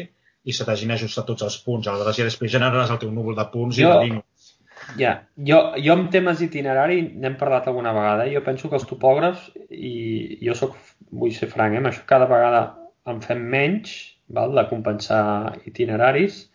i 0.45 0.55
se 0.55 0.67
t'hagin 0.67 0.93
ajustat 0.95 1.27
tots 1.29 1.47
els 1.47 1.57
punts. 1.65 1.89
Aleshores, 1.89 2.19
ja 2.19 2.29
després 2.29 2.53
generaràs 2.53 2.93
el 2.93 3.01
teu 3.03 3.13
núvol 3.15 3.39
de 3.39 3.47
punts 3.53 3.79
jo, 3.79 3.87
i 3.87 3.91
de 3.91 4.07
límits. 4.07 4.53
Ja, 4.99 5.13
jo, 5.49 5.59
jo 5.79 5.95
amb 5.95 6.11
temes 6.13 6.41
d'itinerari 6.43 7.01
n'hem 7.15 7.37
parlat 7.41 7.69
alguna 7.71 7.95
vegada. 7.97 8.27
Jo 8.33 8.43
penso 8.47 8.71
que 8.71 8.79
els 8.81 8.89
topògrafs, 8.91 9.51
i 9.71 10.39
jo 10.43 10.57
soc, 10.59 10.77
vull 11.11 11.35
ser 11.37 11.49
franc, 11.53 11.79
eh, 11.79 11.85
això 11.93 12.07
cada 12.09 12.29
vegada 12.31 12.65
en 13.09 13.21
fem 13.23 13.43
menys, 13.55 13.95
val, 14.33 14.55
de 14.57 14.67
compensar 14.71 15.25
itineraris. 15.69 16.47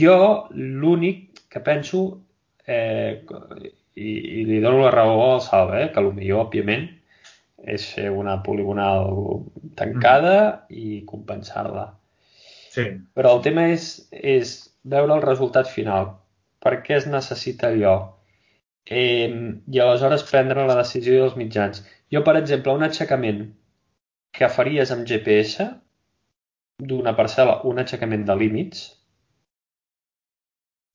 Jo 0.00 0.18
l'únic 0.54 1.46
que 1.50 1.62
penso, 1.64 2.04
eh, 2.66 3.24
i, 3.94 4.10
i 4.40 4.44
li 4.48 4.60
dono 4.62 4.84
la 4.84 4.94
raó 4.94 5.18
al 5.32 5.42
Salva, 5.42 5.82
eh, 5.82 5.90
que 5.94 6.04
millor, 6.06 6.46
òbviament, 6.46 6.88
és 7.74 7.84
fer 7.96 8.10
una 8.12 8.38
poligonal 8.44 9.44
tancada 9.78 10.36
mm. 10.38 10.80
i 10.80 11.02
compensar-la. 11.08 11.86
Sí. 12.74 12.84
Però 13.16 13.36
el 13.36 13.42
tema 13.46 13.68
és, 13.72 13.84
és 14.34 14.54
veure 14.94 15.16
el 15.16 15.24
resultat 15.24 15.70
final. 15.70 16.10
Per 16.64 16.74
què 16.86 16.96
es 16.98 17.06
necessita 17.10 17.70
allò? 17.70 17.94
Eh, 19.02 19.28
I 19.76 19.82
aleshores 19.84 20.24
prendre 20.30 20.66
la 20.68 20.78
decisió 20.80 21.20
dels 21.20 21.38
mitjans. 21.40 21.84
Jo, 22.14 22.24
per 22.26 22.36
exemple, 22.40 22.74
un 22.78 22.86
aixecament 22.86 23.44
que 24.38 24.50
faries 24.56 24.90
amb 24.94 25.06
GPS 25.10 25.68
d'una 26.90 27.14
parcel·la, 27.20 27.60
un 27.70 27.78
aixecament 27.82 28.26
de 28.28 28.36
límits, 28.42 28.84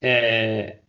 eh, 0.03 0.79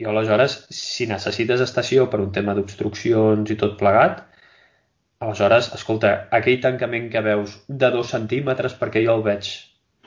i 0.00 0.08
aleshores, 0.10 0.56
si 0.76 1.06
necessites 1.08 1.64
estació 1.64 2.06
per 2.12 2.20
un 2.20 2.32
tema 2.36 2.54
d'obstruccions 2.56 3.54
i 3.54 3.56
tot 3.64 3.78
plegat, 3.80 4.26
Aleshores, 5.24 5.66
escolta, 5.76 6.10
aquell 6.36 6.62
tancament 6.64 7.08
que 7.14 7.20
veus 7.24 7.56
de 7.82 7.88
dos 7.94 8.12
centímetres, 8.14 8.76
perquè 8.82 9.02
jo 9.06 9.16
el 9.18 9.24
veig, 9.26 9.48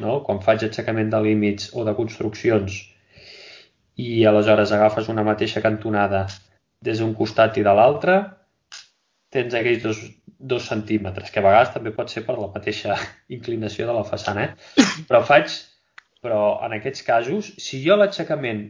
no? 0.01 0.21
quan 0.25 0.41
faig 0.41 0.65
aixecament 0.65 1.11
de 1.13 1.21
límits 1.21 1.71
o 1.73 1.85
de 1.87 1.93
construccions, 1.97 2.79
i 4.01 4.25
aleshores 4.25 4.71
agafes 4.73 5.09
una 5.13 5.25
mateixa 5.25 5.61
cantonada 5.61 6.25
des 6.81 6.99
d'un 6.99 7.13
costat 7.13 7.59
i 7.61 7.65
de 7.65 7.73
l'altre, 7.77 8.15
tens 9.33 9.53
aquells 9.57 9.83
dos, 9.83 9.99
dos 10.53 10.65
centímetres, 10.69 11.29
que 11.31 11.41
a 11.41 11.45
vegades 11.45 11.73
també 11.75 11.93
pot 11.95 12.09
ser 12.09 12.25
per 12.25 12.37
la 12.39 12.49
mateixa 12.53 12.97
inclinació 13.37 13.87
de 13.89 13.97
la 13.97 14.07
façana, 14.07 14.49
eh? 14.49 14.87
però 15.09 15.21
faig, 15.25 15.53
però 16.23 16.41
en 16.65 16.77
aquests 16.79 17.05
casos, 17.05 17.53
si 17.61 17.83
jo 17.85 17.97
l'aixecament, 17.99 18.65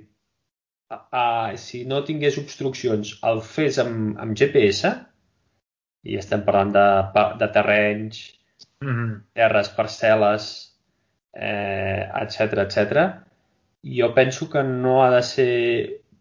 si 1.58 1.84
no 1.90 2.04
tingués 2.06 2.38
obstruccions, 2.38 3.16
el 3.30 3.42
fes 3.42 3.80
amb, 3.82 4.20
amb 4.22 4.38
GPS, 4.38 4.92
i 6.04 6.18
estem 6.20 6.44
parlant 6.46 6.74
de, 6.76 6.86
de 7.40 7.48
terrenys, 7.56 8.20
mm 8.84 8.90
-hmm. 8.90 9.12
terres, 9.40 9.72
parcel·les, 9.78 10.50
eh, 11.34 12.10
etc 12.22 12.64
etc. 12.66 13.08
Jo 13.84 14.14
penso 14.16 14.50
que 14.50 14.64
no 14.64 15.02
ha 15.04 15.10
de 15.16 15.24
ser 15.28 15.54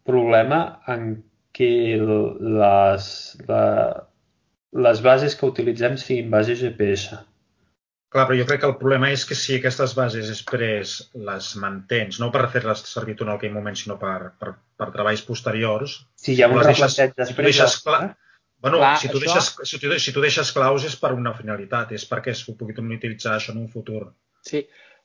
problema 0.06 0.62
en 0.90 1.12
què 1.54 1.98
les, 2.00 3.10
la, 3.48 3.66
les 4.86 5.02
bases 5.04 5.36
que 5.36 5.50
utilitzem 5.50 5.98
siguin 6.00 6.32
bases 6.32 6.64
GPS. 6.64 7.20
Clar, 8.12 8.26
però 8.28 8.36
jo 8.36 8.44
crec 8.48 8.60
que 8.60 8.68
el 8.68 8.76
problema 8.80 9.08
és 9.12 9.22
que 9.24 9.36
si 9.38 9.54
aquestes 9.56 9.94
bases 9.96 10.26
després 10.28 10.96
les 11.28 11.46
mantens, 11.60 12.18
no 12.20 12.28
per 12.32 12.48
fer-les 12.52 12.82
servir 12.88 13.14
tu 13.16 13.24
en 13.24 13.32
aquell 13.32 13.54
moment, 13.54 13.78
sinó 13.78 13.96
per, 14.00 14.34
per, 14.40 14.52
per 14.76 14.90
treballs 14.92 15.22
posteriors... 15.24 15.94
Si 16.20 16.34
hi 16.34 16.42
ha 16.44 16.50
un 16.52 16.60
reflecteig 16.60 17.14
després... 17.16 17.30
Si 17.32 17.38
tu 17.38 17.48
deixes, 17.48 17.78
clar, 17.86 18.02
Bueno, 18.62 18.78
Clar, 18.78 18.94
si, 19.02 19.08
tu 19.10 19.18
això... 19.18 19.32
deixes, 19.34 19.46
si, 19.66 19.78
tu, 19.82 19.88
si 19.98 20.12
tu 20.14 20.22
deixes 20.22 20.52
claus 20.54 20.84
és 20.86 20.94
per 21.00 21.10
una 21.16 21.32
finalitat, 21.34 21.96
és 21.96 22.04
perquè 22.06 22.30
es 22.30 22.44
pugui 22.46 22.76
utilitzar 22.78 23.32
això 23.34 23.50
en 23.50 23.58
un 23.64 23.70
futur. 23.72 24.04
Sí, 24.46 24.60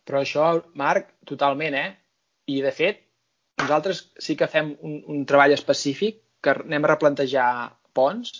però 0.07 0.21
això, 0.23 0.47
Marc, 0.79 1.11
totalment, 1.27 1.75
eh? 1.75 1.89
I, 2.47 2.61
de 2.63 2.71
fet, 2.71 3.03
nosaltres 3.59 4.05
sí 4.23 4.37
que 4.39 4.47
fem 4.47 4.71
un, 4.87 5.01
un 5.11 5.25
treball 5.29 5.55
específic 5.55 6.21
que 6.43 6.53
anem 6.63 6.85
a 6.85 6.93
replantejar 6.93 7.49
ponts 7.97 8.37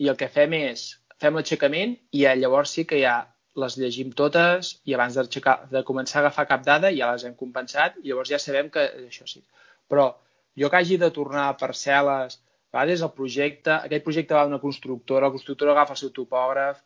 i 0.00 0.10
el 0.10 0.18
que 0.18 0.30
fem 0.32 0.56
és, 0.58 0.88
fem 1.22 1.36
l'aixecament 1.38 1.94
i 2.16 2.24
llavors 2.40 2.72
sí 2.76 2.86
que 2.88 2.98
ja 3.02 3.20
les 3.62 3.76
llegim 3.78 4.10
totes 4.18 4.72
i 4.90 4.96
abans 4.96 5.14
de 5.70 5.82
començar 5.86 6.18
a 6.18 6.22
agafar 6.24 6.46
cap 6.50 6.64
dada 6.66 6.90
ja 6.96 7.12
les 7.12 7.26
hem 7.28 7.36
compensat 7.38 8.00
i 8.02 8.08
llavors 8.08 8.32
ja 8.32 8.40
sabem 8.42 8.70
que 8.74 8.82
això 9.04 9.28
sí. 9.30 9.44
Però 9.86 10.08
jo 10.58 10.70
que 10.70 10.80
hagi 10.80 10.98
de 10.98 11.12
tornar 11.14 11.46
a 11.48 11.56
parcel·les 11.60 12.40
vegades 12.74 13.04
el 13.06 13.12
projecte, 13.14 13.76
aquest 13.76 14.04
projecte 14.04 14.34
va 14.34 14.44
d'una 14.48 14.62
constructora, 14.62 15.28
la 15.28 15.34
constructora 15.36 15.74
agafa 15.76 15.94
el 15.94 16.00
seu 16.00 16.10
topògraf, 16.16 16.80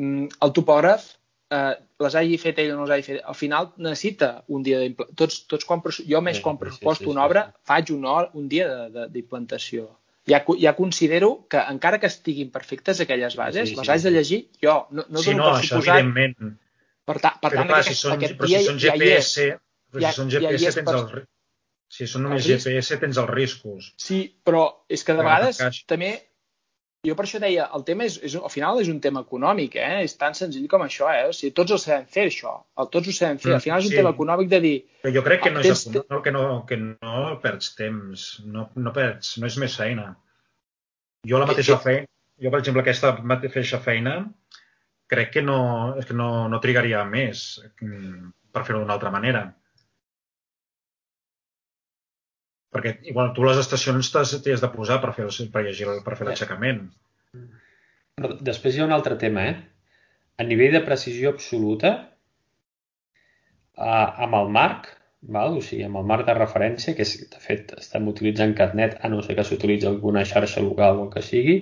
mm, 0.00 0.26
el 0.42 0.54
topògraf 0.58 1.06
eh, 1.52 1.72
les 2.02 2.16
hagi 2.18 2.38
fet 2.40 2.60
ell 2.62 2.74
o 2.74 2.78
no 2.80 2.86
les 2.86 2.96
hagi 2.96 3.08
fet, 3.08 3.24
al 3.32 3.36
final 3.38 3.72
necessita 3.76 4.30
un 4.56 4.64
dia 4.66 4.80
d'implantació. 4.82 5.16
Tots, 5.22 5.40
tots 5.50 5.68
quan, 5.68 5.82
jo 6.12 6.22
més 6.24 6.40
quan 6.44 6.60
pressuposto 6.60 7.02
sí, 7.02 7.04
sí, 7.04 7.10
sí, 7.10 7.14
una 7.14 7.26
obra 7.26 7.44
sí. 7.48 7.58
faig 7.72 7.92
un, 7.96 8.06
un 8.40 8.48
dia 8.52 8.68
d'implantació. 9.12 9.88
Ja, 10.30 10.38
ja 10.62 10.76
considero 10.78 11.32
que 11.50 11.58
encara 11.58 11.98
que 11.98 12.06
estiguin 12.06 12.52
perfectes 12.54 13.00
aquelles 13.02 13.34
bases, 13.38 13.68
sí, 13.68 13.74
sí, 13.74 13.80
les 13.80 13.90
haig 13.90 14.04
de 14.06 14.14
llegir 14.14 14.40
jo. 14.62 14.76
No, 14.94 15.06
no 15.08 15.22
sí, 15.24 15.34
no, 15.34 15.48
per 15.50 15.58
això 15.58 15.78
suposat, 15.78 16.02
evidentment. 16.04 16.58
Per, 17.02 17.16
ta, 17.18 17.34
per 17.42 17.50
però 17.50 17.62
tant, 17.62 17.70
clar, 17.72 17.80
aquest, 17.82 17.98
si 17.98 18.06
són, 18.06 18.18
aquest 18.18 18.36
però 18.38 18.50
si 18.52 18.66
són 18.68 18.82
GPS, 18.84 19.46
ja, 19.46 19.56
però 19.92 20.02
si 20.12 20.20
són 20.20 20.34
GPS 20.36 20.66
ja 20.68 20.74
tens 20.78 20.92
el, 20.94 21.24
si 21.92 22.06
són 22.08 22.28
només 22.28 22.46
GPS 22.46 23.00
tens 23.02 23.18
els 23.24 23.32
riscos. 23.34 23.88
Sí, 24.00 24.20
però 24.46 24.62
és 24.88 25.02
que 25.02 25.16
de 25.18 25.26
vegades 25.26 25.82
també 25.90 26.12
jo 27.06 27.16
per 27.18 27.24
això 27.26 27.40
deia, 27.42 27.64
el 27.76 27.82
tema 27.86 28.04
és, 28.06 28.16
és, 28.22 28.34
al 28.38 28.50
final 28.52 28.78
és 28.78 28.88
un 28.90 29.00
tema 29.02 29.24
econòmic, 29.24 29.74
eh? 29.74 30.02
és 30.06 30.12
tan 30.18 30.36
senzill 30.38 30.68
com 30.70 30.84
això, 30.84 31.08
eh? 31.10 31.24
o 31.30 31.32
sigui, 31.34 31.50
tots 31.56 31.74
ho 31.74 31.78
sabem 31.82 32.04
fer, 32.16 32.28
això, 32.30 32.52
el, 32.78 32.90
tots 32.94 33.10
ho 33.10 33.14
sabem 33.16 33.40
fer, 33.42 33.50
al 33.50 33.58
mm, 33.58 33.64
final 33.64 33.82
és 33.82 33.88
un 33.88 33.94
sí. 33.94 33.98
tema 33.98 34.12
econòmic 34.14 34.52
de 34.52 34.60
dir... 34.62 34.76
Però 35.02 35.14
jo 35.16 35.24
crec 35.26 35.42
que 35.42 35.50
no, 35.54 35.64
és 35.66 35.82
no, 35.96 36.20
que 36.22 36.34
no, 36.34 36.44
que 36.68 36.78
no 36.78 37.24
perds 37.42 37.72
temps, 37.78 38.26
no, 38.46 38.68
no 38.78 38.94
perds, 38.94 39.32
no 39.42 39.50
és 39.50 39.58
més 39.58 39.74
feina. 39.80 40.12
Jo 41.26 41.42
la 41.42 41.48
mateixa 41.50 41.80
feina, 41.82 42.06
jo 42.42 42.54
per 42.54 42.62
exemple 42.62 42.84
aquesta 42.86 43.16
mateixa 43.32 43.82
feina, 43.82 44.14
crec 45.10 45.34
que 45.34 45.42
no, 45.42 45.58
és 45.98 46.06
que 46.06 46.14
no, 46.14 46.30
no 46.52 46.62
trigaria 46.62 47.02
més 47.08 47.48
mm, 47.82 48.30
per 48.54 48.62
fer-ho 48.62 48.84
d'una 48.84 48.94
altra 48.94 49.10
manera. 49.10 49.48
Perquè 52.72 52.94
igual 53.10 53.34
tu 53.36 53.44
les 53.44 53.58
estacions 53.60 54.08
t'hi 54.12 54.54
has 54.54 54.62
de 54.64 54.70
posar 54.72 54.98
per 55.02 55.12
fer, 55.16 55.26
per 55.52 55.62
llegir, 55.66 55.88
per 56.06 56.16
fer 56.16 56.28
l'aixecament. 56.28 56.86
Però 58.16 58.38
després 58.48 58.76
hi 58.76 58.82
ha 58.82 58.88
un 58.88 58.96
altre 58.96 59.18
tema, 59.20 59.44
eh? 59.50 59.56
A 60.40 60.46
nivell 60.48 60.74
de 60.76 60.80
precisió 60.86 61.32
absoluta, 61.34 61.92
eh, 63.76 64.08
amb 64.26 64.38
el 64.40 64.48
marc, 64.56 64.88
val? 65.36 65.58
o 65.58 65.62
sigui, 65.66 65.84
amb 65.88 66.00
el 66.00 66.08
marc 66.12 66.26
de 66.28 66.36
referència, 66.38 66.96
que 66.96 67.04
és, 67.06 67.12
de 67.34 67.42
fet 67.42 67.74
estem 67.78 68.08
utilitzant 68.12 68.56
CatNet, 68.58 68.98
a 69.04 69.12
no 69.12 69.22
ser 69.26 69.36
que 69.38 69.46
s'utilitzi 69.48 69.88
alguna 69.90 70.24
xarxa 70.32 70.64
local 70.64 71.00
o 71.00 71.06
el 71.06 71.12
que 71.12 71.22
sigui, 71.28 71.58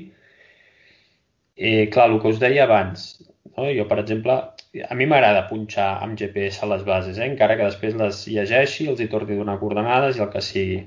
eh, 1.57 1.89
clar, 1.93 2.09
el 2.11 2.21
que 2.23 2.33
us 2.33 2.41
deia 2.43 2.65
abans, 2.65 3.11
no? 3.57 3.67
jo, 3.67 3.87
per 3.91 4.01
exemple, 4.05 4.39
a 4.87 4.95
mi 4.95 5.07
m'agrada 5.11 5.49
punxar 5.51 5.91
amb 6.05 6.17
GPS 6.19 6.65
a 6.65 6.71
les 6.73 6.87
bases, 6.87 7.19
eh? 7.19 7.27
encara 7.27 7.59
que 7.59 7.69
després 7.69 7.99
les 7.99 8.25
llegeixi, 8.31 8.89
els 8.93 9.03
hi 9.03 9.11
torni 9.13 9.37
a 9.37 9.43
donar 9.43 9.59
coordenades 9.63 10.19
i 10.19 10.25
el 10.25 10.33
que 10.33 10.43
sigui. 10.47 10.81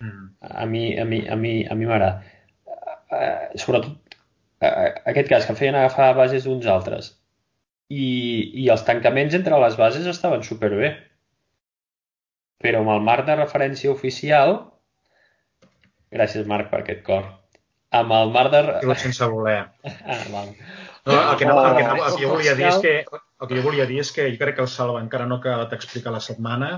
Mm. 0.00 0.24
A 0.50 0.66
mi 0.70 0.84
a 0.98 1.04
mi 1.08 1.20
a 1.28 1.36
mi 1.36 1.54
a 1.66 1.76
mi 1.78 1.88
m'agrada. 1.88 2.22
Uh, 3.14 3.54
sobretot 3.60 3.90
uh, 3.90 4.88
aquest 5.10 5.28
cas 5.30 5.46
que 5.46 5.56
feien 5.58 5.76
agafar 5.78 6.14
bases 6.18 6.46
d'uns 6.46 6.66
altres 6.66 7.12
i, 7.92 8.06
i 8.64 8.68
els 8.72 8.82
tancaments 8.88 9.36
entre 9.38 9.60
les 9.62 9.76
bases 9.78 10.08
estaven 10.10 10.42
superbé 10.42 10.94
però 12.64 12.80
amb 12.80 12.94
el 12.96 13.04
marc 13.06 13.28
de 13.28 13.36
referència 13.38 13.92
oficial 13.92 14.56
gràcies 16.14 16.48
Marc 16.50 16.72
per 16.72 16.80
aquest 16.80 17.04
cor 17.06 17.28
amb 17.94 18.16
el 18.16 18.32
marc 18.34 18.50
de... 18.54 18.62
Jo 18.82 18.96
sense 18.98 19.30
voler. 19.30 19.60
Ah, 20.10 20.18
val. 20.32 20.50
No, 21.04 21.14
el, 21.14 21.36
que 21.38 21.46
no, 21.46 21.54
el, 21.60 21.76
que 21.76 21.84
no, 21.84 21.94
el 22.06 22.14
que 22.16 22.24
jo 22.24 22.30
volia 22.32 22.54
dir 22.56 22.66
és 22.70 22.78
que 22.80 22.92
el 23.04 23.48
que 23.48 23.56
jo 23.58 23.64
volia 23.66 23.84
dir 23.90 23.98
és 24.00 24.10
que 24.16 24.24
jo 24.32 24.38
crec 24.40 24.56
que 24.56 24.64
el 24.64 24.70
Salva 24.72 25.02
encara 25.04 25.26
no 25.28 25.36
ha 25.36 25.42
acabat 25.42 25.74
d'explicar 25.74 26.14
la 26.14 26.22
setmana 26.24 26.70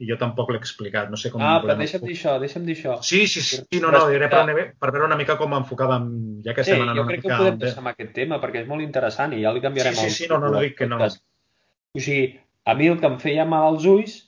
i 0.00 0.08
jo 0.08 0.16
tampoc 0.18 0.50
l'he 0.50 0.58
explicat, 0.58 1.10
no 1.12 1.18
sé 1.20 1.30
com... 1.30 1.42
Ah, 1.44 1.58
però 1.62 1.76
deixa'm 1.78 2.06
dir 2.06 2.14
això, 2.16 2.38
deixa'm 2.42 2.64
dir 2.66 2.74
això. 2.78 2.96
Sí, 3.06 3.26
sí, 3.30 3.42
sí, 3.44 3.60
sí 3.60 3.82
no, 3.82 3.92
no, 3.94 4.06
diré 4.10 4.30
per, 4.32 4.42
per 4.80 4.90
veure 4.90 5.06
una 5.06 5.18
mica 5.20 5.36
com 5.40 5.54
enfocàvem, 5.58 6.08
ja 6.46 6.56
que 6.56 6.64
estem 6.64 6.80
sí, 6.80 6.86
anant 6.86 6.96
una 6.96 7.04
mica... 7.04 7.04
jo 7.04 7.10
crec 7.10 7.22
que 7.26 7.38
podem 7.42 7.60
passar 7.60 7.84
amb 7.84 7.92
aquest 7.92 8.14
tema, 8.16 8.40
perquè 8.42 8.64
és 8.64 8.70
molt 8.70 8.84
interessant 8.84 9.36
i 9.36 9.42
ja 9.44 9.52
li 9.54 9.62
canviarem 9.64 9.94
sí, 9.98 10.08
sí, 10.08 10.24
sí, 10.24 10.30
no, 10.32 10.40
no, 10.42 10.50
no 10.56 10.64
dic 10.64 10.78
que 10.80 10.88
no. 10.90 10.98
O 11.02 12.00
sigui, 12.00 12.24
a 12.64 12.74
mi 12.78 12.88
el 12.90 12.98
que 12.98 13.10
em 13.10 13.20
feia 13.22 13.46
mal 13.48 13.68
als 13.68 13.86
ulls 13.90 14.18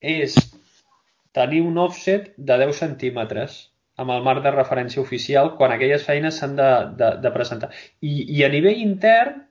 és 0.00 0.36
tenir 1.36 1.62
un 1.62 1.78
offset 1.78 2.30
de 2.36 2.58
10 2.64 2.80
centímetres 2.84 3.60
amb 4.00 4.14
el 4.14 4.22
marc 4.24 4.42
de 4.44 4.52
referència 4.54 5.02
oficial 5.02 5.54
quan 5.58 5.74
aquelles 5.74 6.04
feines 6.06 6.38
s'han 6.40 6.56
de, 6.58 6.70
de, 7.00 7.10
de 7.24 7.32
presentar. 7.34 7.70
I, 8.00 8.24
I 8.36 8.44
a 8.46 8.50
nivell 8.52 8.80
intern, 8.80 9.42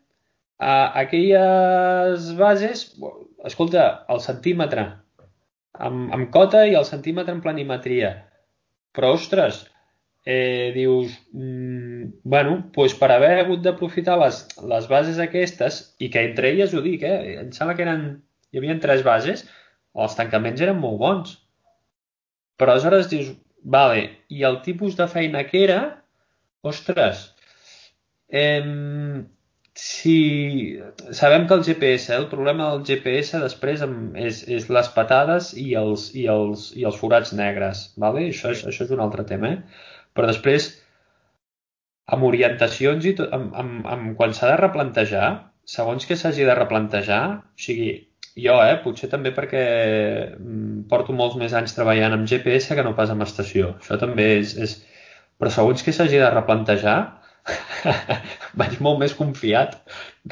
a 0.60 0.74
aquelles 1.04 2.32
bases, 2.40 2.88
escolta, 3.46 3.86
el 4.10 4.24
centímetre, 4.26 4.88
amb, 5.88 6.14
amb 6.16 6.30
cota 6.34 6.66
i 6.68 6.76
el 6.78 6.88
centímetre 6.88 7.36
en 7.36 7.42
planimetria. 7.44 8.12
Però, 8.96 9.14
ostres, 9.16 9.64
eh, 10.26 10.72
dius, 10.76 11.16
mm, 11.34 12.22
bueno, 12.24 12.58
doncs 12.76 12.96
per 13.00 13.12
haver 13.14 13.36
hagut 13.40 13.64
d'aprofitar 13.66 14.18
les, 14.20 14.42
les 14.74 14.90
bases 14.92 15.20
aquestes, 15.24 15.82
i 16.00 16.10
que 16.14 16.26
entre 16.32 16.52
elles 16.52 16.74
ho 16.74 16.84
dic, 16.86 17.04
eh, 17.04 17.38
em 17.44 17.52
sembla 17.56 17.76
que 17.78 17.86
eren, 17.88 18.06
hi 18.52 18.62
havia 18.62 18.80
tres 18.84 19.04
bases, 19.08 19.46
els 19.96 20.18
tancaments 20.18 20.62
eren 20.62 20.80
molt 20.82 21.00
bons. 21.00 21.38
Però 22.60 22.76
aleshores 22.76 23.10
dius, 23.12 23.34
vale, 23.64 24.06
i 24.30 24.44
el 24.48 24.62
tipus 24.66 24.98
de 25.00 25.08
feina 25.08 25.46
que 25.48 25.64
era, 25.64 25.82
ostres, 26.74 27.30
eh, 28.30 28.64
si 29.80 30.80
sabem 31.12 31.48
que 31.48 31.54
el 31.54 31.64
GPS, 31.64 32.12
el 32.16 32.28
problema 32.32 32.68
del 32.72 32.84
GPS 32.88 33.40
després 33.40 33.86
és, 34.20 34.42
és 34.58 34.68
les 34.76 34.90
patades 34.96 35.54
i 35.56 35.70
els, 35.80 36.10
i 36.20 36.26
els, 36.34 36.66
i 36.76 36.84
els 36.90 36.98
forats 37.00 37.32
negres, 37.38 37.86
vale? 38.04 38.26
això, 38.28 38.52
és, 38.56 38.66
això 38.68 38.84
és 38.86 38.92
un 38.96 39.04
altre 39.06 39.24
tema, 39.30 39.54
eh? 39.56 39.86
però 40.18 40.28
després 40.28 40.68
amb 42.12 42.28
orientacions 42.28 43.08
i 43.08 43.16
tot, 43.22 43.32
amb, 43.36 43.56
amb, 43.62 43.88
amb 43.96 44.12
quan 44.20 44.36
s'ha 44.36 44.52
de 44.52 44.60
replantejar, 44.60 45.30
segons 45.78 46.10
que 46.10 46.18
s'hagi 46.20 46.48
de 46.50 46.58
replantejar, 46.60 47.24
o 47.40 47.64
sigui, 47.68 47.94
jo, 48.36 48.58
eh, 48.66 48.76
potser 48.84 49.08
també 49.14 49.32
perquè 49.36 49.64
mm, 50.34 50.90
porto 50.92 51.16
molts 51.16 51.40
més 51.40 51.56
anys 51.56 51.78
treballant 51.78 52.18
amb 52.18 52.28
GPS 52.28 52.76
que 52.76 52.84
no 52.84 52.98
pas 53.00 53.14
amb 53.14 53.24
estació, 53.24 53.78
això 53.80 54.00
també 54.02 54.28
és, 54.42 54.58
és... 54.60 54.76
però 55.40 55.56
segons 55.56 55.86
que 55.86 55.96
s'hagi 55.96 56.20
de 56.20 56.34
replantejar, 56.36 56.98
vaig 58.62 58.80
molt 58.86 59.00
més 59.02 59.14
confiat 59.18 59.78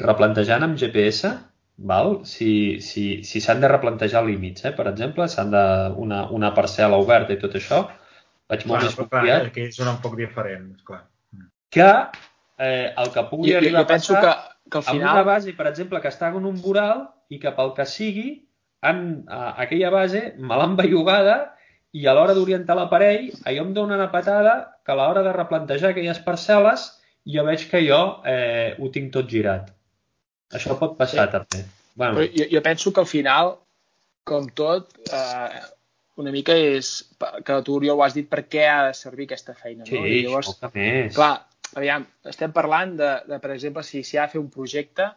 replantejant 0.02 0.66
amb 0.66 0.78
GPS 0.80 1.32
val? 1.78 2.24
si 2.24 2.80
s'han 2.80 3.22
si, 3.22 3.40
si 3.42 3.60
de 3.60 3.68
replantejar 3.70 4.24
límits, 4.26 4.64
eh? 4.64 4.72
per 4.74 4.88
exemple, 4.90 5.28
s'han 5.28 5.52
de 5.54 5.64
una, 5.96 6.24
una 6.34 6.52
parcel·la 6.54 6.98
oberta 6.98 7.32
i 7.32 7.38
tot 7.38 7.54
això, 7.54 7.84
vaig 8.50 8.66
molt 8.66 8.80
clar, 8.80 8.88
més 8.88 8.98
confiat. 8.98 9.44
Clar, 9.46 9.52
que 9.54 9.68
és 9.68 9.78
un 9.84 10.00
poc 10.02 10.16
diferent, 10.18 10.72
clar. 10.84 11.04
Que 11.70 11.88
eh, 12.58 12.94
el 12.96 13.12
que 13.14 13.24
pugui 13.30 13.52
jo, 13.52 13.60
arribar 13.60 13.84
jo 13.84 13.92
penso 13.92 14.16
a 14.16 14.20
passar 14.20 14.34
que, 14.34 14.70
que 14.70 14.78
al 14.80 14.86
final... 14.88 15.06
amb 15.06 15.14
una 15.14 15.28
base, 15.30 15.54
per 15.54 15.68
exemple, 15.70 16.02
que 16.02 16.12
està 16.12 16.32
en 16.34 16.48
un 16.48 16.58
voral 16.64 17.06
i 17.30 17.38
que 17.38 17.52
pel 17.54 17.74
que 17.76 17.86
sigui, 17.86 18.28
en, 18.88 19.04
a, 19.28 19.54
aquella 19.64 19.92
base 19.94 20.32
me 20.38 20.58
l'han 20.58 20.76
bellugada 20.78 21.38
i 21.96 22.06
a 22.06 22.14
l'hora 22.14 22.34
d'orientar 22.36 22.76
l'aparell, 22.76 23.30
allò 23.48 23.64
em 23.64 23.74
dona 23.76 23.96
una 23.96 24.10
patada 24.12 24.54
que 24.84 24.92
a 24.92 24.98
l'hora 24.98 25.22
de 25.24 25.32
replantejar 25.34 25.92
aquelles 25.92 26.20
parcel·les 26.24 26.88
jo 27.28 27.44
veig 27.46 27.64
que 27.70 27.80
jo 27.84 27.98
eh, 28.26 28.76
ho 28.78 28.90
tinc 28.94 29.12
tot 29.14 29.28
girat. 29.30 29.72
Això 30.54 30.78
pot 30.80 30.96
passar 30.98 31.26
sí. 31.26 31.32
també. 31.34 31.64
Bueno. 31.98 32.20
Però 32.20 32.28
jo, 32.32 32.46
jo 32.54 32.62
penso 32.64 32.92
que 32.94 33.02
al 33.04 33.10
final, 33.10 33.52
com 34.28 34.48
tot, 34.56 34.94
eh, 35.12 35.60
una 36.22 36.32
mica 36.34 36.56
és 36.56 36.92
que 37.18 37.60
tu, 37.66 37.76
Oriol, 37.76 37.98
ho 37.98 38.04
has 38.06 38.16
dit 38.16 38.28
per 38.30 38.44
què 38.50 38.64
ha 38.70 38.80
de 38.88 38.96
servir 38.96 39.28
aquesta 39.28 39.54
feina. 39.54 39.86
Sí, 39.86 39.98
no? 39.98 40.06
I 40.06 40.24
llavors, 40.24 40.54
més. 40.74 41.14
Clar, 41.16 41.32
aviam, 41.76 42.06
estem 42.32 42.54
parlant 42.54 42.96
de, 42.98 43.14
de 43.28 43.40
per 43.42 43.54
exemple, 43.54 43.84
si 43.86 44.02
s'hi 44.02 44.18
ha 44.18 44.26
de 44.26 44.36
fer 44.36 44.42
un 44.42 44.50
projecte 44.54 45.10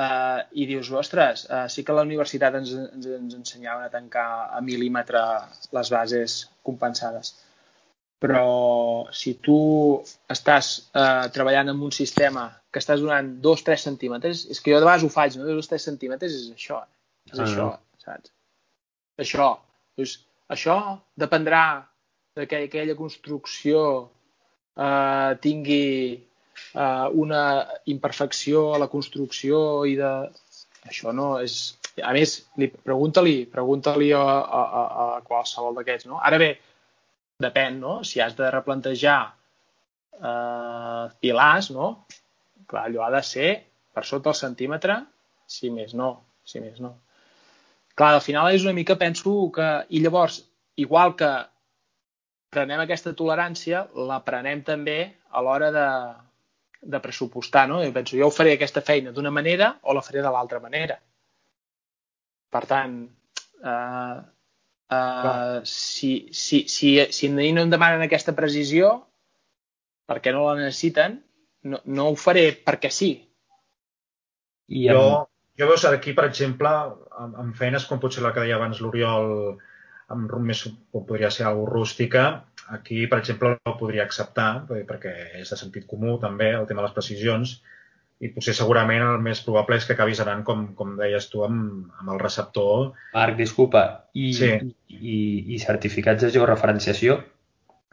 eh, 0.00 0.40
i 0.60 0.66
dius, 0.68 0.92
ostres, 1.02 1.46
eh, 1.48 1.66
sí 1.72 1.86
que 1.86 1.96
la 1.96 2.04
universitat 2.06 2.58
ens, 2.60 2.74
ens, 2.84 3.12
ens 3.16 3.38
ensenyaven 3.40 3.88
a 3.88 3.92
tancar 3.92 4.28
a 4.50 4.60
mil·límetre 4.66 5.24
les 5.76 5.94
bases 5.96 6.42
compensades 6.66 7.34
però 8.20 9.08
si 9.16 9.34
tu 9.40 9.58
estàs 10.30 10.70
eh, 10.92 11.28
treballant 11.32 11.72
en 11.72 11.84
un 11.86 11.92
sistema 11.94 12.50
que 12.70 12.82
estàs 12.82 13.00
donant 13.00 13.32
2-3 13.42 13.86
centímetres, 13.88 14.44
és 14.52 14.60
que 14.60 14.74
jo 14.74 14.80
de 14.80 14.86
vegades 14.86 15.06
ho 15.06 15.12
faig, 15.12 15.38
no? 15.40 15.48
2-3 15.48 15.86
centímetres 15.88 16.36
és 16.36 16.50
això, 16.52 16.82
és 17.32 17.38
ah, 17.38 17.46
això, 17.46 17.68
saps? 18.04 18.34
Això. 19.24 19.48
Doncs, 19.96 20.18
això 20.52 20.76
dependrà 21.18 21.64
de 22.36 22.46
que 22.50 22.64
aquella 22.66 22.96
construcció 22.98 23.82
eh, 24.76 25.32
tingui 25.40 25.88
eh, 26.14 27.08
una 27.24 27.44
imperfecció 27.86 28.70
a 28.74 28.80
la 28.84 28.92
construcció 28.92 29.84
i 29.88 29.96
de... 30.00 30.14
Això 30.88 31.12
no 31.16 31.34
és... 31.40 31.76
A 32.00 32.12
més, 32.16 32.38
pregunta-li 32.56 33.44
pregunta, 33.50 33.92
-li, 33.96 34.12
a, 34.16 34.22
a, 34.24 34.60
a, 34.62 34.84
a 35.04 35.22
qualsevol 35.26 35.74
d'aquests, 35.76 36.06
no? 36.08 36.20
Ara 36.24 36.38
bé, 36.40 36.54
depèn, 37.42 37.78
no? 37.82 38.00
Si 38.06 38.20
has 38.22 38.36
de 38.38 38.50
replantejar 38.52 39.20
eh, 40.20 41.04
pilars, 41.20 41.70
no? 41.74 41.92
Clar, 42.70 42.86
allò 42.86 43.06
ha 43.06 43.12
de 43.16 43.22
ser 43.26 43.50
per 43.94 44.04
sota 44.06 44.30
el 44.30 44.38
centímetre, 44.38 45.00
si 45.50 45.72
més 45.74 45.94
no, 45.98 46.12
si 46.46 46.62
més 46.62 46.78
no. 46.82 46.94
Clar, 47.98 48.14
al 48.14 48.24
final 48.24 48.52
és 48.54 48.64
una 48.64 48.76
mica, 48.76 48.96
penso 48.96 49.32
que... 49.54 49.68
I 49.90 50.00
llavors, 50.04 50.40
igual 50.80 51.16
que 51.18 51.30
prenem 52.54 52.82
aquesta 52.82 53.12
tolerància, 53.18 53.84
la 54.08 54.20
prenem 54.26 54.62
també 54.66 54.98
a 55.30 55.42
l'hora 55.44 55.70
de, 55.74 55.88
de 56.94 57.00
pressupostar, 57.02 57.66
no? 57.70 57.80
Jo 57.84 57.92
penso, 57.94 58.16
jo 58.18 58.30
ho 58.30 58.34
faré 58.34 58.54
aquesta 58.56 58.82
feina 58.86 59.12
d'una 59.14 59.32
manera 59.34 59.74
o 59.82 59.94
la 59.96 60.04
faré 60.06 60.22
de 60.24 60.32
l'altra 60.32 60.60
manera. 60.62 60.96
Per 62.50 62.62
tant, 62.70 62.96
eh, 63.62 64.16
Uh, 64.90 65.62
si, 65.62 66.28
si, 66.34 66.64
si, 66.66 66.96
si 67.14 67.28
no 67.30 67.62
em 67.62 67.70
demanen 67.70 68.02
aquesta 68.02 68.34
precisió, 68.34 68.90
perquè 70.10 70.32
no 70.34 70.48
la 70.48 70.56
necessiten, 70.58 71.20
no, 71.70 71.78
no 71.86 72.08
ho 72.10 72.16
faré 72.18 72.48
perquè 72.66 72.90
sí. 72.90 73.12
I 74.70 74.88
amb... 74.90 74.98
Jo, 74.98 75.20
jo 75.62 75.68
veus 75.70 75.86
aquí, 75.86 76.14
per 76.16 76.26
exemple, 76.26 76.70
amb, 77.22 77.38
amb 77.44 77.58
feines 77.58 77.86
com 77.86 78.02
potser 78.02 78.24
la 78.24 78.34
que 78.34 78.42
deia 78.42 78.58
abans 78.58 78.82
l'Oriol, 78.82 79.30
amb 80.10 80.34
més, 80.42 80.64
com 80.90 81.06
podria 81.06 81.30
ser 81.30 81.46
alguna 81.46 81.70
rústica, 81.70 82.24
aquí, 82.74 83.04
per 83.06 83.20
exemple, 83.22 83.54
ho 83.62 83.76
podria 83.78 84.06
acceptar, 84.06 84.64
perquè 84.66 85.14
és 85.42 85.54
de 85.54 85.58
sentit 85.58 85.86
comú 85.90 86.18
també, 86.22 86.50
el 86.58 86.66
tema 86.66 86.82
de 86.82 86.88
les 86.88 86.96
precisions, 86.96 87.60
i 88.20 88.28
potser 88.34 88.52
segurament 88.56 89.02
el 89.02 89.22
més 89.24 89.40
probable 89.46 89.78
és 89.80 89.86
que 89.88 89.94
acabis 89.96 90.20
anant, 90.20 90.42
com, 90.44 90.66
com 90.76 90.92
deies 90.98 91.30
tu, 91.32 91.40
amb, 91.46 91.88
amb 92.02 92.12
el 92.14 92.20
receptor. 92.20 92.90
Marc, 93.14 93.38
disculpa, 93.38 93.84
i, 94.12 94.32
sí. 94.36 94.50
i, 94.92 95.16
i 95.54 95.60
certificats 95.62 96.26
de 96.26 96.32
georreferenciació, 96.34 97.16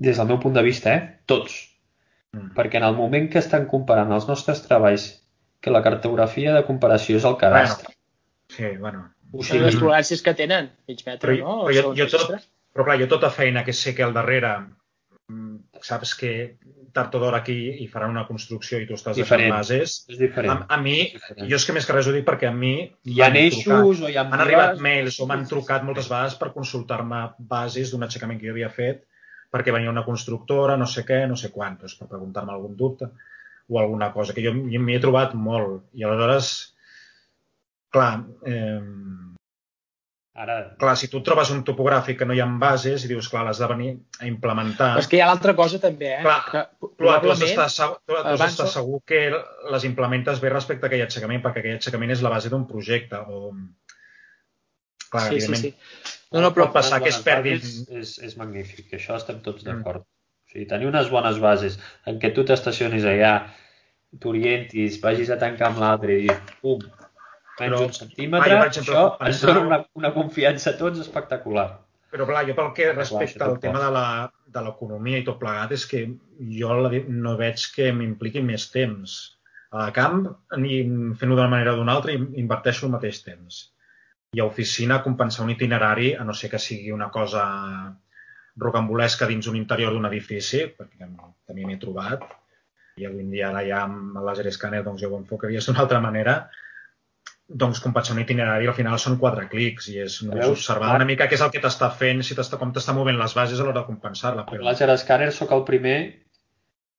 des 0.03 0.19
del 0.19 0.27
meu 0.29 0.41
punt 0.43 0.57
de 0.57 0.65
vista, 0.65 0.93
eh? 0.97 1.21
tots. 1.31 1.55
Mm. 2.35 2.51
Perquè 2.57 2.81
en 2.81 2.87
el 2.89 2.97
moment 2.97 3.29
que 3.31 3.39
estan 3.39 3.69
comparant 3.71 4.11
els 4.13 4.27
nostres 4.27 4.65
treballs, 4.65 5.07
que 5.63 5.71
la 5.73 5.81
cartografia 5.85 6.53
de 6.57 6.65
comparació 6.67 7.17
és 7.21 7.25
el 7.27 7.37
cadastre. 7.39 7.93
Bueno, 7.93 8.57
sí, 8.57 8.73
bueno. 8.83 9.05
O 9.31 9.43
sigui, 9.43 9.63
les 9.65 9.75
toleràncies 9.79 10.21
que 10.23 10.33
tenen, 10.37 10.69
mig 10.87 11.01
metre, 11.07 11.23
però, 11.23 11.39
no? 11.39 11.55
Però, 11.67 11.93
jo, 11.93 11.95
jo 11.97 12.07
tot, 12.11 12.35
però 12.75 12.85
clar, 12.87 12.99
jo 13.01 13.07
tota 13.11 13.31
feina 13.33 13.63
que 13.67 13.75
sé 13.75 13.95
que 13.95 14.05
al 14.05 14.13
darrere 14.15 14.53
mm, 15.31 15.81
saps 15.83 16.13
que 16.19 16.31
tard 16.95 17.15
o 17.17 17.21
d'hora 17.21 17.41
aquí 17.43 17.57
i 17.83 17.87
faran 17.91 18.13
una 18.13 18.25
construcció 18.27 18.79
i 18.81 18.87
tu 18.87 18.95
estàs 18.97 19.17
diferent. 19.17 19.51
deixant 19.51 19.57
bases. 19.57 19.97
És 20.11 20.21
diferent. 20.21 20.63
A, 20.67 20.77
a 20.77 20.81
mi, 20.81 20.97
jo 21.43 21.59
és 21.59 21.65
que 21.67 21.75
més 21.75 21.87
que 21.87 21.95
res 21.95 22.07
ho 22.09 22.15
dic 22.15 22.25
perquè 22.27 22.49
a 22.49 22.55
mi... 22.55 22.73
Hi 23.09 23.21
ha 23.21 23.29
eixos 23.41 24.01
o 24.01 24.09
hi 24.09 24.17
ha... 24.17 24.25
Han 24.25 24.43
arribat 24.45 24.81
mails 24.83 25.19
o 25.21 25.27
m'han 25.29 25.45
trucat 25.49 25.85
moltes 25.87 26.09
vegades 26.11 26.37
per 26.39 26.53
consultar-me 26.55 27.23
bases 27.51 27.93
d'un 27.93 28.07
aixecament 28.07 28.41
que 28.41 28.49
jo 28.49 28.55
havia 28.55 28.71
fet 28.73 29.05
perquè 29.53 29.71
venia 29.71 29.91
una 29.91 30.05
constructora, 30.05 30.75
no 30.77 30.87
sé 30.89 31.05
què, 31.07 31.21
no 31.29 31.37
sé 31.39 31.51
quant, 31.53 31.77
doncs 31.81 31.95
per 31.99 32.09
preguntar-me 32.11 32.51
algun 32.53 32.75
dubte 32.79 33.11
o 33.67 33.79
alguna 33.79 34.11
cosa, 34.13 34.33
que 34.35 34.43
jo 34.43 34.53
m'hi 34.55 34.95
he 34.95 35.03
trobat 35.03 35.33
molt. 35.35 35.87
I 35.95 36.05
aleshores, 36.07 36.51
clar, 37.91 38.11
eh, 38.47 38.79
Ara... 40.37 40.55
Clar, 40.77 40.93
si 41.01 41.07
tu 41.09 41.23
trobes 41.25 41.49
un 41.49 41.63
topogràfic 41.65 42.19
que 42.19 42.25
no 42.29 42.35
hi 42.37 42.41
ha 42.43 42.45
bases 42.61 43.03
i 43.03 43.09
dius, 43.09 43.25
clar, 43.31 43.41
l'has 43.47 43.57
de 43.57 43.69
venir 43.71 43.87
a 44.21 44.27
implementar... 44.29 44.91
Però 44.93 45.01
és 45.01 45.09
que 45.09 45.17
hi 45.17 45.21
ha 45.25 45.29
l'altra 45.31 45.55
cosa 45.57 45.79
també, 45.81 46.11
eh? 46.19 46.19
Clar, 46.21 46.35
que, 46.51 46.61
clar 47.01 47.15
tu 47.23 47.31
has 47.33 47.41
d'estar 47.41 47.65
segur, 47.73 47.97
tu, 48.03 48.13
tu 48.13 48.33
has 48.35 48.43
d'estar 48.43 48.67
segur 48.75 48.99
que 49.09 49.21
les 49.73 49.87
implementes 49.89 50.43
bé 50.43 50.51
respecte 50.53 50.85
a 50.85 50.91
aquell 50.91 51.07
aixecament, 51.07 51.41
perquè 51.41 51.63
aquell 51.63 51.79
aixecament 51.79 52.13
és 52.13 52.21
la 52.21 52.33
base 52.35 52.53
d'un 52.53 52.67
projecte. 52.69 53.23
O... 53.33 53.49
Clar, 55.07 55.25
sí, 55.31 55.41
sí, 55.41 55.57
sí. 55.63 55.73
No, 56.35 56.43
no, 56.43 56.53
però 56.53 56.67
pot 56.67 56.77
passar 56.83 57.01
que 57.01 57.09
es 57.09 57.17
perdin... 57.25 57.57
És, 57.57 57.79
és, 57.89 58.13
és 58.29 58.37
magnífic, 58.37 58.93
això 58.99 59.17
estem 59.17 59.41
tots 59.41 59.65
mm. 59.65 59.71
d'acord. 59.71 60.05
Mm. 60.05 60.13
O 60.47 60.53
sigui, 60.53 60.67
tenir 60.69 60.91
unes 60.91 61.09
bones 61.09 61.41
bases 61.41 61.81
en 62.05 62.21
què 62.21 62.29
tu 62.35 62.45
t'estacionis 62.45 63.09
allà, 63.09 63.33
t'orientis, 64.21 65.01
vagis 65.01 65.33
a 65.33 65.41
tancar 65.41 65.71
amb 65.71 65.81
l'altre 65.81 66.21
i 66.27 66.29
pum, 66.61 66.85
menys 67.59 67.83
un 67.85 67.93
centímetre, 67.95 68.55
ah, 68.57 68.65
això 68.69 69.03
ens 69.27 69.43
dona 69.43 69.65
una, 69.65 69.79
una 69.99 70.13
confiança 70.15 70.73
a 70.73 70.79
tots 70.79 71.03
espectacular. 71.03 71.67
Però 72.13 72.27
clar, 72.29 72.45
jo 72.47 72.55
pel 72.55 72.73
que 72.75 72.91
respecte 72.93 73.43
al 73.43 73.57
tema 73.63 73.81
de 73.83 73.89
la 73.93 74.07
de 74.57 74.63
l'economia 74.63 75.19
i 75.21 75.25
tot 75.27 75.39
plegat 75.41 75.73
és 75.75 75.85
que 75.91 76.03
jo 76.57 76.75
no 77.07 77.33
veig 77.39 77.65
que 77.75 77.89
m'impliqui 77.93 78.43
més 78.43 78.69
temps. 78.73 79.17
A 79.75 79.89
camp, 79.95 80.21
ni 80.61 80.79
fent-ho 81.19 81.35
d'una 81.35 81.51
manera 81.51 81.73
o 81.75 81.79
d'una 81.79 81.97
altra, 81.97 82.15
inverteixo 82.15 82.87
el 82.87 82.93
mateix 82.95 83.19
temps. 83.25 83.59
I 84.35 84.41
a 84.41 84.47
oficina, 84.47 85.01
compensar 85.03 85.43
un 85.43 85.51
itinerari, 85.51 86.13
a 86.15 86.23
no 86.27 86.35
ser 86.35 86.49
que 86.53 86.61
sigui 86.63 86.93
una 86.95 87.09
cosa 87.11 87.43
rocambolesca 88.63 89.27
dins 89.29 89.47
un 89.51 89.57
interior 89.59 89.93
d'un 89.93 90.07
edifici, 90.09 90.63
perquè 90.77 91.09
també 91.09 91.67
m'he 91.67 91.77
trobat, 91.81 92.23
i 92.97 93.05
avui 93.05 93.21
en 93.21 93.33
dia 93.33 93.51
ara 93.51 93.61
ja 93.67 93.83
amb 93.85 94.17
el 94.17 94.25
laser 94.25 94.51
scanner 94.53 94.81
doncs 94.85 95.03
ja 95.03 95.11
ho 95.11 95.19
enfocaries 95.19 95.67
d'una 95.67 95.83
altra 95.83 95.99
manera, 96.01 96.37
doncs 97.47 97.79
compensar 97.79 98.15
un 98.15 98.21
itinerari 98.21 98.67
al 98.67 98.75
final 98.75 98.99
són 98.99 99.17
quatre 99.21 99.47
clics 99.47 99.87
i 99.93 99.99
és 100.03 100.19
només 100.25 100.43
Veus? 100.45 100.59
observar 100.59 100.95
una 100.97 101.05
mica 101.07 101.27
què 101.29 101.37
és 101.37 101.43
el 101.45 101.51
que 101.53 101.61
t'està 101.63 101.87
fent, 101.95 102.23
si 102.23 102.35
t'està 102.35 102.59
com 102.59 102.73
t'està 102.75 102.93
movent 102.97 103.17
les 103.17 103.35
bases 103.37 103.59
a 103.59 103.63
l'hora 103.63 103.79
de 103.81 103.87
compensar-la. 103.87 104.43
Amb 104.43 104.51
Però... 104.51 104.65
Laser 104.67 104.89
Scanner 104.99 105.31
sóc 105.31 105.53
el 105.55 105.63
primer 105.63 105.97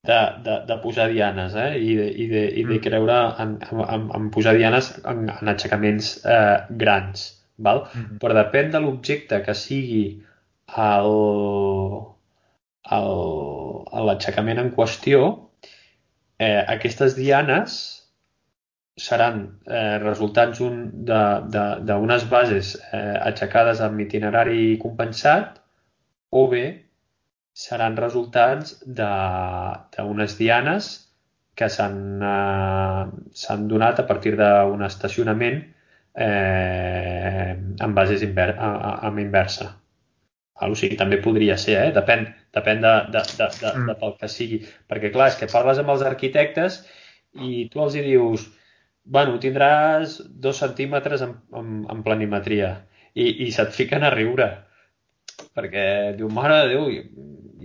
de, 0.08 0.20
de, 0.46 0.54
de 0.68 0.76
posar 0.80 1.08
dianes 1.12 1.54
eh? 1.54 1.74
I, 1.76 1.94
de, 1.98 2.06
i, 2.08 2.26
de, 2.32 2.44
i 2.62 2.64
de 2.64 2.78
Mm. 2.78 2.82
creure 2.86 3.18
en, 3.44 3.58
en, 3.68 4.08
en, 4.16 4.30
posar 4.32 4.54
dianes 4.56 4.92
en, 5.04 5.28
en 5.34 5.52
aixecaments 5.52 6.24
eh, 6.24 6.64
grans. 6.70 7.26
Val? 7.58 7.84
Mhm. 7.92 8.18
Però 8.22 8.34
depèn 8.38 8.70
de 8.70 8.80
l'objecte 8.80 9.42
que 9.44 9.54
sigui 9.58 10.04
el, 10.78 11.12
el, 12.96 13.12
l'aixecament 14.08 14.60
en 14.62 14.70
qüestió, 14.76 15.50
eh, 16.38 16.64
aquestes 16.76 17.16
dianes 17.18 17.97
seran 18.98 19.40
eh, 19.66 19.98
resultats 20.02 20.60
un, 20.64 20.78
de- 21.06 21.40
de- 21.54 21.80
d'unes 21.88 22.24
bases 22.30 22.74
eh, 22.92 23.16
aixecades 23.30 23.80
amb 23.86 24.00
itinerari 24.04 24.76
compensat 24.82 25.60
o 26.30 26.46
bé 26.50 26.64
seran 27.54 27.96
resultats 27.98 28.78
de- 28.84 29.76
d'unes 29.96 30.36
dianes 30.38 30.90
que 31.58 31.68
s'han 31.70 31.96
eh, 32.22 33.58
donat 33.70 34.00
a 34.02 34.06
partir 34.06 34.34
d'un 34.38 34.82
estacionament 34.86 35.62
eh, 36.14 37.56
amb 37.80 37.94
bases 37.94 38.22
inver 38.26 38.52
amb 38.58 39.18
inversa. 39.22 39.72
O 40.66 40.74
sigui, 40.74 40.96
també 40.98 41.20
podria 41.22 41.54
ser, 41.56 41.76
eh? 41.86 41.90
depèn, 41.94 42.24
depèn 42.56 42.80
de, 42.82 42.92
de, 43.14 43.20
de, 43.38 43.46
de, 43.60 43.70
de 43.86 43.94
pel 44.00 44.14
que 44.18 44.28
sigui. 44.30 44.58
Perquè, 44.90 45.12
clar, 45.14 45.28
és 45.30 45.36
que 45.38 45.46
parles 45.52 45.78
amb 45.78 45.92
els 45.94 46.02
arquitectes 46.02 46.80
i 47.46 47.68
tu 47.70 47.82
els 47.84 47.94
hi 47.94 48.02
dius 48.08 48.48
bueno, 49.08 49.38
tindràs 49.42 50.18
dos 50.28 50.60
centímetres 50.62 51.24
en, 51.24 51.36
en, 51.56 51.84
en 51.90 52.02
planimetria 52.06 52.74
i, 53.14 53.46
i 53.46 53.52
se't 53.54 53.72
fiquen 53.76 54.04
a 54.04 54.14
riure 54.14 54.50
perquè 55.58 55.84
diu, 56.18 56.28
mare 56.32 56.58
de 56.62 56.68
Déu, 56.72 56.88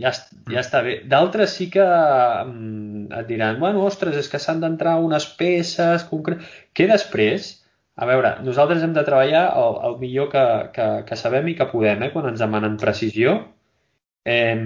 ja, 0.01 0.11
ja 0.49 0.61
està 0.61 0.81
bé. 0.85 0.95
D'altres 1.09 1.55
sí 1.57 1.69
que 1.73 1.83
mm, 1.83 3.09
et 3.19 3.27
diran, 3.29 3.59
bueno, 3.61 3.83
ostres, 3.89 4.17
és 4.19 4.29
que 4.31 4.41
s'han 4.41 4.63
d'entrar 4.63 4.99
unes 5.03 5.27
peces 5.39 6.05
concretes... 6.09 6.49
Que 6.73 6.87
després, 6.89 7.49
a 7.95 8.09
veure, 8.09 8.35
nosaltres 8.45 8.85
hem 8.85 8.95
de 8.97 9.05
treballar 9.07 9.45
el, 9.61 9.79
el 9.89 9.99
millor 10.01 10.29
que, 10.33 10.45
que, 10.75 10.87
que 11.09 11.19
sabem 11.19 11.51
i 11.51 11.57
que 11.59 11.69
podem, 11.71 12.05
eh, 12.05 12.11
quan 12.13 12.29
ens 12.31 12.41
demanen 12.41 12.79
precisió. 12.81 13.37
Eh, 14.25 14.57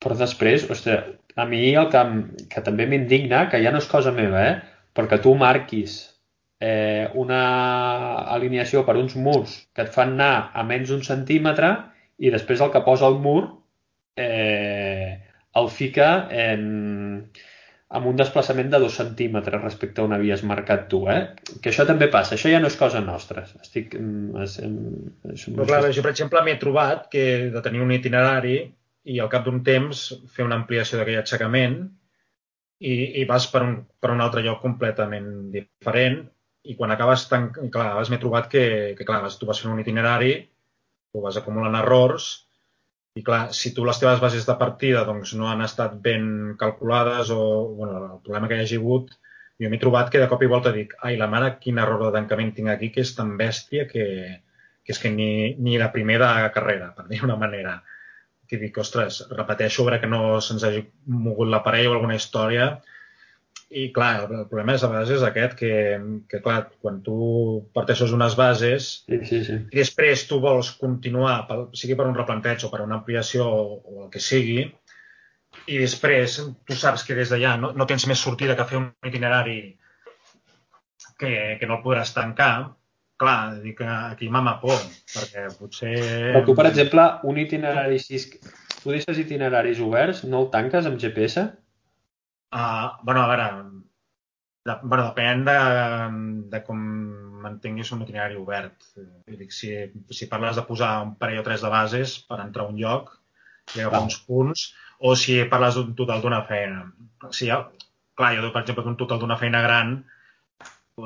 però 0.00 0.16
després, 0.16 0.66
ostres, 0.72 1.16
a 1.36 1.46
mi 1.46 1.62
el 1.78 1.90
que, 1.92 2.02
que 2.50 2.62
també 2.66 2.86
m'indigna, 2.90 3.46
que 3.52 3.60
ja 3.62 3.72
no 3.74 3.82
és 3.82 3.90
cosa 3.90 4.14
meva, 4.16 4.42
eh, 4.48 4.69
perquè 4.96 5.20
tu 5.22 5.34
marquis 5.38 5.98
eh, 6.60 7.08
una 7.14 7.42
alineació 8.36 8.84
per 8.86 8.96
uns 9.00 9.16
murs 9.16 9.56
que 9.74 9.86
et 9.86 9.94
fan 9.94 10.16
anar 10.16 10.50
a 10.54 10.66
menys 10.66 10.92
d'un 10.92 11.04
centímetre 11.06 11.72
i 12.20 12.32
després 12.32 12.60
el 12.60 12.72
que 12.74 12.84
posa 12.84 13.08
el 13.08 13.18
mur 13.24 13.42
eh, 14.20 15.18
el 15.60 15.70
fica 15.72 16.10
en, 16.30 16.66
amb 17.90 18.06
un 18.06 18.18
desplaçament 18.18 18.70
de 18.70 18.78
dos 18.82 18.98
centímetres 19.00 19.62
respecte 19.62 20.02
a 20.02 20.04
on 20.06 20.14
havies 20.14 20.44
marcat 20.46 20.84
tu, 20.92 21.00
eh? 21.10 21.32
Que 21.62 21.72
això 21.72 21.86
també 21.88 22.06
passa, 22.12 22.36
això 22.36 22.52
ja 22.52 22.60
no 22.62 22.70
és 22.70 22.78
cosa 22.78 23.00
nostra. 23.02 23.46
Estic... 23.62 23.96
mm, 23.98 24.44
És, 24.44 24.58
és, 24.62 25.46
Però 25.48 25.66
clar, 25.66 25.80
jo, 25.90 26.04
per 26.04 26.12
exemple, 26.12 26.42
m'he 26.46 26.58
trobat 26.60 27.08
que 27.10 27.24
de 27.54 27.64
tenir 27.64 27.82
un 27.82 27.90
itinerari 27.96 28.60
i 29.10 29.18
al 29.18 29.32
cap 29.32 29.46
d'un 29.46 29.62
temps 29.66 30.04
fer 30.30 30.46
una 30.46 30.60
ampliació 30.60 31.00
d'aquell 31.00 31.22
aixecament 31.22 31.80
i, 32.80 32.94
i 33.20 33.24
vas 33.28 33.46
per 33.52 33.62
un, 33.66 33.74
per 34.00 34.12
un 34.14 34.22
altre 34.24 34.42
lloc 34.44 34.62
completament 34.64 35.30
diferent 35.54 36.22
i 36.70 36.76
quan 36.76 36.92
acabes 36.92 37.26
tan... 37.28 37.50
Clar, 37.72 37.92
m'he 38.12 38.20
trobat 38.20 38.48
que, 38.52 38.64
que 38.96 39.06
clar, 39.08 39.22
tu 39.40 39.48
vas 39.48 39.60
fent 39.60 39.72
un 39.72 39.80
itinerari, 39.82 40.32
tu 41.12 41.24
vas 41.24 41.36
acumulant 41.40 41.76
errors 41.80 42.30
i 43.18 43.24
clar, 43.26 43.40
si 43.56 43.72
tu 43.74 43.84
les 43.84 43.98
teves 43.98 44.20
bases 44.22 44.46
de 44.46 44.54
partida 44.58 45.02
doncs, 45.08 45.34
no 45.38 45.48
han 45.50 45.64
estat 45.64 45.96
ben 46.04 46.54
calculades 46.58 47.32
o 47.34 47.40
bueno, 47.80 48.04
el 48.06 48.20
problema 48.26 48.48
que 48.48 48.60
hi 48.60 48.64
hagi 48.64 48.78
hagut, 48.78 49.10
jo 49.60 49.70
m'he 49.70 49.80
trobat 49.82 50.12
que 50.12 50.20
de 50.22 50.28
cop 50.30 50.44
i 50.44 50.50
volta 50.50 50.72
dic, 50.72 50.94
ai, 51.04 51.16
la 51.20 51.28
mare, 51.32 51.56
quin 51.62 51.80
error 51.82 52.04
de 52.06 52.12
tancament 52.16 52.54
tinc 52.56 52.70
aquí, 52.72 52.92
que 52.94 53.02
és 53.04 53.12
tan 53.16 53.34
bèstia 53.40 53.88
que, 53.90 54.04
que 54.84 54.94
és 54.94 55.00
que 55.02 55.10
ni, 55.12 55.30
ni 55.58 55.76
la 55.80 55.90
primera 55.96 56.30
carrera, 56.54 56.92
per 56.96 57.08
dir-ho 57.10 57.26
d'una 57.26 57.40
manera. 57.40 57.80
Que 58.50 58.58
dic, 58.58 58.78
ostres, 58.82 59.20
repeteixo, 59.30 59.84
veure 59.86 60.00
que 60.02 60.10
no 60.10 60.40
se'ns 60.42 60.64
hagi 60.66 60.82
mogut 61.06 61.50
l'aparell 61.50 61.92
o 61.92 61.92
alguna 61.94 62.16
història. 62.18 62.72
I, 63.70 63.84
clar, 63.94 64.24
el 64.26 64.48
problema 64.50 64.74
és, 64.74 64.82
a 64.82 64.88
vegades 64.90 65.12
és 65.14 65.22
aquest, 65.22 65.52
que, 65.60 65.72
que 66.30 66.40
clar, 66.42 66.56
quan 66.82 66.96
tu 67.06 67.18
parteixes 67.76 68.10
unes 68.16 68.34
bases, 68.38 68.88
Sí, 69.06 69.20
sí, 69.28 69.38
sí. 69.46 69.58
i 69.70 69.78
després 69.78 70.24
tu 70.26 70.40
vols 70.42 70.72
continuar, 70.80 71.36
pel, 71.46 71.68
sigui 71.78 71.94
per 71.98 72.08
un 72.10 72.18
replanteig 72.18 72.64
o 72.66 72.70
per 72.72 72.82
una 72.82 72.98
ampliació 72.98 73.46
o, 73.46 73.60
o 73.78 73.94
el 74.06 74.10
que 74.10 74.22
sigui, 74.26 74.64
i 75.70 75.78
després 75.78 76.40
tu 76.66 76.78
saps 76.78 77.06
que 77.06 77.14
des 77.18 77.30
d'allà 77.30 77.54
no, 77.62 77.70
no 77.78 77.86
tens 77.86 78.08
més 78.10 78.22
sortida 78.26 78.58
que 78.58 78.66
fer 78.72 78.80
un 78.80 78.90
itinerari 79.06 79.60
que, 81.20 81.32
que 81.60 81.68
no 81.70 81.78
el 81.78 81.84
podràs 81.86 82.14
tancar, 82.16 82.52
clar, 83.20 83.60
dic 83.60 83.78
que 83.82 83.86
aquí 83.86 84.30
m'ama 84.32 84.56
por, 84.62 84.80
perquè 85.12 85.48
potser... 85.58 85.94
Però 86.32 86.44
tu, 86.46 86.56
per 86.56 86.70
exemple, 86.70 87.04
un 87.28 87.40
itinerari 87.42 87.98
així, 88.00 88.20
tu 88.80 88.94
deixes 88.94 89.20
itineraris 89.24 89.82
oberts, 89.84 90.24
no 90.24 90.44
el 90.44 90.48
tanques 90.54 90.88
amb 90.88 91.00
GPS? 91.02 91.44
Uh, 92.50 92.96
bueno, 93.04 93.22
a 93.22 93.28
veure, 93.30 93.48
de, 94.66 94.76
bueno, 94.82 95.04
depèn 95.10 95.44
de, 95.46 95.56
de 96.54 96.62
com 96.64 96.80
mantinguis 97.44 97.90
un 97.92 98.04
itinerari 98.04 98.38
obert. 98.40 98.88
Dic, 99.28 99.52
si, 99.56 99.74
si 100.16 100.28
parles 100.30 100.56
de 100.56 100.64
posar 100.68 100.94
un 101.04 101.14
parell 101.20 101.42
o 101.42 101.46
tres 101.46 101.64
de 101.64 101.72
bases 101.72 102.18
per 102.28 102.40
entrar 102.42 102.66
a 102.66 102.72
un 102.72 102.80
lloc 102.80 103.12
i 103.74 103.80
agafar 103.80 103.98
Val. 103.98 104.08
uns 104.08 104.18
punts, 104.26 104.64
o 105.00 105.12
si 105.16 105.36
parles 105.52 105.76
d'un 105.76 105.92
total 105.98 106.24
d'una 106.24 106.42
feina. 106.48 106.86
Si 107.30 107.46
hi 107.46 107.52
ha, 107.52 107.62
clar, 108.16 108.32
jo, 108.36 108.48
per 108.48 108.64
exemple, 108.64 108.84
d'un 108.88 108.98
total 109.00 109.20
d'una 109.22 109.38
feina 109.40 109.62
gran, 109.64 109.98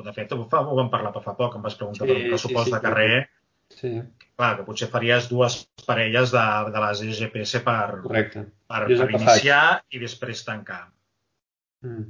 de 0.03 0.13
fet, 0.17 0.33
ho, 0.33 0.45
fa, 0.51 0.61
ho 0.67 0.75
vam 0.77 0.91
parlar 0.91 1.13
per 1.13 1.23
fa 1.23 1.35
poc, 1.39 1.55
em 1.57 1.63
vas 1.63 1.75
preguntar 1.79 2.07
Sí, 2.07 2.13
per 2.13 2.17
un 2.23 2.29
pressupost 2.33 2.65
sí, 2.67 2.71
sí, 2.71 2.77
de 2.77 2.81
carrer, 2.89 3.29
Sí, 3.75 3.91
clar, 4.37 4.51
que 4.59 4.65
potser 4.67 4.89
faries 4.93 5.29
dues 5.31 5.55
parelles 5.87 6.31
de, 6.35 6.43
de 6.75 6.81
bases 6.83 7.17
GPS 7.19 7.61
per, 7.65 8.01
correcte. 8.03 8.43
per, 8.69 8.83
per 8.87 9.09
iniciar 9.17 9.63
i 9.91 9.99
després 10.03 10.45
tancar. 10.45 10.83
Mm. 11.83 12.05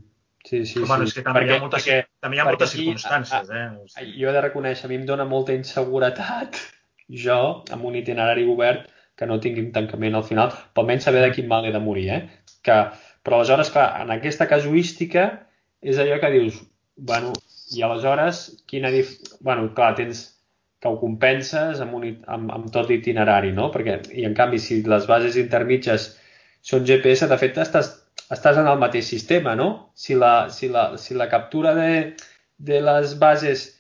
Sí, 0.45 0.67
sí, 0.67 0.81
bueno, 0.81 1.05
sí. 1.07 1.09
és 1.09 1.15
que 1.15 1.23
també 1.25 1.41
hi 1.47 1.49
ha 1.49 1.53
Perquè- 1.55 1.61
moltes, 1.63 1.87
perquè- 1.87 2.09
també 2.21 2.37
hi 2.37 2.41
ha 2.41 2.45
perquè 2.45 2.51
moltes 2.59 2.75
aquí, 2.75 2.83
circumstàncies, 2.85 3.49
a- 3.51 3.61
eh? 3.63 3.69
O 3.81 3.89
sigui, 3.89 4.19
Jo 4.21 4.29
he 4.29 4.35
de 4.37 4.43
reconèixer, 4.45 4.85
a 4.85 4.89
mi 4.91 4.99
em 5.01 5.07
dóna 5.09 5.25
molta 5.25 5.55
inseguretat 5.57 6.59
jo, 7.25 7.39
amb 7.73 7.85
un 7.89 7.97
itinerari 7.97 8.45
obert, 8.51 8.91
que 9.17 9.27
no 9.31 9.39
tingui 9.41 9.63
un 9.65 9.73
tancament 9.73 10.15
al 10.19 10.25
final, 10.27 10.51
però 10.75 10.83
almenys 10.85 11.05
saber 11.07 11.23
de 11.23 11.31
quin 11.33 11.49
mal 11.49 11.65
he 11.65 11.73
de 11.73 11.81
morir, 11.81 12.09
eh? 12.11 12.21
Que, 12.67 12.77
però 13.25 13.39
aleshores, 13.39 13.71
clar, 13.71 14.03
en 14.03 14.11
aquesta 14.11 14.49
casuística 14.51 15.47
és 15.81 15.97
allò 16.03 16.19
que 16.21 16.31
dius, 16.35 16.61
bueno, 16.97 17.33
i 17.73 17.83
aleshores, 17.83 18.45
quina 18.71 18.91
dif... 18.95 19.17
Bueno, 19.41 19.71
clar, 19.77 19.95
tens 19.99 20.25
que 20.85 20.91
ho 20.93 20.99
compenses 21.01 21.81
amb, 21.81 21.97
un, 21.97 22.11
amb, 22.29 22.51
amb 22.53 22.71
tot 22.73 22.91
l'itinerari, 22.91 23.55
no? 23.57 23.71
Perquè, 23.73 23.99
i 24.21 24.27
en 24.29 24.37
canvi, 24.37 24.61
si 24.61 24.83
les 24.85 25.07
bases 25.09 25.39
intermitges 25.41 26.11
són 26.65 26.85
GPS, 26.89 27.29
de 27.31 27.39
fet, 27.41 27.61
estàs, 27.63 27.91
estàs 28.35 28.61
en 28.61 28.69
el 28.69 28.81
mateix 28.83 29.09
sistema, 29.09 29.55
no? 29.57 29.69
Si 29.97 30.17
la, 30.19 30.35
si 30.53 30.69
la, 30.73 30.91
si 31.01 31.17
la 31.17 31.31
captura 31.33 31.73
de, 31.79 31.91
de 32.59 32.81
les 32.85 33.17
bases 33.21 33.71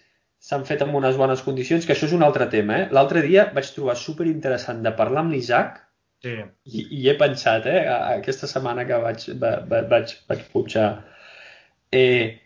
s'han 0.44 0.64
fet 0.68 0.82
en 0.84 0.92
unes 0.96 1.16
bones 1.20 1.42
condicions, 1.44 1.84
que 1.84 1.94
això 1.94 2.08
és 2.08 2.16
un 2.16 2.24
altre 2.24 2.48
tema, 2.52 2.78
eh? 2.82 2.88
L'altre 2.96 3.24
dia 3.24 3.48
vaig 3.56 3.68
trobar 3.76 3.96
super 4.00 4.26
interessant 4.30 4.82
de 4.84 4.92
parlar 4.96 5.24
amb 5.24 5.32
l'Isaac 5.36 5.78
sí. 6.24 6.34
i, 6.68 6.86
i 7.00 7.08
he 7.08 7.14
pensat, 7.20 7.68
eh, 7.68 7.84
aquesta 8.18 8.48
setmana 8.50 8.84
que 8.88 9.00
vaig, 9.04 9.28
va, 9.40 9.54
va, 9.70 9.80
vaig, 9.92 10.16
vaig 10.28 10.44
punxar, 10.52 10.88
eh, 11.92 12.43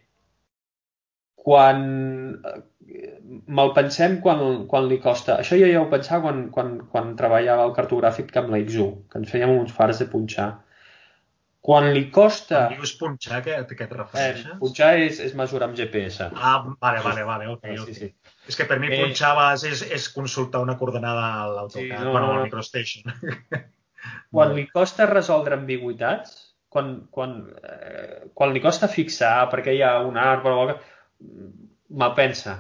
quan 1.49 1.83
eh, 2.45 2.61
me'l 3.49 3.75
pensem 3.77 4.19
quan, 4.25 4.41
quan 4.69 4.89
li 4.91 5.01
costa, 5.01 5.39
això 5.41 5.57
jo 5.61 5.69
ja 5.73 5.81
ho 5.83 5.89
pensava 5.93 6.27
quan, 6.29 6.47
quan, 6.55 6.73
quan 6.93 7.13
treballava 7.17 7.65
al 7.67 7.75
cartogràfic 7.77 8.35
amb 8.41 8.53
la 8.55 8.61
XU, 8.65 8.89
que 9.09 9.21
ens 9.23 9.33
fèiem 9.33 9.53
uns 9.57 9.73
fars 9.77 10.01
de 10.03 10.09
punxar. 10.13 10.49
Quan 11.69 11.89
li 11.93 12.05
costa... 12.15 12.63
Quan 12.69 12.79
dius 12.79 12.95
punxar, 12.97 13.41
què, 13.45 13.57
què 13.69 13.85
et 13.85 13.91
Eh, 13.93 13.97
refereixes? 13.99 14.53
punxar 14.61 14.91
és, 15.05 15.19
és 15.21 15.35
mesurar 15.37 15.69
amb 15.69 15.77
GPS. 15.77 16.29
Ah, 16.33 16.63
vale, 16.81 17.03
vale, 17.05 17.25
vale, 17.29 17.49
ok, 17.55 17.67
Sí, 17.67 17.79
ok. 17.83 17.89
sí, 17.91 17.95
sí. 17.95 18.35
És 18.49 18.57
que 18.57 18.65
per 18.71 18.79
mi 18.81 18.89
Eh, 18.89 19.01
punxar 19.03 19.35
és, 19.69 19.83
és 19.93 20.09
consultar 20.15 20.63
una 20.65 20.79
coordenada 20.81 21.27
a 21.43 21.49
l'AutoCAD, 21.57 21.83
Sí, 21.83 22.05
no, 22.05 22.13
bueno, 22.13 22.27
no, 22.27 22.33
al 22.33 22.39
no. 22.39 22.45
MicroStation. 22.47 23.13
Quan 24.33 24.55
li 24.57 24.67
costa 24.71 25.07
resoldre 25.11 25.59
ambigüitats, 25.59 26.39
quan, 26.73 26.95
quan, 27.11 27.35
eh, 27.65 28.29
quan 28.37 28.55
li 28.55 28.61
costa 28.65 28.89
fixar 28.89 29.49
perquè 29.53 29.75
hi 29.77 29.83
ha 29.83 29.99
un 30.07 30.17
arbre 30.21 30.53
o 30.55 30.63
algo, 30.63 30.79
me'l 31.19 32.15
pensa. 32.19 32.57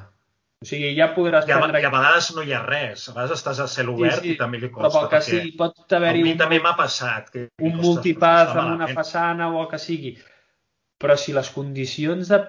O 0.59 0.66
sigui, 0.66 0.88
ja 0.96 1.12
podràs 1.14 1.46
I 1.46 1.54
a, 1.54 1.61
prendre... 1.61 1.80
I 1.84 1.86
a 1.86 1.90
vegades 1.94 2.32
no 2.34 2.42
hi 2.42 2.54
ha 2.56 2.64
res. 2.64 3.04
A 3.06 3.14
vegades 3.14 3.38
estàs 3.38 3.61
a 3.62 3.68
cel 3.70 3.92
obert 3.92 4.24
sí, 4.24 4.32
i 4.34 4.38
també 4.40 4.59
li 4.59 4.70
però 4.72 4.88
costa. 4.88 5.04
pel 5.04 5.11
que 5.12 5.20
sigui, 5.26 5.52
pot 5.61 5.94
a 5.94 6.00
haver-hi 6.00 6.24
mi 6.24 6.32
un, 6.34 6.40
també 6.40 6.59
m'ha 6.64 6.74
passat. 6.78 7.28
Que, 7.34 7.44
un 7.62 7.78
està 7.78 8.32
amb 8.48 8.72
una 8.74 8.88
façana 8.90 9.52
o 9.52 9.61
el 9.62 9.68
que 9.70 9.78
sigui. 9.82 10.16
Però 10.98 11.14
si 11.14 11.34
les 11.36 11.50
condicions 11.54 12.32
de, 12.32 12.40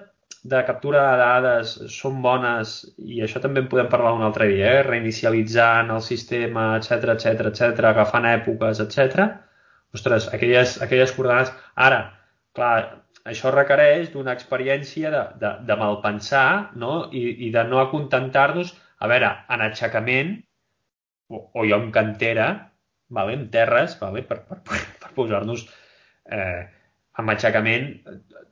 de 0.54 0.62
captura 0.66 1.04
de 1.06 1.20
dades 1.20 1.76
són 1.94 2.18
bones 2.24 2.74
i 2.98 3.22
això 3.22 3.42
també 3.44 3.62
en 3.62 3.70
podem 3.70 3.90
parlar 3.92 4.16
un 4.18 4.26
altre 4.26 4.50
dia, 4.50 4.74
eh? 4.80 4.82
reinicialitzant 4.88 5.94
el 5.94 6.02
sistema, 6.02 6.72
etc 6.80 7.14
etc 7.14 7.46
etc, 7.52 7.84
agafant 7.92 8.26
èpoques, 8.26 8.82
etc. 8.82 9.28
Ostres, 9.94 10.26
aquelles, 10.34 10.80
aquelles 10.82 11.14
coordenades... 11.14 11.54
Ara, 11.78 12.02
clar, 12.58 12.74
això 13.28 13.52
requereix 13.52 14.10
d'una 14.12 14.32
experiència 14.36 15.10
de, 15.12 15.22
de, 15.42 15.50
de 15.68 15.76
malpensar 15.76 16.72
no? 16.80 17.08
I, 17.12 17.24
i 17.46 17.50
de 17.54 17.64
no 17.68 17.80
acontentar-nos. 17.82 18.74
A 19.00 19.08
veure, 19.08 19.30
en 19.52 19.64
aixecament, 19.64 20.34
o, 21.28 21.46
o 21.54 21.64
jo 21.68 21.78
en 21.80 21.90
cantera, 21.94 22.48
vale? 23.08 23.36
en 23.38 23.48
terres, 23.52 23.96
vale? 24.00 24.22
per, 24.28 24.42
per, 24.48 24.60
per 25.02 25.12
posar-nos 25.16 25.66
eh, 26.32 26.62
amb 27.20 27.34
aixecament, 27.34 27.92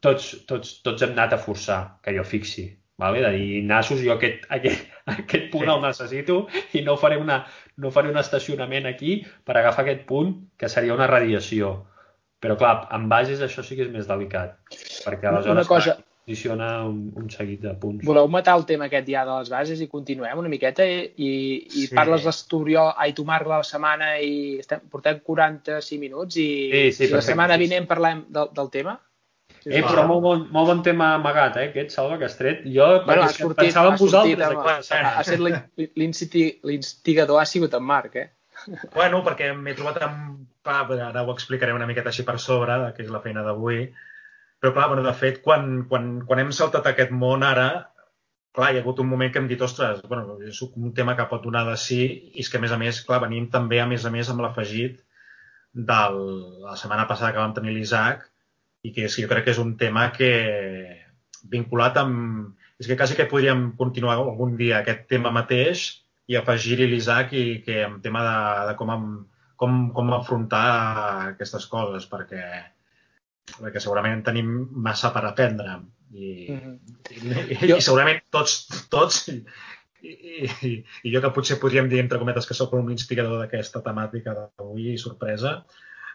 tots, 0.04 0.30
tots, 0.48 0.78
tots 0.84 1.04
hem 1.04 1.16
anat 1.16 1.36
a 1.36 1.42
forçar 1.42 1.80
que 2.04 2.14
jo 2.16 2.24
fixi. 2.26 2.68
Vale? 2.98 3.20
De 3.22 3.30
dir, 3.36 3.60
nassos, 3.62 4.00
jo 4.02 4.16
aquest, 4.16 4.48
aquest, 4.54 4.88
aquest 5.12 5.52
punt 5.52 5.68
sí. 5.68 5.74
el 5.74 5.84
necessito 5.84 6.38
i 6.74 6.82
no 6.86 6.96
faré, 6.98 7.20
una, 7.22 7.44
no 7.78 7.92
faré 7.94 8.10
un 8.10 8.18
estacionament 8.18 8.88
aquí 8.90 9.20
per 9.46 9.56
agafar 9.56 9.84
aquest 9.84 10.02
punt, 10.08 10.34
que 10.58 10.70
seria 10.72 10.96
una 10.96 11.06
radiació. 11.06 11.76
Però, 12.38 12.54
clar, 12.58 12.74
amb 12.94 13.10
bases 13.10 13.40
això 13.42 13.64
sí 13.66 13.74
que 13.74 13.86
és 13.86 13.90
més 13.90 14.06
delicat, 14.06 14.58
perquè 15.04 15.26
aleshores 15.26 15.56
una 15.56 15.66
cosa, 15.66 15.96
condiciona 16.28 16.84
un, 16.84 17.10
un 17.16 17.30
seguit 17.32 17.62
de 17.64 17.72
punts. 17.80 18.04
Voleu 18.04 18.28
matar 18.28 18.58
el 18.58 18.66
tema 18.68 18.86
aquest 18.86 19.08
ja 19.08 19.24
de 19.24 19.38
les 19.40 19.50
bases 19.50 19.80
i 19.80 19.88
continuem 19.88 20.38
una 20.38 20.52
miqueta 20.52 20.84
i, 20.84 21.00
i, 21.16 21.30
i 21.64 21.86
sí. 21.86 21.94
parles 21.96 22.26
l'Esturió, 22.28 22.90
ai, 22.94 23.14
tu 23.16 23.24
Marc, 23.24 23.48
la 23.48 23.62
setmana 23.64 24.14
i 24.20 24.58
estem, 24.60 24.84
portem 24.92 25.22
45 25.24 26.00
minuts 26.02 26.36
i, 26.36 26.48
sí, 26.70 26.82
sí, 26.92 27.06
i 27.08 27.14
la 27.16 27.24
setmana 27.24 27.56
vinent 27.60 27.88
parlem 27.88 28.26
del, 28.28 28.52
del 28.54 28.70
tema? 28.74 28.98
Sí, 29.58 29.72
eh, 29.72 29.82
però 29.82 30.04
molt 30.06 30.22
bon, 30.22 30.44
molt 30.52 30.68
bon 30.70 30.82
tema 30.84 31.14
amagat, 31.16 31.56
eh, 31.58 31.70
aquest, 31.72 31.96
Salva, 31.96 32.20
que 32.20 32.28
has 32.28 32.36
tret. 32.38 32.60
Jo 32.68 32.90
bueno, 33.06 33.24
ha 33.24 33.32
sortit, 33.32 33.64
pensava 33.64 33.94
en 33.94 33.98
vosaltres. 33.98 34.52
Sortit, 34.52 34.92
ha, 34.94 35.14
ha 35.16 35.24
estat 35.24 35.96
l'instigador, 36.68 37.40
ha 37.40 37.48
sigut 37.48 37.74
en 37.74 37.88
Marc, 37.88 38.20
eh? 38.20 38.28
Bueno, 38.94 39.24
perquè 39.26 39.50
m'he 39.56 39.74
trobat 39.78 40.04
amb... 40.04 40.44
Ara 40.68 41.24
ho 41.24 41.32
explicaré 41.34 41.74
una 41.76 41.86
miqueta 41.88 42.12
així 42.12 42.24
per 42.28 42.38
sobre, 42.42 42.78
que 42.96 43.04
és 43.06 43.12
la 43.12 43.22
feina 43.24 43.44
d'avui. 43.46 43.86
Però, 44.58 44.72
clar, 44.74 44.88
bueno, 44.90 45.04
de 45.06 45.14
fet, 45.14 45.40
quan, 45.44 45.84
quan, 45.90 46.10
quan 46.26 46.42
hem 46.42 46.50
saltat 46.54 46.86
aquest 46.90 47.12
món 47.14 47.44
ara, 47.46 47.68
clar, 48.56 48.72
hi 48.72 48.78
ha 48.78 48.82
hagut 48.82 49.02
un 49.02 49.08
moment 49.10 49.32
que 49.32 49.38
hem 49.42 49.46
dit, 49.50 49.60
ostres, 49.62 50.00
bueno, 50.10 50.38
és 50.42 50.58
un 50.66 50.94
tema 50.96 51.14
que 51.18 51.28
pot 51.30 51.44
donar 51.44 51.64
de 51.68 51.76
sí, 51.78 52.00
i 52.34 52.42
és 52.42 52.50
que, 52.50 52.58
a 52.58 52.64
més 52.64 52.74
a 52.74 52.80
més, 52.80 52.98
clar, 53.06 53.20
venim 53.26 53.46
també, 53.54 53.78
a 53.80 53.86
més 53.86 54.06
a 54.08 54.12
més, 54.14 54.30
amb 54.32 54.42
l'afegit 54.42 54.98
de 55.90 56.00
la 56.64 56.74
setmana 56.80 57.06
passada 57.06 57.32
que 57.32 57.42
vam 57.42 57.54
tenir 57.54 57.76
l'Isaac, 57.76 58.26
i 58.82 58.92
que 58.94 59.06
és, 59.06 59.16
jo 59.22 59.30
crec 59.30 59.46
que 59.46 59.54
és 59.54 59.62
un 59.62 59.76
tema 59.80 60.08
que 60.16 60.32
vinculat 61.54 61.98
amb... 62.02 62.54
És 62.78 62.86
que 62.86 62.94
quasi 62.98 63.16
que 63.18 63.26
podríem 63.26 63.72
continuar 63.78 64.20
algun 64.20 64.52
dia 64.58 64.78
aquest 64.78 65.08
tema 65.10 65.32
mateix 65.34 65.88
i 66.30 66.36
afegir-hi 66.38 66.86
l'Isaac 66.86 67.32
i 67.34 67.46
que 67.64 67.80
en 67.82 67.96
tema 68.04 68.22
de, 68.22 68.36
de 68.68 68.74
com, 68.78 68.92
com, 69.60 69.78
com 69.94 70.12
afrontar 70.14 70.64
aquestes 71.34 71.66
coses, 71.70 72.06
perquè, 72.10 72.42
perquè 73.58 73.82
segurament 73.82 74.22
tenim 74.26 74.52
massa 74.88 75.10
per 75.14 75.24
aprendre 75.28 75.80
i, 76.12 76.28
mm 76.48 76.58
-hmm. 76.58 76.76
i, 77.10 77.58
i, 77.66 77.76
i 77.76 77.80
segurament 77.82 78.22
tots, 78.30 78.86
tots 78.88 79.28
i, 79.28 80.10
i, 80.10 80.72
i 81.02 81.12
jo 81.14 81.20
que 81.20 81.34
potser 81.34 81.58
podríem 81.60 81.88
dir 81.88 82.00
entre 82.00 82.18
cometes 82.18 82.46
que 82.46 82.54
sóc 82.54 82.72
un 82.78 82.90
instigador 82.94 83.42
d'aquesta 83.42 83.82
temàtica 83.82 84.34
d'avui 84.34 84.92
i 84.92 84.98
sorpresa, 84.98 85.64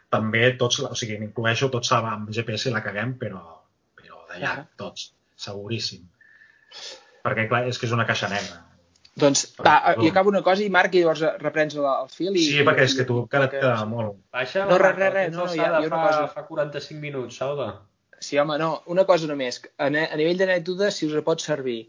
també 0.09 0.55
tots, 0.57 0.79
o 0.79 0.95
sigui, 0.95 1.19
m'incloeixo, 1.19 1.69
tots 1.69 1.91
amb 1.91 2.29
GPS 2.29 2.71
la 2.71 2.83
caguem, 2.85 3.15
però, 3.19 3.41
però 3.95 4.25
d'allà, 4.29 4.67
tots, 4.77 5.13
seguríssim. 5.35 6.05
Perquè, 7.23 7.47
clar, 7.49 7.67
és 7.67 7.79
que 7.79 7.85
és 7.89 7.95
una 7.95 8.05
caixa 8.05 8.29
negra. 8.29 8.61
Doncs, 9.21 9.43
va, 9.61 9.93
i 10.01 10.09
acabo 10.09 10.31
una 10.31 10.41
cosa 10.41 10.63
i 10.65 10.71
Marc, 10.73 10.95
i 10.97 11.03
llavors 11.03 11.21
reprens 11.41 11.75
el, 11.77 11.85
el 11.85 12.09
fil. 12.09 12.33
I, 12.33 12.45
sí, 12.49 12.61
perquè 12.65 12.87
és 12.87 12.95
que 12.97 13.05
tu 13.09 13.19
encara 13.21 13.45
et 13.49 13.59
queda 13.59 13.75
molt. 13.89 14.15
Baixa, 14.33 14.65
no, 14.69 14.79
res, 14.81 14.95
res, 14.97 15.11
res. 15.13 15.33
No, 15.35 15.45
no, 15.45 15.53
hi 15.53 15.61
ha, 15.61 15.67
hi 15.69 15.85
ha 15.85 15.89
una 15.91 15.99
cosa... 16.07 16.23
Fa 16.33 16.45
45 16.47 17.01
minuts, 17.03 17.37
Sauda. 17.37 17.67
Sí, 18.17 18.39
home, 18.41 18.57
no, 18.57 18.71
una 18.95 19.05
cosa 19.05 19.29
només. 19.29 19.61
A, 19.77 19.91
a 19.91 20.17
nivell 20.17 20.41
d'anècdotes, 20.41 20.97
si 20.97 21.09
us 21.09 21.25
pot 21.27 21.45
servir. 21.45 21.83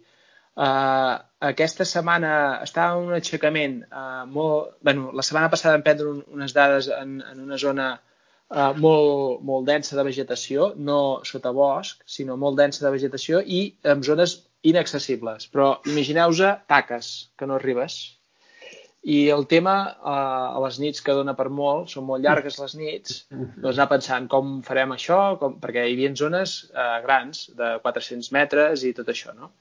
Uh, 0.54 1.16
aquesta 1.48 1.86
setmana 1.88 2.34
estava 2.62 3.00
en 3.00 3.08
un 3.08 3.16
aixecament 3.16 3.80
uh, 3.88 4.22
molt... 4.30 4.76
Bueno, 4.84 5.08
la 5.16 5.24
setmana 5.26 5.48
passada 5.54 5.78
vam 5.78 5.86
prendre 5.86 6.10
un, 6.12 6.20
unes 6.36 6.52
dades 6.54 6.92
en, 6.94 7.16
en 7.32 7.40
una 7.42 7.58
zona 7.58 7.88
uh, 7.96 8.72
molt, 8.84 9.40
molt 9.48 9.66
densa 9.70 9.96
de 9.96 10.04
vegetació, 10.06 10.74
no 10.76 10.98
sota 11.26 11.56
bosc, 11.56 12.04
sinó 12.18 12.36
molt 12.36 12.60
densa 12.60 12.84
de 12.84 12.92
vegetació 12.94 13.40
i 13.40 13.64
en 13.94 14.04
zones 14.06 14.42
inaccessibles. 14.70 15.48
Però 15.52 15.78
imagineu-vos 15.90 16.42
taques, 16.70 17.14
que 17.38 17.48
no 17.48 17.58
arribes. 17.58 17.98
I 19.04 19.28
el 19.28 19.44
tema, 19.46 19.74
eh, 19.92 20.56
a 20.56 20.60
les 20.64 20.78
nits 20.80 21.04
que 21.04 21.12
dona 21.16 21.34
per 21.36 21.50
molt, 21.52 21.90
són 21.92 22.06
molt 22.08 22.24
llargues 22.24 22.56
les 22.62 22.74
nits, 22.80 23.18
doncs 23.60 23.76
anar 23.76 23.90
pensant 23.90 24.28
com 24.32 24.60
farem 24.64 24.94
això, 24.96 25.18
com, 25.40 25.58
perquè 25.60 25.84
hi 25.84 25.96
havia 25.96 26.14
zones 26.16 26.54
eh, 26.72 27.00
grans, 27.04 27.50
de 27.58 27.74
400 27.84 28.30
metres 28.32 28.84
i 28.88 28.94
tot 28.96 29.10
això, 29.12 29.34
no? 29.36 29.52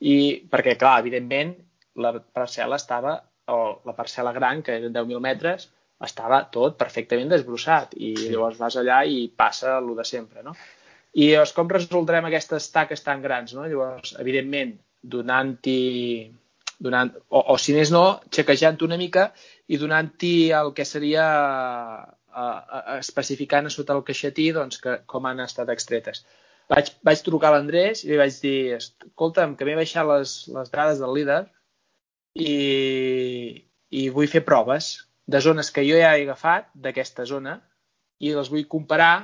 I 0.00 0.16
perquè, 0.48 0.78
clar, 0.80 1.00
evidentment, 1.04 1.52
la 2.00 2.14
parcel·la 2.16 2.78
estava, 2.80 3.18
o 3.52 3.58
la 3.84 3.96
parcel·la 3.96 4.32
gran, 4.32 4.62
que 4.64 4.78
eren 4.80 4.94
10.000 4.94 5.20
metres, 5.20 5.68
estava 6.06 6.42
tot 6.54 6.76
perfectament 6.80 7.28
desbrossat 7.32 7.96
i 7.98 8.14
llavors 8.16 8.58
vas 8.60 8.76
allà 8.78 9.02
i 9.04 9.26
passa 9.28 9.78
el 9.82 9.90
de 9.98 10.04
sempre, 10.06 10.44
no? 10.46 10.54
I 11.14 11.30
llavors, 11.30 11.54
com 11.56 11.70
resoldrem 11.72 12.28
aquestes 12.28 12.68
taques 12.74 13.02
tan 13.04 13.22
grans? 13.24 13.54
No? 13.56 13.64
Llavors, 13.66 14.14
evidentment, 14.20 14.76
donant-hi 15.02 15.78
donant, 16.78 17.10
o, 17.28 17.40
o 17.54 17.56
si 17.58 17.74
més 17.74 17.90
no, 17.90 18.20
xequejant 18.34 18.78
una 18.86 18.98
mica 19.00 19.28
i 19.66 19.78
donant-hi 19.80 20.34
el 20.54 20.72
que 20.76 20.86
seria 20.86 21.24
a, 21.26 22.44
a, 22.44 22.98
especificant 22.98 23.66
a 23.66 23.72
sota 23.74 23.96
el 23.98 24.04
caixetí 24.06 24.50
doncs, 24.54 24.78
que, 24.82 25.00
com 25.10 25.26
han 25.26 25.42
estat 25.44 25.70
extretes. 25.74 26.22
Vaig, 26.70 26.92
vaig 27.04 27.22
trucar 27.24 27.50
a 27.50 27.56
l'Andrés 27.56 28.04
i 28.04 28.12
li 28.12 28.20
vaig 28.20 28.36
dir 28.44 28.58
escolta'm, 28.76 29.56
que 29.56 29.66
m'he 29.66 29.78
baixat 29.78 30.06
les, 30.06 30.34
les 30.54 30.70
dades 30.74 31.00
del 31.02 31.14
líder 31.16 31.40
i, 32.36 33.64
i 33.90 34.08
vull 34.14 34.30
fer 34.30 34.44
proves 34.46 34.92
de 35.28 35.40
zones 35.44 35.72
que 35.72 35.84
jo 35.88 35.96
ja 35.98 36.14
he 36.14 36.26
agafat 36.26 36.68
d'aquesta 36.76 37.26
zona 37.28 37.58
i 38.20 38.34
les 38.36 38.52
vull 38.52 38.68
comparar 38.70 39.14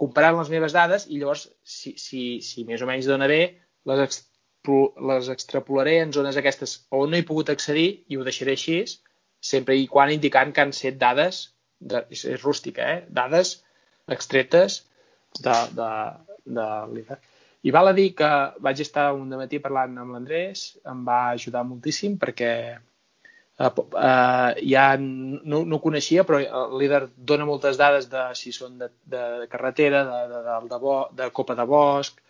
comparant 0.00 0.36
les 0.38 0.50
meves 0.52 0.74
dades 0.76 1.06
i 1.08 1.20
llavors, 1.20 1.46
si, 1.64 1.94
si, 2.00 2.22
si 2.44 2.64
més 2.68 2.82
o 2.84 2.88
menys 2.88 3.08
dona 3.08 3.28
bé, 3.30 3.40
les, 3.88 4.02
expo, 4.04 4.80
les 5.10 5.30
extrapolaré 5.32 5.98
en 6.02 6.12
zones 6.16 6.36
aquestes 6.36 6.78
on 6.94 7.12
no 7.12 7.18
he 7.18 7.26
pogut 7.28 7.52
accedir 7.52 7.88
i 8.08 8.18
ho 8.18 8.26
deixaré 8.26 8.56
així, 8.56 8.80
sempre 9.40 9.76
i 9.78 9.86
quan 9.90 10.12
indicant 10.12 10.52
que 10.52 10.64
han 10.64 10.74
set 10.76 10.98
dades, 11.00 11.46
de, 11.80 12.02
és, 12.10 12.24
és 12.24 12.42
rústica, 12.42 12.84
eh? 12.96 13.04
dades 13.08 13.56
extretes 14.12 14.82
de, 15.40 15.56
de, 15.76 15.90
de 16.58 16.66
l'IDA. 16.92 17.18
I 17.66 17.72
val 17.74 17.90
a 17.90 17.94
dir 17.96 18.12
que 18.18 18.28
vaig 18.62 18.80
estar 18.84 19.08
un 19.16 19.32
matí 19.34 19.58
parlant 19.62 19.96
amb 19.98 20.14
l'Andrés, 20.14 20.66
em 20.86 21.02
va 21.08 21.20
ajudar 21.32 21.64
moltíssim 21.66 22.14
perquè 22.20 22.50
Uh, 23.56 23.70
uh, 23.96 24.52
ja 24.68 24.84
no, 25.00 25.62
no 25.64 25.80
coneixia, 25.80 26.26
però 26.28 26.42
el 26.44 26.74
líder 26.76 27.06
dona 27.16 27.46
moltes 27.48 27.78
dades 27.80 28.10
de 28.12 28.26
si 28.36 28.52
són 28.52 28.76
de, 28.82 28.90
de 29.08 29.48
carretera, 29.48 30.02
de, 30.04 30.18
de, 30.32 30.40
de, 30.44 30.56
de, 30.72 30.80
bo, 30.82 30.96
de 31.16 31.30
copa 31.32 31.56
de 31.56 31.64
bosc, 31.70 32.20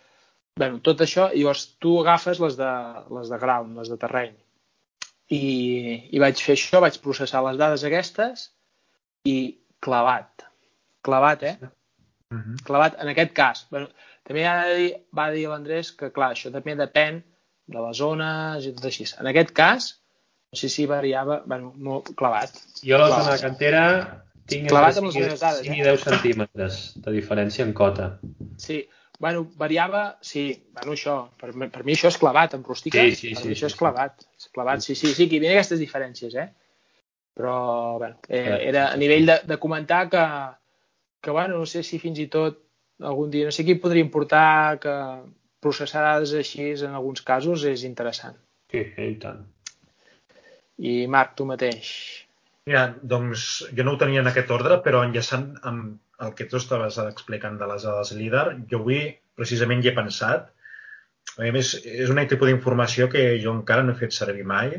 bueno, 0.57 0.79
tot 0.85 1.03
això, 1.03 1.27
i 1.35 1.43
llavors 1.43 1.65
tu 1.83 1.97
agafes 2.01 2.39
les 2.41 2.55
de, 2.57 2.71
les 3.17 3.31
de 3.33 3.39
ground, 3.43 3.75
les 3.77 3.91
de 3.91 3.97
terreny. 4.01 4.33
I, 5.35 5.43
I 6.15 6.23
vaig 6.23 6.39
fer 6.39 6.55
això, 6.55 6.79
vaig 6.81 6.97
processar 7.03 7.43
les 7.45 7.59
dades 7.59 7.83
aquestes 7.85 8.47
i 9.27 9.37
clavat. 9.83 10.47
Clavat, 11.05 11.43
eh? 11.43 11.57
Uh 12.31 12.39
-huh. 12.39 12.57
Clavat 12.63 12.97
en 13.03 13.11
aquest 13.11 13.33
cas. 13.33 13.67
Bueno, 13.69 13.89
també 14.23 14.43
va 14.43 14.75
dir, 14.75 14.91
va 15.11 15.29
dir 15.31 15.47
l'Andrés 15.47 15.91
que, 15.91 16.11
clar, 16.11 16.31
això 16.31 16.51
també 16.51 16.75
depèn 16.75 17.21
de 17.67 17.79
les 17.85 17.97
zones 17.97 18.65
i 18.65 18.73
tot 18.73 18.85
així. 18.85 19.05
En 19.19 19.27
aquest 19.27 19.51
cas, 19.51 20.01
sí, 20.57 20.69
sí, 20.73 20.85
variava, 20.89 21.41
bueno, 21.45 21.73
molt 21.77 22.13
clavat. 22.19 22.57
Jo 22.81 22.97
a 22.97 23.03
la 23.05 23.21
zona 23.21 23.37
cantera 23.41 23.83
tinc 24.47 24.69
clavat 24.71 24.99
amb 24.99 25.09
les 25.09 25.17
meves 25.19 25.41
dades, 25.43 25.65
5 25.67 25.75
i 25.75 25.85
10 25.85 25.89
eh? 25.93 26.03
centímetres 26.03 26.77
de 27.03 27.15
diferència 27.15 27.65
en 27.67 27.73
cota. 27.77 28.11
Sí, 28.61 28.81
bueno, 29.19 29.47
variava, 29.59 30.03
sí, 30.21 30.45
bueno, 30.75 30.93
això, 30.93 31.17
per, 31.41 31.51
per 31.73 31.83
mi 31.83 31.95
això 31.95 32.11
és 32.11 32.19
clavat, 32.21 32.53
en 32.57 32.63
rústica, 32.67 33.01
sí, 33.01 33.15
sí, 33.17 33.33
per 33.33 33.43
sí, 33.43 33.49
mi 33.49 33.57
això 33.57 33.65
sí, 33.65 33.73
és 33.73 33.79
clavat, 33.79 34.27
és 34.37 34.47
clavat, 34.53 34.85
sí, 34.85 34.95
sí, 34.95 35.13
sí, 35.13 35.27
que 35.27 35.37
hi 35.37 35.41
havia 35.41 35.57
aquestes 35.57 35.81
diferències, 35.81 36.37
eh? 36.37 36.47
Però, 37.37 37.57
bueno, 37.97 38.21
eh, 38.29 38.61
era 38.69 38.87
a 38.91 38.97
nivell 38.97 39.27
de, 39.29 39.41
de 39.49 39.57
comentar 39.61 40.07
que, 40.09 40.23
que, 41.21 41.33
bueno, 41.33 41.57
no 41.57 41.67
sé 41.69 41.83
si 41.85 41.99
fins 42.01 42.21
i 42.23 42.29
tot 42.33 42.63
algun 43.05 43.29
dia, 43.33 43.45
no 43.45 43.53
sé 43.53 43.65
qui 43.65 43.77
podria 43.77 44.05
importar 44.05 44.79
que 44.81 44.93
processar 45.61 46.03
dades 46.05 46.33
així 46.37 46.71
en 46.87 46.95
alguns 46.97 47.21
casos 47.25 47.65
és 47.69 47.83
interessant. 47.85 48.37
Sí, 48.71 48.81
i 48.81 49.13
tant. 49.21 49.45
I 50.77 51.07
Marc, 51.09 51.35
tu 51.37 51.47
mateix. 51.49 51.93
Mira, 52.67 52.83
doncs 53.01 53.47
jo 53.73 53.85
no 53.87 53.95
ho 53.95 54.01
tenia 54.01 54.21
en 54.21 54.29
aquest 54.29 54.51
ordre, 54.51 54.81
però 54.83 55.05
enllaçant 55.05 55.53
amb 55.63 56.25
el 56.25 56.33
que 56.35 56.45
tu 56.49 56.59
estaves 56.59 56.97
explicant 57.05 57.57
de 57.57 57.69
les 57.69 57.85
dades 57.87 58.11
líder, 58.17 58.45
jo 58.69 58.81
avui 58.81 59.01
precisament 59.37 59.83
hi 59.83 59.91
he 59.91 59.97
pensat 59.97 60.51
A 61.37 61.49
més, 61.53 61.73
és 61.85 62.09
un 62.09 62.21
tipus 62.29 62.49
d'informació 62.49 63.09
que 63.13 63.23
jo 63.43 63.51
encara 63.53 63.83
no 63.85 63.93
he 63.93 63.99
fet 63.99 64.15
servir 64.15 64.45
mai. 64.47 64.71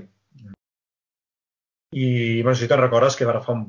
I, 1.94 2.07
bueno, 2.42 2.57
si 2.59 2.68
te'n 2.70 2.80
recordes 2.80 3.16
que 3.16 3.28
ara 3.28 3.42
fa 3.44 3.55
un 3.55 3.68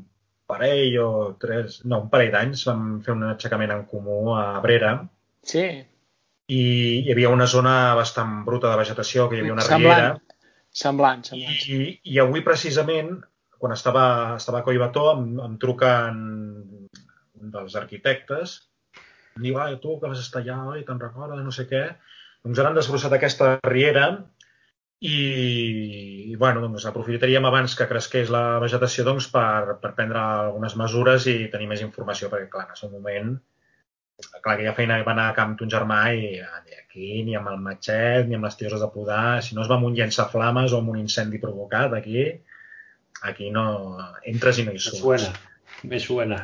parell 0.50 0.98
o 1.04 1.10
tres, 1.42 1.84
no, 1.86 2.02
un 2.06 2.10
parell 2.10 2.32
d'anys 2.34 2.66
vam 2.68 2.88
fer 3.06 3.14
un 3.14 3.28
aixecament 3.30 3.76
en 3.76 3.86
comú 3.92 4.34
a 4.34 4.58
Abrera. 4.58 4.96
Sí. 5.46 5.68
I 6.50 6.64
hi 7.04 7.14
havia 7.14 7.30
una 7.30 7.46
zona 7.48 7.94
bastant 8.00 8.42
bruta 8.48 8.72
de 8.72 8.82
vegetació, 8.82 9.30
que 9.30 9.38
hi 9.38 9.44
havia 9.44 9.56
una 9.60 9.68
Semblant. 9.68 10.02
riera. 10.02 10.29
Semblant, 10.76 11.26
semblant. 11.28 11.60
I, 11.68 12.00
I 12.14 12.20
avui, 12.24 12.44
precisament, 12.46 13.16
quan 13.60 13.76
estava, 13.76 14.06
estava 14.38 14.62
a 14.62 14.66
Collbató, 14.66 15.10
em, 15.18 15.38
em 15.44 15.56
truquen 15.62 16.20
un 17.40 17.54
dels 17.54 17.76
arquitectes, 17.80 18.58
em 19.38 19.46
diu, 19.48 19.60
ai, 19.62 19.78
tu 19.82 19.98
que 20.00 20.12
vas 20.12 20.22
estar 20.22 20.42
allà, 20.44 20.60
oi, 20.74 20.84
te'n 20.88 21.02
recordes, 21.02 21.42
no 21.46 21.54
sé 21.56 21.66
què. 21.70 21.86
Doncs 22.46 22.60
ara 22.60 22.72
han 22.72 22.78
desbrossat 22.80 23.16
aquesta 23.16 23.54
riera 23.66 24.06
i, 25.00 25.18
i 26.32 26.36
bueno, 26.40 26.64
doncs 26.66 26.88
aprofitaríem 26.90 27.48
abans 27.48 27.76
que 27.76 27.88
cresqués 27.88 28.32
la 28.34 28.60
vegetació 28.64 29.06
doncs, 29.08 29.30
per, 29.32 29.78
per 29.84 29.94
prendre 29.98 30.22
algunes 30.22 30.76
mesures 30.80 31.28
i 31.32 31.38
tenir 31.54 31.70
més 31.72 31.84
informació, 31.86 32.32
perquè, 32.32 32.50
clar, 32.52 32.68
en 32.76 32.88
el 32.88 32.96
moment, 32.98 33.34
clar, 34.28 34.54
aquella 34.54 34.76
feina 34.78 35.00
va 35.08 35.14
anar 35.16 35.30
a 35.30 35.36
camp 35.38 35.56
ton 35.60 35.72
germà 35.72 36.00
i 36.16 36.22
ni 36.38 36.78
aquí, 36.78 37.10
ni 37.28 37.36
amb 37.40 37.52
el 37.52 37.60
matxet, 37.64 38.28
ni 38.28 38.38
amb 38.38 38.48
les 38.48 38.58
tioses 38.60 38.82
de 38.84 38.90
podar, 38.94 39.42
si 39.46 39.56
no 39.56 39.64
es 39.64 39.70
va 39.72 39.78
amb 39.80 39.90
un 39.90 39.96
llançaflames 39.98 40.74
o 40.74 40.82
amb 40.82 40.94
un 40.94 41.00
incendi 41.02 41.42
provocat 41.44 41.96
aquí, 41.98 42.26
aquí 43.32 43.50
no 43.56 43.66
entres 44.34 44.60
i 44.60 44.68
no 44.68 44.76
hi 44.76 44.82
surts. 44.84 45.02
suena, 45.02 45.32
me 45.84 46.00
suena. 46.00 46.42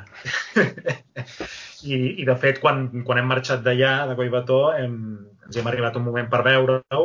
I, 1.85 1.95
i 2.21 2.25
de 2.25 2.35
fet, 2.41 2.59
quan, 2.63 2.87
quan 3.05 3.21
hem 3.21 3.29
marxat 3.29 3.61
d'allà, 3.65 3.93
de 4.09 4.17
Collbató, 4.17 4.61
hem, 4.73 4.95
ens 5.45 5.59
hem 5.59 5.67
arribat 5.69 5.99
un 5.99 6.07
moment 6.07 6.31
per 6.31 6.41
veure-ho, 6.47 7.03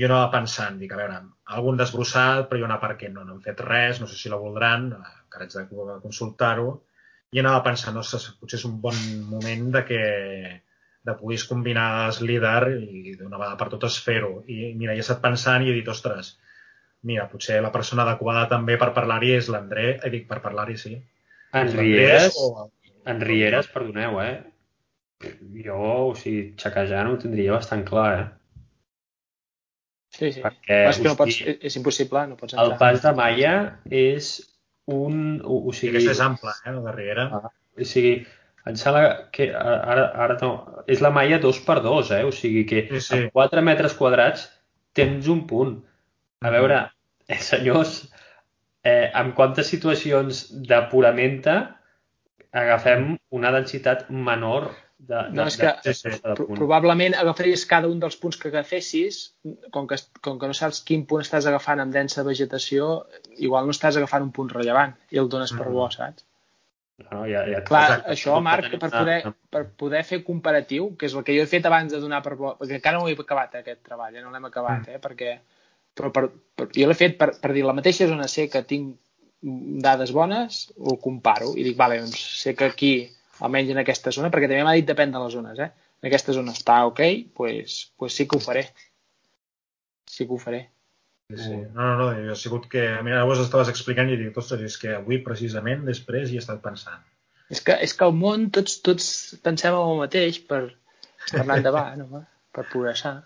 jo 0.00 0.06
anava 0.06 0.28
pensant, 0.32 0.78
dic, 0.80 0.92
a 0.94 1.00
veure, 1.00 1.16
algun 1.56 1.80
desbrossat, 1.80 2.46
però 2.48 2.60
jo 2.60 2.68
anava 2.68 2.86
per 2.86 2.98
què 3.00 3.10
no, 3.12 3.24
no 3.26 3.34
hem 3.34 3.42
fet 3.44 3.64
res, 3.66 3.98
no 4.00 4.06
sé 4.08 4.16
si 4.16 4.30
la 4.32 4.38
voldran, 4.40 4.92
encara 4.94 5.48
haig 5.48 5.56
de 5.56 5.98
consultar-ho, 6.04 6.70
i 7.32 7.38
anava 7.40 7.62
pensant, 7.62 7.96
ostres, 8.00 8.24
potser 8.40 8.58
és 8.58 8.64
un 8.66 8.80
bon 8.82 8.96
moment 9.30 9.68
de 9.76 9.84
que 9.86 10.00
de 11.06 11.14
poder 11.16 11.38
combinar 11.48 11.86
els 12.08 12.18
líder 12.26 12.72
i 12.76 13.14
d'una 13.16 13.38
vegada 13.38 13.56
per 13.60 13.68
totes 13.72 13.98
fer-ho. 14.04 14.42
I 14.50 14.72
mira, 14.76 14.92
he 14.96 15.00
estat 15.04 15.20
pensant 15.22 15.62
i 15.64 15.70
he 15.70 15.76
dit, 15.78 15.88
ostres, 15.88 16.34
mira, 17.08 17.28
potser 17.30 17.60
la 17.64 17.70
persona 17.72 18.02
adequada 18.04 18.48
també 18.50 18.76
per 18.76 18.90
parlar-hi 18.96 19.30
és 19.38 19.48
l'André, 19.48 19.94
eh, 20.02 20.10
dic, 20.12 20.26
per 20.28 20.40
parlar-hi, 20.44 20.76
sí. 20.76 20.96
En 21.56 21.70
Rieres, 21.72 22.36
o- 22.38 22.68
en 23.06 23.20
Rieres, 23.24 23.70
perdoneu, 23.72 24.20
eh? 24.20 24.42
Jo, 25.64 25.80
o 26.10 26.14
sigui, 26.16 26.54
xequejant 26.60 27.08
ho 27.14 27.16
tindria 27.22 27.52
bastant 27.56 27.86
clar, 27.88 28.10
eh? 28.18 28.28
Sí, 30.10 30.32
sí. 30.34 30.42
Perquè, 30.42 30.78
és 30.90 30.98
que 30.98 31.06
no 31.08 31.16
pots, 31.16 31.36
és 31.70 31.76
impossible, 31.78 32.26
no 32.26 32.36
pots 32.36 32.54
El 32.58 32.72
entrar. 32.72 32.78
pas 32.80 33.02
de 33.04 33.12
Maia 33.16 33.52
és 33.90 34.30
un... 34.96 35.40
O, 35.44 35.62
o 35.70 35.72
I 35.72 35.78
sigui, 35.78 35.96
aquesta 35.96 36.14
és 36.16 36.22
ampla, 36.24 36.54
eh, 36.64 36.74
la 36.76 36.84
de 36.88 36.94
Riera. 36.96 37.26
Ah. 37.32 37.50
o 37.50 37.88
sigui, 37.88 38.14
em 38.68 38.76
sembla 38.76 39.04
que 39.32 39.48
ara, 39.56 40.06
ara 40.24 40.36
no, 40.42 40.52
és 40.90 41.00
la 41.04 41.12
malla 41.14 41.40
2 41.42 41.60
per 41.66 41.78
2 41.84 42.10
eh? 42.18 42.22
O 42.28 42.32
sigui 42.34 42.66
que 42.68 42.86
Sí, 42.90 43.00
sí. 43.06 43.18
amb 43.18 43.36
4 43.36 43.62
metres 43.66 43.96
quadrats 43.96 44.48
tens 44.96 45.28
un 45.32 45.46
punt. 45.50 45.78
A 46.44 46.52
veure, 46.52 46.80
eh, 47.28 47.38
senyors, 47.50 48.02
eh, 48.84 49.10
en 49.14 49.32
quantes 49.38 49.68
situacions 49.72 50.46
de 50.68 50.80
puramenta 50.92 51.56
agafem 52.52 53.14
una 53.30 53.52
densitat 53.54 54.08
menor 54.10 54.70
de, 55.00 55.16
de, 55.16 55.36
No, 55.36 55.46
és 55.48 55.56
que 55.58 55.70
de, 55.84 55.94
sí. 55.96 56.10
de 56.12 56.34
Pro-. 56.38 56.46
Probablement 56.54 57.16
agafaries 57.18 57.64
cada 57.68 57.88
un 57.90 58.00
dels 58.02 58.18
punts 58.20 58.38
que 58.40 58.50
agafessis, 58.52 59.20
com 59.74 59.86
que, 59.90 59.98
com 60.24 60.38
que 60.40 60.50
no 60.50 60.56
saps 60.56 60.82
quin 60.86 61.06
punt 61.08 61.24
estàs 61.24 61.48
agafant 61.50 61.80
amb 61.82 61.94
densa 61.96 62.24
vegetació, 62.26 62.90
igual 63.38 63.68
no 63.68 63.76
estàs 63.76 63.98
agafant 64.00 64.26
un 64.28 64.34
punt 64.36 64.52
rellevant 64.52 64.96
i 65.10 65.22
el 65.22 65.30
dones 65.32 65.54
per 65.56 65.66
Mm. 65.68 65.72
bo, 65.78 65.88
saps? 65.90 66.26
No, 67.10 67.24
ja, 67.24 67.46
ja, 67.48 67.62
Clar, 67.64 67.84
Exacte. 67.86 68.10
això, 68.12 68.34
Marc, 68.44 68.74
per 68.78 68.90
poder, 68.92 69.20
per 69.48 69.62
poder 69.82 70.02
fer 70.04 70.18
comparatiu, 70.22 70.90
que 71.00 71.06
és 71.08 71.14
el 71.16 71.24
que 71.24 71.32
jo 71.32 71.46
he 71.46 71.48
fet 71.48 71.64
abans 71.64 71.92
de 71.92 72.00
donar 72.00 72.20
per 72.22 72.34
bo, 72.36 72.56
perquè 72.60 72.76
encara 72.76 72.98
no 72.98 73.06
ho 73.06 73.08
he 73.08 73.16
acabat, 73.16 73.54
aquest 73.62 73.80
treball, 73.88 74.14
eh? 74.16 74.22
no 74.22 74.30
l'hem 74.30 74.44
acabat, 74.50 74.88
eh? 74.88 74.98
perquè 75.00 75.38
però 75.96 76.10
per, 76.12 76.28
per, 76.54 76.68
jo 76.76 76.86
l'he 76.86 76.94
fet 76.94 77.16
per, 77.18 77.32
per 77.40 77.54
dir 77.56 77.64
la 77.64 77.72
mateixa 77.72 78.06
zona 78.06 78.28
sé 78.28 78.48
que 78.52 78.62
tinc 78.68 78.98
dades 79.40 80.12
bones, 80.12 80.66
ho 80.76 80.98
comparo 81.00 81.54
i 81.56 81.64
dic, 81.64 81.76
vale, 81.78 82.02
doncs 82.02 82.20
sé 82.42 82.54
que 82.54 82.68
aquí, 82.68 82.92
almenys 83.46 83.72
en 83.72 83.80
aquesta 83.82 84.12
zona, 84.14 84.30
perquè 84.32 84.48
també 84.50 84.64
m'ha 84.66 84.76
dit 84.78 84.88
depèn 84.88 85.14
de 85.14 85.22
les 85.22 85.36
zones, 85.36 85.60
eh? 85.60 85.70
en 86.00 86.08
aquesta 86.08 86.34
zona 86.36 86.54
està 86.56 86.80
ok, 86.88 87.00
pues, 87.36 87.80
pues 88.00 88.16
sí 88.16 88.26
que 88.28 88.38
ho 88.38 88.42
faré. 88.42 88.66
Sí 90.08 90.26
que 90.26 90.36
ho 90.36 90.40
faré. 90.40 90.62
Sí. 91.30 91.54
No, 91.54 91.84
no, 91.84 91.96
no, 92.00 92.06
jo 92.16 92.32
he 92.32 92.38
sigut 92.38 92.66
que... 92.72 92.82
Mira, 93.06 93.22
vos 93.28 93.42
estaves 93.42 93.70
explicant 93.70 94.10
i 94.10 94.18
dic, 94.18 94.36
ostres, 94.40 94.64
és 94.66 94.78
que 94.80 94.96
avui 94.96 95.20
precisament 95.26 95.84
després 95.86 96.30
hi 96.30 96.40
he 96.40 96.42
estat 96.42 96.62
pensant. 96.64 97.04
És 97.50 97.60
que, 97.66 97.76
és 97.84 97.94
que 97.94 98.06
al 98.06 98.16
món 98.16 98.48
tots, 98.54 98.80
tots 98.86 99.06
pensem 99.44 99.76
en 99.76 99.92
el 99.92 100.00
mateix 100.00 100.40
per, 100.48 100.62
per 101.28 101.44
anar 101.44 101.60
endavant, 101.60 102.02
home, 102.06 102.24
per 102.56 102.66
progressar. 102.72 103.20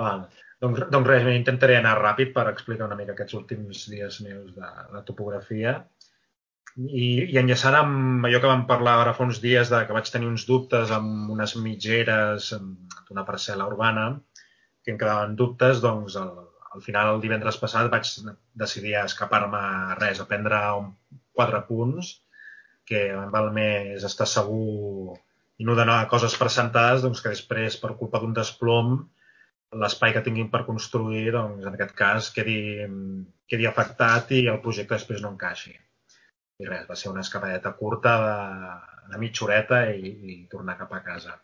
Val. 0.00 0.26
Doncs, 0.62 0.86
doncs 0.92 1.10
res, 1.10 1.26
intentaré 1.34 1.76
anar 1.76 1.98
ràpid 1.98 2.30
per 2.32 2.46
explicar 2.48 2.86
una 2.86 2.96
mica 2.96 3.12
aquests 3.12 3.36
últims 3.36 3.84
dies 3.90 4.20
meus 4.24 4.54
de, 4.56 4.70
de 4.94 5.02
topografia. 5.08 5.74
I, 6.74 7.30
I 7.30 7.38
enllaçant 7.38 7.76
amb 7.78 8.26
allò 8.26 8.40
que 8.42 8.50
vam 8.50 8.64
parlar 8.70 8.94
ara 9.00 9.12
fa 9.16 9.26
uns 9.28 9.38
dies 9.42 9.68
de 9.70 9.78
que 9.86 9.94
vaig 9.96 10.08
tenir 10.10 10.26
uns 10.30 10.46
dubtes 10.48 10.90
amb 10.96 11.30
unes 11.34 11.54
mitgeres 11.66 12.48
d'una 12.54 13.24
parcel·la 13.28 13.68
urbana 13.70 14.06
que 14.82 14.90
em 14.92 14.98
quedaven 14.98 15.36
dubtes, 15.38 15.78
doncs 15.84 16.16
el, 16.18 16.32
al 16.74 16.82
final 16.86 17.12
el 17.12 17.22
divendres 17.22 17.60
passat 17.62 17.90
vaig 17.92 18.10
decidir 18.64 18.96
escapar-me 19.04 19.60
a 19.60 19.94
res, 20.00 20.20
a 20.20 20.26
prendre 20.32 20.58
un, 20.80 20.90
quatre 21.38 21.62
punts 21.68 22.10
que 22.90 23.04
em 23.12 23.30
val 23.36 23.52
més 23.54 24.02
estar 24.10 24.26
segur 24.32 25.14
i 25.62 25.68
no 25.68 25.78
donar 25.78 26.02
coses 26.10 26.34
per 26.40 26.50
sentades 26.50 27.06
doncs, 27.06 27.22
que 27.22 27.32
després 27.36 27.78
per 27.84 27.94
culpa 28.02 28.18
d'un 28.18 28.34
desplom 28.34 28.96
l'espai 29.84 30.12
que 30.14 30.22
tinguin 30.26 30.50
per 30.50 30.66
construir, 30.66 31.30
doncs, 31.34 31.64
en 31.66 31.74
aquest 31.74 31.94
cas, 31.98 32.34
quedi, 32.34 32.58
quedi 33.50 33.66
afectat 33.70 34.30
i 34.34 34.44
el 34.50 34.62
projecte 34.66 34.98
després 34.98 35.22
no 35.22 35.32
encaixi. 35.34 35.74
I 36.64 36.70
res, 36.70 36.86
va 36.88 36.96
ser 36.98 37.12
una 37.12 37.22
escapadeta 37.24 37.74
curta 37.78 38.14
de, 38.24 38.36
de 39.12 39.20
mitja 39.20 39.44
horeta 39.46 39.84
i, 39.92 40.14
i 40.32 40.36
tornar 40.50 40.78
cap 40.80 40.92
a 40.96 41.02
casa. 41.04 41.36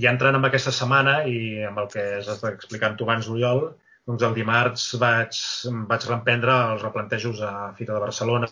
I 0.00 0.06
entrant 0.08 0.38
en 0.38 0.46
aquesta 0.46 0.72
setmana 0.72 1.20
i 1.28 1.62
amb 1.68 1.82
el 1.82 1.88
que 1.92 2.04
has 2.18 2.28
estat 2.34 2.54
explicant 2.54 2.96
tu 2.96 3.08
abans, 3.08 3.28
Oriol, 3.32 3.64
doncs 4.08 4.24
el 4.26 4.36
dimarts 4.36 4.86
vaig, 5.02 5.40
vaig 5.90 6.06
reemprendre 6.08 6.54
els 6.74 6.84
replantejos 6.86 7.42
a 7.46 7.52
Fira 7.78 7.96
de 7.96 8.04
Barcelona. 8.06 8.48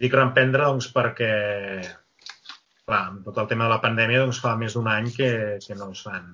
Dic 0.00 0.14
reemprendre 0.16 0.70
doncs, 0.70 0.88
perquè 0.94 1.32
clar, 2.90 3.02
amb 3.10 3.26
tot 3.26 3.38
el 3.42 3.50
tema 3.50 3.66
de 3.66 3.74
la 3.74 3.82
pandèmia 3.84 4.24
doncs, 4.24 4.40
fa 4.44 4.56
més 4.62 4.76
d'un 4.76 4.88
any 4.90 5.10
que, 5.14 5.30
que 5.66 5.76
no, 5.78 5.90
es 5.94 6.02
fan, 6.06 6.26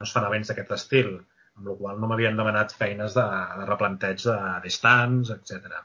no 0.00 0.08
es 0.08 0.12
fan 0.16 0.28
events 0.28 0.50
d'aquest 0.50 0.74
estil, 0.78 1.14
amb 1.56 1.70
la 1.70 1.76
qual 1.80 2.00
no 2.00 2.10
m'havien 2.10 2.40
demanat 2.40 2.74
feines 2.76 3.16
de, 3.16 3.24
de 3.60 3.68
replanteig 3.70 4.24
de 4.26 4.38
distants, 4.64 5.32
etc. 5.36 5.78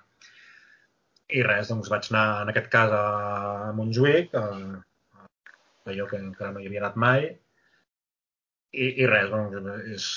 I 1.30 1.44
res, 1.46 1.70
doncs 1.70 1.90
vaig 1.94 2.08
anar 2.10 2.26
en 2.44 2.52
aquest 2.52 2.70
cas 2.74 2.94
a 2.96 3.72
Montjuïc, 3.78 4.34
a, 4.34 4.46
a 5.22 5.92
allò 5.94 6.08
que 6.10 6.18
encara 6.18 6.54
no 6.56 6.62
hi 6.62 6.70
havia 6.70 6.82
anat 6.84 6.98
mai, 7.04 7.28
i, 8.74 8.88
i 9.04 9.10
res, 9.10 9.30
doncs, 9.30 9.84
és 9.94 10.08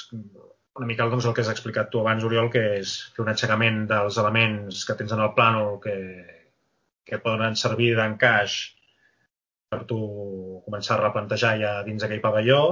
una 0.78 0.88
mica 0.88 1.08
doncs, 1.12 1.26
el 1.28 1.34
que 1.36 1.44
has 1.44 1.50
explicat 1.52 1.90
tu 1.92 2.00
abans, 2.00 2.24
Oriol, 2.24 2.48
que 2.52 2.62
és 2.78 2.94
fer 3.16 3.24
un 3.24 3.32
aixecament 3.32 3.82
dels 3.90 4.20
elements 4.22 4.86
que 4.88 4.96
tens 5.00 5.12
en 5.12 5.20
el 5.24 5.34
plànol 5.36 5.76
que, 5.84 5.96
que 7.08 7.20
poden 7.26 7.58
servir 7.60 7.92
d'encaix 7.98 8.56
per 9.72 9.82
tu 9.88 10.00
començar 10.64 10.96
a 10.96 11.02
replantejar 11.02 11.52
ja 11.60 11.74
dins 11.84 12.04
aquell 12.04 12.24
pavelló 12.24 12.62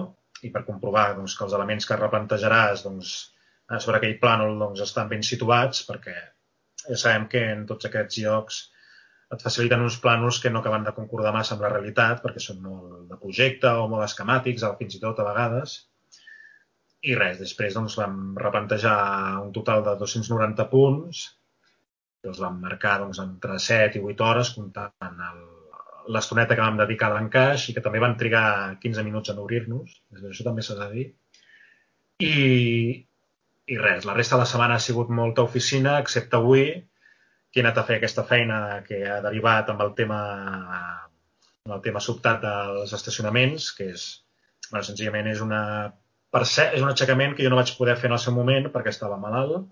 i 0.44 0.50
per 0.54 0.64
comprovar 0.64 1.10
doncs, 1.18 1.36
que 1.36 1.44
els 1.44 1.56
elements 1.56 1.88
que 1.88 2.00
replantejaràs 2.00 2.84
doncs, 2.88 3.14
sobre 3.84 4.00
aquell 4.00 4.18
plànol 4.22 4.56
doncs, 4.64 4.80
estan 4.88 5.08
ben 5.12 5.24
situats 5.26 5.84
perquè 5.88 6.16
ja 6.88 6.98
sabem 6.98 7.26
que 7.32 7.42
en 7.54 7.66
tots 7.68 7.88
aquests 7.88 8.20
llocs 8.24 8.60
et 9.34 9.42
faciliten 9.44 9.84
uns 9.84 9.98
plànols 10.02 10.40
que 10.42 10.50
no 10.50 10.60
acaben 10.60 10.86
de 10.86 10.94
concordar 10.96 11.32
massa 11.34 11.54
amb 11.54 11.62
la 11.64 11.70
realitat 11.72 12.22
perquè 12.24 12.42
són 12.42 12.62
molt 12.64 13.04
de 13.10 13.18
projecte 13.20 13.70
o 13.82 13.86
molt 13.90 14.06
esquemàtics, 14.08 14.64
fins 14.78 14.96
i 14.96 15.02
tot 15.02 15.20
a 15.20 15.26
vegades. 15.28 15.76
I 17.06 17.14
res, 17.16 17.38
després 17.40 17.76
doncs, 17.76 17.96
vam 18.00 18.16
replantejar 18.40 18.96
un 19.44 19.52
total 19.56 19.84
de 19.86 19.94
290 20.00 20.66
punts 20.72 21.22
i 22.20 22.28
els 22.28 22.40
vam 22.42 22.58
marcar 22.60 22.98
doncs, 23.04 23.22
entre 23.22 23.56
7 23.66 24.00
i 24.00 24.04
8 24.10 24.26
hores 24.26 24.50
comptant 24.56 25.22
l'estoneta 26.10 26.56
que 26.56 26.64
vam 26.64 26.80
dedicar 26.80 27.08
a 27.08 27.14
l'encaix 27.14 27.68
i 27.70 27.76
que 27.76 27.84
també 27.84 28.02
van 28.02 28.18
trigar 28.20 28.44
15 28.82 29.06
minuts 29.06 29.32
en 29.32 29.40
obrir-nos, 29.40 29.94
això 30.18 30.44
també 30.44 30.64
s'ha 30.66 30.76
de 30.80 30.88
dir. 30.96 31.06
I, 32.26 32.34
I 33.68 33.76
res, 33.78 34.06
la 34.08 34.14
resta 34.16 34.36
de 34.36 34.42
la 34.42 34.48
setmana 34.48 34.78
ha 34.78 34.82
sigut 34.82 35.10
molta 35.14 35.42
oficina, 35.42 35.98
excepte 36.00 36.38
avui, 36.38 36.64
que 37.50 37.60
he 37.60 37.64
anat 37.64 37.78
a 37.78 37.84
fer 37.86 37.98
aquesta 37.98 38.24
feina 38.26 38.80
que 38.86 39.02
ha 39.06 39.20
derivat 39.24 39.70
amb 39.70 39.82
el 39.84 39.92
tema, 39.98 40.20
amb 41.66 41.74
el 41.76 41.82
tema 41.84 42.02
sobtat 42.02 42.40
dels 42.42 42.94
estacionaments, 42.96 43.70
que 43.76 43.90
és, 43.94 44.06
bueno, 44.70 44.86
senzillament 44.86 45.30
és 45.30 45.42
una 45.44 45.62
per 46.30 46.44
ser, 46.46 46.70
és 46.76 46.82
un 46.84 46.90
aixecament 46.92 47.34
que 47.34 47.44
jo 47.44 47.50
no 47.50 47.58
vaig 47.58 47.72
poder 47.76 47.96
fer 47.98 48.08
en 48.10 48.16
el 48.16 48.22
seu 48.22 48.34
moment 48.36 48.70
perquè 48.74 48.92
estava 48.94 49.18
malalt. 49.20 49.66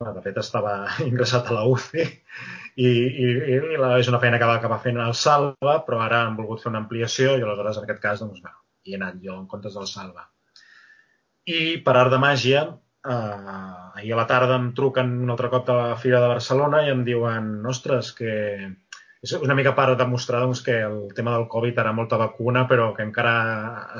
Bueno, 0.00 0.14
de 0.16 0.22
fet, 0.24 0.38
estava 0.42 0.74
ingressat 1.08 1.50
a 1.50 1.56
la 1.58 1.64
UCI 1.70 2.02
i, 2.02 2.88
i, 2.88 3.28
i 3.54 3.58
la, 3.78 3.92
és 4.02 4.10
una 4.10 4.18
feina 4.22 4.40
que 4.42 4.48
va 4.50 4.56
acabar 4.58 4.80
fent 4.82 4.98
al 5.00 5.14
Salva, 5.18 5.76
però 5.86 6.00
ara 6.02 6.24
han 6.24 6.38
volgut 6.38 6.64
fer 6.64 6.72
una 6.72 6.82
ampliació 6.82 7.36
i 7.36 7.44
aleshores, 7.44 7.78
en 7.78 7.86
aquest 7.86 8.02
cas, 8.02 8.24
doncs, 8.24 8.42
bueno, 8.42 8.58
hi 8.82 8.94
he 8.94 8.98
anat 8.98 9.20
jo 9.22 9.36
en 9.38 9.46
comptes 9.50 9.78
del 9.78 9.86
Salva. 9.90 10.26
I 11.46 11.60
per 11.86 11.94
art 12.00 12.10
de 12.10 12.18
màgia, 12.18 12.64
eh, 13.04 13.98
ahir 14.00 14.14
a 14.14 14.20
la 14.20 14.26
tarda 14.30 14.56
em 14.60 14.70
truquen 14.76 15.12
un 15.26 15.34
altre 15.34 15.50
cop 15.52 15.66
de 15.68 15.76
la 15.78 15.98
Fira 16.00 16.22
de 16.22 16.30
Barcelona 16.32 16.82
i 16.86 16.90
em 16.92 17.04
diuen, 17.06 17.52
ostres, 17.70 18.12
que 18.16 18.32
és 19.24 19.34
una 19.40 19.56
mica 19.56 19.72
per 19.76 19.94
demostrar 19.96 20.42
doncs, 20.44 20.62
que 20.64 20.80
el 20.86 20.98
tema 21.16 21.36
del 21.36 21.46
Covid 21.52 21.78
era 21.80 21.94
molta 21.96 22.20
vacuna, 22.20 22.66
però 22.68 22.90
que 22.96 23.06
encara 23.06 23.36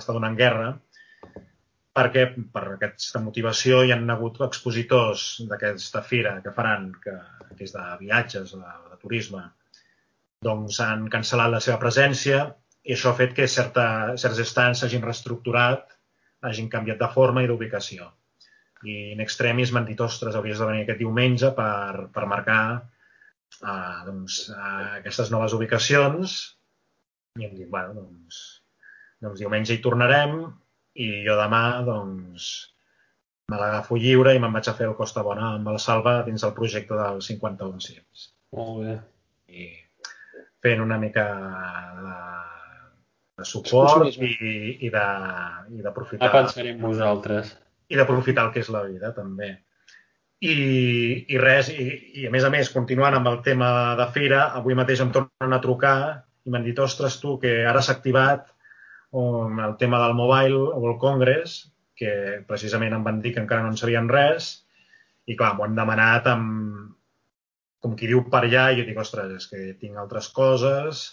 està 0.00 0.16
donant 0.16 0.36
guerra, 0.36 0.72
perquè 1.94 2.24
per 2.52 2.64
aquesta 2.74 3.22
motivació 3.24 3.84
hi 3.84 3.92
han 3.94 4.10
hagut 4.10 4.40
expositors 4.44 5.28
d'aquesta 5.50 6.02
fira 6.02 6.40
que 6.44 6.52
faran, 6.56 6.90
que, 7.04 7.14
que 7.54 7.64
és 7.68 7.72
de 7.76 7.84
viatges, 8.00 8.52
de, 8.58 8.74
de 8.90 9.00
turisme, 9.00 9.44
doncs 10.44 10.80
han 10.84 11.06
cancel·lat 11.12 11.54
la 11.54 11.62
seva 11.64 11.78
presència 11.80 12.42
i 12.84 12.92
això 12.96 13.12
ha 13.12 13.18
fet 13.20 13.32
que 13.36 13.46
certa, 13.48 13.86
certs 14.20 14.42
estants 14.44 14.82
s'hagin 14.82 15.06
reestructurat, 15.06 15.86
hagin 16.44 16.68
canviat 16.68 17.00
de 17.00 17.08
forma 17.14 17.44
i 17.44 17.48
d'ubicació. 17.48 18.10
I 18.84 18.96
in 19.14 19.22
extremis 19.24 19.72
m'han 19.72 19.86
dit, 19.88 20.00
ostres, 20.00 20.36
hauries 20.36 20.60
de 20.60 20.68
venir 20.68 20.84
aquest 20.84 21.00
diumenge 21.00 21.50
per, 21.56 22.08
per 22.14 22.26
marcar 22.30 22.60
uh, 23.62 24.02
doncs, 24.08 24.42
uh, 24.52 24.98
aquestes 25.00 25.32
noves 25.32 25.56
ubicacions 25.56 26.36
i 27.40 27.46
hem 27.46 27.56
dit, 27.56 27.68
bueno, 27.70 27.96
doncs, 27.96 28.42
doncs 29.24 29.40
diumenge 29.40 29.74
hi 29.74 29.82
tornarem 29.82 30.36
i 31.00 31.08
jo 31.26 31.34
demà 31.40 31.64
doncs, 31.86 32.50
me 33.50 33.58
l'agafo 33.60 33.98
lliure 34.00 34.34
i 34.34 34.40
me'n 34.40 34.54
vaig 34.54 34.68
a 34.70 34.76
fer 34.78 34.86
el 34.88 34.96
Costa 34.98 35.24
Bona 35.26 35.54
amb 35.56 35.72
el 35.72 35.80
Salva 35.82 36.20
dins 36.28 36.44
del 36.44 36.54
projecte 36.56 36.96
del 37.00 37.20
51 37.24 37.82
Cims. 37.86 38.28
Molt 38.56 38.84
bé. 38.84 38.94
I 39.50 39.66
fent 40.64 40.80
una 40.80 40.96
mica 41.00 41.24
de, 41.98 42.14
de 43.40 43.48
suport 43.48 44.06
i, 44.14 44.30
i 44.86 44.92
d'aprofitar... 44.94 46.30
Ja 46.30 46.32
pensaré 46.38 46.72
en 46.72 46.80
vosaltres. 46.84 47.52
I 47.94 48.00
d'aprofitar 48.00 48.48
el 48.48 48.52
que 48.54 48.62
és 48.64 48.70
la 48.74 48.82
vida, 48.88 49.12
també. 49.16 49.52
I, 50.44 50.54
i 51.30 51.38
res, 51.40 51.70
i, 51.70 51.86
i 52.20 52.26
a 52.28 52.32
més 52.34 52.44
a 52.44 52.50
més, 52.52 52.72
continuant 52.74 53.14
amb 53.16 53.30
el 53.30 53.38
tema 53.46 53.68
de 54.00 54.08
fira, 54.16 54.48
avui 54.58 54.76
mateix 54.76 55.00
em 55.04 55.12
tornen 55.14 55.56
a 55.56 55.60
trucar 55.62 55.96
i 56.44 56.52
m'han 56.52 56.66
dit, 56.66 56.80
ostres, 56.82 57.20
tu, 57.22 57.38
que 57.40 57.54
ara 57.70 57.80
s'ha 57.80 57.94
activat 57.96 58.50
um, 59.14 59.62
el 59.64 59.78
tema 59.80 60.02
del 60.02 60.16
Mobile 60.18 60.58
World 60.74 61.00
Congress, 61.00 61.56
que 61.96 62.42
precisament 62.50 62.96
em 62.96 63.06
van 63.06 63.22
dir 63.24 63.32
que 63.34 63.42
encara 63.44 63.64
no 63.64 63.72
en 63.72 63.80
sabien 63.80 64.10
res, 64.10 64.50
i 65.30 65.38
clar, 65.38 65.54
m'ho 65.54 65.64
han 65.64 65.78
demanat 65.78 66.26
amb, 66.28 66.90
com 67.84 67.94
qui 67.96 68.10
diu 68.10 68.24
per 68.32 68.42
allà, 68.42 68.66
i 68.72 68.80
jo 68.80 68.88
dic, 68.88 68.98
ostres, 69.00 69.32
és 69.38 69.48
que 69.48 69.62
tinc 69.80 70.00
altres 70.00 70.28
coses, 70.34 71.04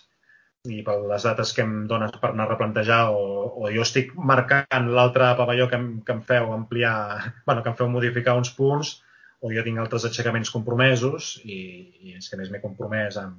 i 0.69 0.83
per 0.85 0.97
les 1.09 1.23
dates 1.25 1.51
que 1.57 1.63
em 1.65 1.87
dones 1.89 2.11
per 2.21 2.29
anar 2.31 2.45
a 2.45 2.51
replantejar 2.51 2.99
o, 3.09 3.21
o 3.63 3.69
jo 3.73 3.81
estic 3.81 4.11
marcant 4.31 4.89
l'altre 4.93 5.31
pavelló 5.39 5.65
que 5.71 5.79
em, 5.79 5.87
que 6.05 6.13
em 6.13 6.21
feu 6.27 6.51
ampliar, 6.53 6.97
bueno, 7.47 7.63
que 7.63 7.71
em 7.71 7.77
feu 7.79 7.89
modificar 7.89 8.35
uns 8.37 8.51
punts 8.57 8.99
o 9.41 9.49
jo 9.49 9.63
tinc 9.65 9.81
altres 9.81 10.05
aixecaments 10.05 10.53
compromesos 10.53 11.33
i, 11.45 11.57
i 12.05 12.13
és 12.19 12.29
que 12.29 12.37
més 12.37 12.51
m'he 12.53 12.61
compromès 12.61 13.17
en, 13.17 13.33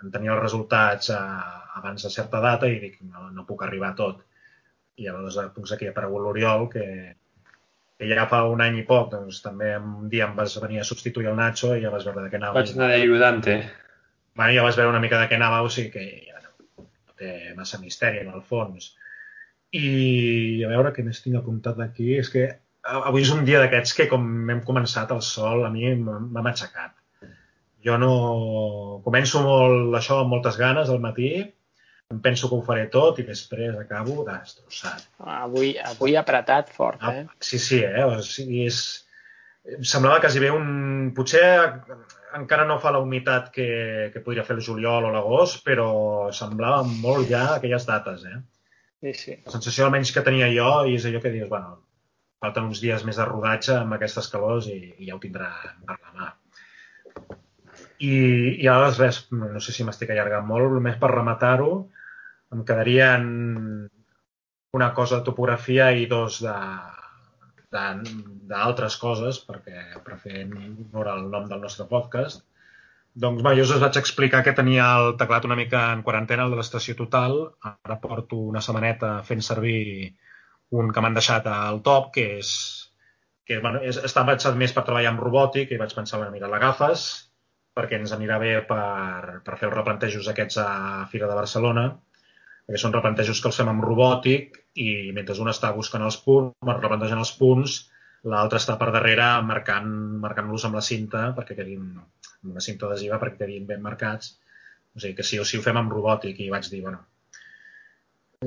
en 0.00 0.14
tenir 0.14 0.32
els 0.32 0.40
resultats 0.40 1.12
a, 1.12 1.20
abans 1.76 2.06
de 2.06 2.12
certa 2.14 2.40
data 2.40 2.70
i 2.72 2.80
dic, 2.80 3.02
no, 3.04 3.28
no 3.34 3.44
puc 3.44 3.66
arribar 3.66 3.92
a 3.92 3.98
tot. 3.98 4.22
I 4.96 5.10
aleshores 5.10 5.52
doncs, 5.58 5.74
aquí 5.76 5.90
ha 5.90 5.92
aparegut 5.92 6.22
l'Oriol, 6.24 6.70
que, 6.72 6.86
que 8.00 8.08
ja 8.08 8.24
fa 8.30 8.46
un 8.48 8.64
any 8.64 8.78
i 8.80 8.86
poc, 8.88 9.10
doncs 9.12 9.42
també 9.44 9.74
un 9.76 10.08
dia 10.08 10.24
em 10.24 10.32
vas 10.38 10.56
venir 10.62 10.80
a 10.80 10.86
substituir 10.88 11.28
el 11.28 11.36
Nacho 11.36 11.74
i 11.76 11.84
ja 11.84 11.92
vas 11.92 12.08
veure 12.08 12.24
de 12.24 12.32
què 12.32 12.40
anava. 12.40 12.62
Vaig 12.62 12.72
anar 12.72 12.88
d'ajudante. 12.94 13.58
Bueno, 14.32 14.56
ja 14.56 14.64
vas 14.64 14.80
veure 14.80 14.94
una 14.94 15.04
mica 15.04 15.20
de 15.20 15.28
què 15.28 15.36
anava, 15.36 15.60
o 15.60 15.68
sigui 15.68 15.92
que 15.92 16.06
té 17.18 17.32
massa 17.56 17.80
misteri 17.82 18.22
en 18.22 18.30
el 18.34 18.44
fons. 18.46 18.92
I 19.76 20.62
a 20.64 20.70
veure 20.70 20.92
què 20.94 21.04
més 21.04 21.20
tinc 21.24 21.38
apuntat 21.40 21.78
d'aquí, 21.80 22.12
és 22.20 22.30
que 22.32 22.46
avui 22.86 23.24
és 23.26 23.32
un 23.34 23.44
dia 23.48 23.60
d'aquests 23.62 23.96
que 23.98 24.06
com 24.10 24.24
hem 24.52 24.62
començat 24.66 25.10
el 25.14 25.22
sol 25.26 25.66
a 25.66 25.72
mi 25.74 25.92
m'ha 25.98 26.44
matxacat. 26.44 26.94
Jo 27.86 27.98
no... 28.02 28.12
Començo 29.04 29.42
molt 29.44 29.94
això 29.94 30.20
amb 30.22 30.32
moltes 30.34 30.56
ganes 30.58 30.90
al 30.90 31.02
matí, 31.02 31.30
em 32.14 32.20
penso 32.22 32.48
que 32.48 32.54
ho 32.54 32.62
faré 32.66 32.86
tot 32.90 33.18
i 33.18 33.24
després 33.26 33.74
acabo 33.78 34.22
destrossat. 34.26 35.08
Avui, 35.36 35.72
avui 35.90 36.14
ha 36.14 36.22
apretat 36.22 36.70
fort, 36.74 37.02
ah, 37.02 37.14
eh? 37.14 37.24
Sí, 37.42 37.58
sí, 37.62 37.82
eh? 37.82 38.04
O 38.06 38.22
sigui, 38.22 38.66
és... 38.70 38.80
Em 39.66 39.82
semblava 39.82 40.22
quasi 40.22 40.42
bé 40.42 40.52
un... 40.54 41.10
Potser 41.16 41.46
encara 42.34 42.66
no 42.66 42.78
fa 42.82 42.92
la 42.94 43.00
humitat 43.02 43.50
que, 43.54 43.68
que 44.12 44.22
podria 44.24 44.44
fer 44.44 44.56
el 44.56 44.64
juliol 44.66 45.06
o 45.08 45.12
l'agost, 45.14 45.62
però 45.66 45.88
semblava 46.34 46.82
molt 46.88 47.30
ja 47.30 47.46
aquelles 47.54 47.86
dates, 47.88 48.24
eh? 48.26 48.38
Sí, 49.04 49.12
sí. 49.14 49.36
La 49.46 49.54
sensació 49.54 49.86
almenys 49.86 50.12
que 50.14 50.24
tenia 50.26 50.48
jo 50.52 50.70
i 50.88 50.96
és 50.96 51.06
allò 51.06 51.20
que 51.22 51.32
dius, 51.34 51.48
bueno, 51.52 51.76
falten 52.42 52.70
uns 52.70 52.80
dies 52.82 53.04
més 53.06 53.20
de 53.20 53.26
rodatge 53.28 53.76
amb 53.76 53.96
aquestes 53.96 54.28
calors 54.32 54.68
i, 54.72 54.78
i 54.98 55.10
ja 55.10 55.16
ho 55.16 55.22
tindrà 55.22 55.50
per 55.86 55.98
la 55.98 56.14
mà. 56.16 56.32
I, 57.96 58.16
i 58.60 58.66
ara 58.68 58.90
res, 58.96 59.22
no 59.32 59.60
sé 59.62 59.72
si 59.72 59.84
m'estic 59.86 60.12
allargant 60.12 60.44
molt, 60.48 60.72
només 60.74 60.98
per 61.00 61.12
rematar-ho, 61.14 61.70
em 62.52 62.64
quedarien 62.66 63.24
una 64.76 64.92
cosa 64.94 65.20
de 65.20 65.26
topografia 65.28 65.90
i 65.96 66.04
dos 66.10 66.42
de 66.44 66.56
d'altres 67.76 68.98
coses, 69.00 69.40
perquè 69.46 70.00
per 70.04 70.18
honor 70.34 71.10
al 71.12 71.26
nom 71.32 71.48
del 71.50 71.62
nostre 71.62 71.86
podcast. 71.90 72.44
Doncs 73.16 73.40
bé, 73.44 73.54
jo 73.56 73.64
us 73.64 73.80
vaig 73.80 73.96
explicar 73.96 74.42
que 74.44 74.54
tenia 74.56 74.86
el 75.00 75.14
teclat 75.20 75.46
una 75.48 75.56
mica 75.56 75.86
en 75.92 76.02
quarantena, 76.04 76.44
el 76.44 76.52
de 76.52 76.60
l'estació 76.60 76.96
total. 76.98 77.38
Ara 77.64 78.00
porto 78.02 78.40
una 78.52 78.60
setmaneta 78.64 79.22
fent 79.28 79.44
servir 79.44 80.12
un 80.76 80.90
que 80.92 81.00
m'han 81.00 81.16
deixat 81.16 81.46
al 81.48 81.80
top, 81.86 82.10
que 82.16 82.26
és 82.40 82.50
que 83.46 83.60
bueno, 83.62 83.80
és, 83.86 83.96
està 84.02 84.26
pensat 84.26 84.58
més 84.58 84.74
per 84.74 84.84
treballar 84.84 85.14
amb 85.14 85.22
robòtic 85.22 85.70
i 85.70 85.78
vaig 85.80 85.94
pensar, 85.94 86.18
bueno, 86.18 86.34
mira, 86.34 86.50
l'agafes 86.50 87.06
perquè 87.76 87.98
ens 88.00 88.12
anirà 88.16 88.38
bé 88.40 88.52
per, 88.68 89.40
per 89.44 89.58
fer 89.60 89.68
els 89.68 89.76
replantejos 89.76 90.28
aquests 90.32 90.58
a 90.62 90.68
Fira 91.12 91.28
de 91.28 91.36
Barcelona, 91.36 91.86
perquè 92.66 92.80
són 92.82 92.94
replantejos 92.94 93.40
que 93.40 93.50
els 93.50 93.58
fem 93.60 93.68
amb 93.70 93.84
robòtic 93.86 94.56
i 94.82 95.12
mentre 95.14 95.36
un 95.42 95.50
està 95.52 95.70
buscant 95.74 96.02
els 96.02 96.18
punts, 96.24 96.56
replantejant 96.66 97.22
els 97.22 97.32
punts, 97.38 97.76
l'altre 98.26 98.58
està 98.58 98.74
per 98.80 98.90
darrere 98.94 99.28
marcant 99.46 99.92
marcant-los 100.24 100.66
amb 100.66 100.78
la 100.78 100.82
cinta 100.82 101.28
perquè 101.36 101.54
quedin 101.58 101.84
amb 102.00 102.50
una 102.52 102.64
cinta 102.64 102.88
adhesiva 102.88 103.20
perquè 103.22 103.44
quedin 103.44 103.68
ben 103.70 103.84
marcats. 103.84 104.34
O 104.96 105.00
sigui 105.02 105.14
que 105.14 105.26
si, 105.28 105.38
si 105.44 105.58
ho 105.58 105.62
fem 105.62 105.78
amb 105.78 105.92
robòtic 105.92 106.40
i 106.42 106.50
vaig 106.50 106.66
dir, 106.72 106.82
bueno, 106.82 107.04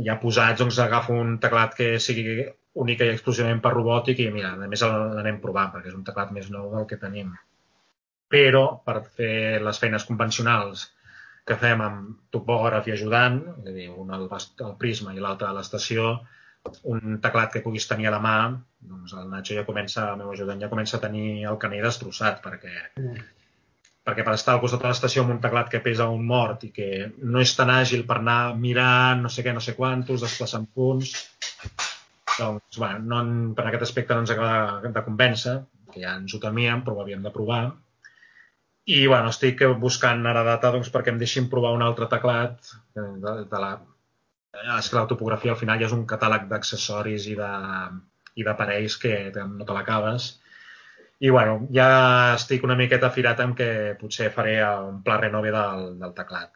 ja 0.06 0.18
posats, 0.22 0.60
doncs 0.60 0.80
agafo 0.84 1.16
un 1.16 1.38
teclat 1.40 1.76
que 1.78 1.90
sigui 2.04 2.44
única 2.84 3.06
i 3.06 3.14
exclusivament 3.14 3.62
per 3.64 3.74
robòtic 3.74 4.20
i 4.20 4.30
mira, 4.34 4.52
a 4.56 4.70
més 4.72 4.84
l'anem 4.84 5.40
provant 5.44 5.72
perquè 5.74 5.94
és 5.94 5.98
un 5.98 6.06
teclat 6.08 6.34
més 6.36 6.52
nou 6.54 6.70
del 6.76 6.88
que 6.90 7.00
tenim. 7.02 7.32
Però 8.30 8.64
per 8.86 9.00
fer 9.16 9.62
les 9.64 9.80
feines 9.82 10.06
convencionals 10.06 10.90
que 11.50 11.58
fem 11.58 11.82
amb 11.82 12.20
topògraf 12.36 12.88
i 12.88 12.94
ajudant, 12.94 13.40
és 13.64 13.72
a 13.72 13.74
dir, 13.76 13.88
un 13.90 14.14
al, 14.14 14.28
al 14.30 14.76
prisma 14.82 15.16
i 15.16 15.24
l'altre 15.24 15.50
a 15.50 15.56
l'estació, 15.58 16.12
un 16.92 17.18
teclat 17.24 17.54
que 17.54 17.64
puguis 17.66 17.88
tenir 17.90 18.10
a 18.10 18.14
la 18.14 18.22
mà, 18.22 18.38
doncs 18.92 19.16
el 19.18 19.28
Nacho 19.32 19.58
ja 19.58 19.66
comença, 19.66 20.12
el 20.12 20.22
meu 20.22 20.32
ajudant 20.34 20.62
ja 20.62 20.70
comença 20.72 20.98
a 20.98 21.04
tenir 21.08 21.46
el 21.50 21.60
canell 21.62 21.86
destrossat 21.88 22.42
perquè 22.46 22.74
mm 23.02 23.28
perquè 24.10 24.26
per 24.26 24.34
estar 24.34 24.56
al 24.56 24.62
costat 24.64 24.82
de 24.82 24.90
l'estació 24.90 25.24
amb 25.24 25.36
un 25.36 25.42
teclat 25.44 25.68
que 25.70 25.82
pesa 25.86 26.08
un 26.10 26.24
mort 26.26 26.64
i 26.66 26.72
que 26.74 26.90
no 27.34 27.42
és 27.44 27.52
tan 27.58 27.70
àgil 27.74 28.06
per 28.10 28.20
anar 28.20 28.56
mirant 28.58 29.22
no 29.26 29.30
sé 29.34 29.44
què, 29.46 29.54
no 29.54 29.62
sé 29.64 29.76
quantos, 29.78 30.24
desplaçant 30.26 30.66
punts, 30.74 31.12
doncs, 32.40 32.80
bueno, 32.80 33.04
no, 33.12 33.20
per 33.58 33.68
aquest 33.68 33.86
aspecte 33.86 34.16
no 34.16 34.24
ens 34.24 34.34
acaba 34.34 34.90
de 34.96 35.06
convèncer, 35.06 35.56
que 35.94 36.02
ja 36.06 36.16
ens 36.18 36.34
ho 36.34 36.42
temíem, 36.42 36.82
però 36.86 36.96
ho 36.96 37.04
havíem 37.04 37.26
de 37.26 37.34
provar. 37.36 37.64
I, 38.90 39.00
bueno, 39.06 39.30
estic 39.30 39.62
buscant 39.82 40.26
ara 40.26 40.44
data 40.48 40.72
doncs, 40.74 40.90
perquè 40.94 41.14
em 41.14 41.20
deixin 41.22 41.50
provar 41.52 41.76
un 41.78 41.86
altre 41.86 42.10
teclat 42.12 42.74
de, 42.98 43.34
de 43.52 43.62
la... 43.62 43.76
És 44.80 44.90
que 44.90 44.98
la 44.98 45.08
topografia 45.10 45.54
al 45.54 45.60
final 45.60 45.78
ja 45.80 45.88
és 45.88 45.94
un 45.96 46.08
catàleg 46.10 46.48
d'accessoris 46.50 47.28
i 47.30 47.36
d'aparells 48.48 48.98
que 48.98 49.14
no 49.46 49.68
te 49.68 49.76
l'acabes 49.76 50.32
i 51.20 51.30
bueno, 51.30 51.68
ja 51.76 51.90
estic 52.38 52.64
una 52.64 52.78
miqueta 52.80 53.12
firat 53.12 53.42
amb 53.44 53.58
que 53.60 53.70
potser 54.00 54.30
faré 54.32 54.56
un 54.64 55.02
pla 55.04 55.18
renove 55.20 55.52
del, 55.52 55.86
del 56.00 56.14
teclat, 56.16 56.52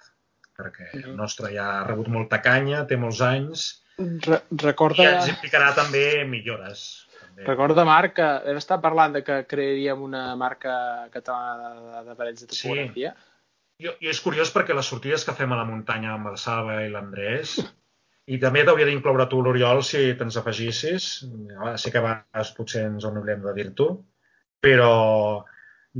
perquè 0.56 0.88
mm 0.88 1.00
-hmm. 1.00 1.10
el 1.10 1.16
nostre 1.20 1.52
ja 1.54 1.66
ha 1.80 1.88
rebut 1.88 2.08
molta 2.08 2.42
canya, 2.42 2.86
té 2.88 2.98
molts 2.98 3.22
anys, 3.22 3.84
Re 3.98 4.42
recorda... 4.58 5.04
i 5.04 5.06
ens 5.06 5.28
implicarà 5.30 5.74
també 5.76 6.26
millores. 6.26 7.03
Recorda, 7.42 7.86
Marc, 7.88 8.16
que 8.20 8.30
hem 8.52 8.60
estat 8.60 8.82
parlant 8.84 9.16
de 9.18 9.24
que 9.26 9.44
crearíem 9.50 10.02
una 10.06 10.24
marca 10.40 10.74
catalana 11.14 12.04
d'aparells 12.08 12.44
de 12.46 12.50
topografia. 12.52 13.14
Sí. 13.14 13.88
I, 13.88 13.94
I 14.06 14.12
és 14.12 14.20
curiós 14.22 14.52
perquè 14.54 14.76
les 14.78 14.90
sortides 14.90 15.26
que 15.26 15.36
fem 15.38 15.52
a 15.52 15.58
la 15.60 15.68
muntanya 15.68 16.14
amb 16.14 16.30
el 16.30 16.38
Salva 16.38 16.84
i 16.86 16.92
l'Andrés 16.94 17.58
I 18.32 18.38
també 18.40 18.62
t'hauria 18.64 18.86
d'incloure 18.88 19.26
tu, 19.32 19.42
l'Oriol, 19.44 19.82
si 19.84 20.04
te'ns 20.20 20.38
afegissis. 20.40 21.08
Sé 21.82 21.92
que 21.92 22.00
a 22.00 22.06
vegades 22.06 22.54
potser 22.56 22.86
ens 22.88 23.08
en 23.10 23.20
oblidem 23.20 23.44
de 23.44 23.56
dir-t'ho, 23.58 23.88
però 24.64 24.94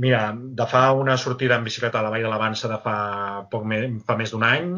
mira, 0.00 0.22
de 0.34 0.66
fa 0.70 0.86
una 0.96 1.18
sortida 1.20 1.58
en 1.58 1.66
bicicleta 1.68 2.00
a 2.00 2.06
la 2.06 2.12
Vall 2.14 2.24
de 2.24 2.30
l'Avança 2.32 2.70
de 2.70 2.78
fa, 2.86 2.96
poc 3.50 3.66
més, 3.68 3.84
fa 4.08 4.16
més 4.16 4.32
d'un 4.32 4.46
any, 4.48 4.72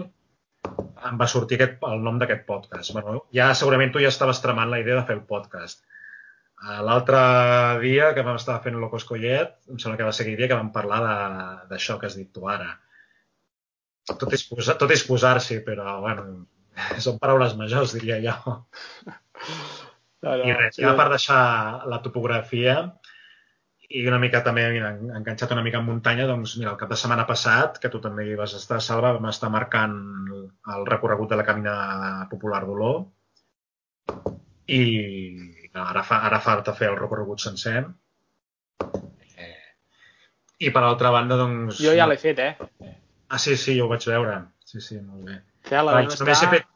em 1.06 1.20
va 1.20 1.28
sortir 1.30 1.60
aquest, 1.60 1.78
el 1.86 2.02
nom 2.02 2.18
d'aquest 2.18 2.42
podcast. 2.48 2.92
Bueno, 2.96 3.20
ja 3.38 3.52
segurament 3.54 3.94
tu 3.94 4.02
ja 4.02 4.10
estaves 4.10 4.42
tramant 4.42 4.72
la 4.72 4.82
idea 4.82 4.98
de 4.98 5.06
fer 5.06 5.16
el 5.20 5.22
podcast. 5.30 5.84
L'altre 6.64 7.18
dia 7.82 8.12
que 8.16 8.24
vam 8.24 8.38
estar 8.40 8.56
fent 8.64 8.78
Locos 8.80 9.04
Collet, 9.04 9.52
em 9.70 9.78
sembla 9.78 9.98
que 10.00 10.06
va 10.08 10.12
ser 10.16 10.24
aquell 10.24 10.38
dia 10.40 10.48
que 10.50 10.58
vam 10.58 10.72
parlar 10.72 11.00
d'això 11.70 11.98
que 12.00 12.08
has 12.08 12.16
dit 12.16 12.30
tu 12.32 12.48
ara. 12.48 12.70
Tot 14.06 14.32
és, 14.32 14.44
posar, 14.48 14.76
tot 14.80 14.92
és 14.94 15.02
posar-s'hi, 15.04 15.60
però 15.66 15.98
bueno, 16.00 16.24
són 17.04 17.18
paraules 17.22 17.56
majors, 17.58 17.92
diria 17.98 18.20
jo. 18.24 18.56
No, 20.24 20.32
no, 20.32 20.46
I 20.48 20.54
res, 20.56 20.78
ja 20.80 20.94
per 20.98 21.10
deixar 21.12 21.42
la 21.92 22.00
topografia, 22.02 22.78
i 23.86 24.02
una 24.08 24.18
mica 24.18 24.40
també 24.46 24.64
mira, 24.72 24.94
enganxat 25.18 25.52
una 25.54 25.62
mica 25.62 25.78
en 25.78 25.86
muntanya, 25.86 26.26
doncs 26.26 26.56
mira, 26.58 26.72
el 26.72 26.80
cap 26.80 26.90
de 26.90 26.98
setmana 26.98 27.26
passat, 27.28 27.78
que 27.82 27.90
tu 27.92 28.00
també 28.02 28.24
hi 28.26 28.38
vas 28.38 28.56
estar, 28.58 28.80
Salva, 28.82 29.12
vam 29.18 29.28
estar 29.30 29.52
marcant 29.52 29.94
el 30.32 30.88
recorregut 30.88 31.30
de 31.30 31.38
la 31.38 31.44
Camina 31.46 31.76
Popular 32.32 32.64
d'Olor 32.64 33.04
i 34.66 34.82
ara, 35.82 36.02
fa, 36.06 36.22
ara 36.28 36.40
falta 36.40 36.74
fer 36.76 36.90
el 36.90 36.98
recorregut 36.98 37.42
sencer. 37.44 37.84
Eh, 39.36 39.52
I 40.66 40.72
per 40.72 40.84
altra 40.84 41.12
banda, 41.14 41.38
doncs... 41.40 41.80
Jo 41.82 41.94
ja 41.96 42.08
l'he 42.08 42.18
fet, 42.20 42.42
eh? 42.42 42.94
Ah, 43.28 43.38
sí, 43.42 43.56
sí, 43.58 43.76
jo 43.78 43.86
ho 43.86 43.92
vaig 43.92 44.06
veure. 44.08 44.38
Sí, 44.64 44.80
sí, 44.80 45.00
molt 45.00 45.26
bé. 45.28 45.40
Fela, 45.66 45.96
vam 45.98 46.12
estar... 46.12 46.38
Fet... 46.52 46.68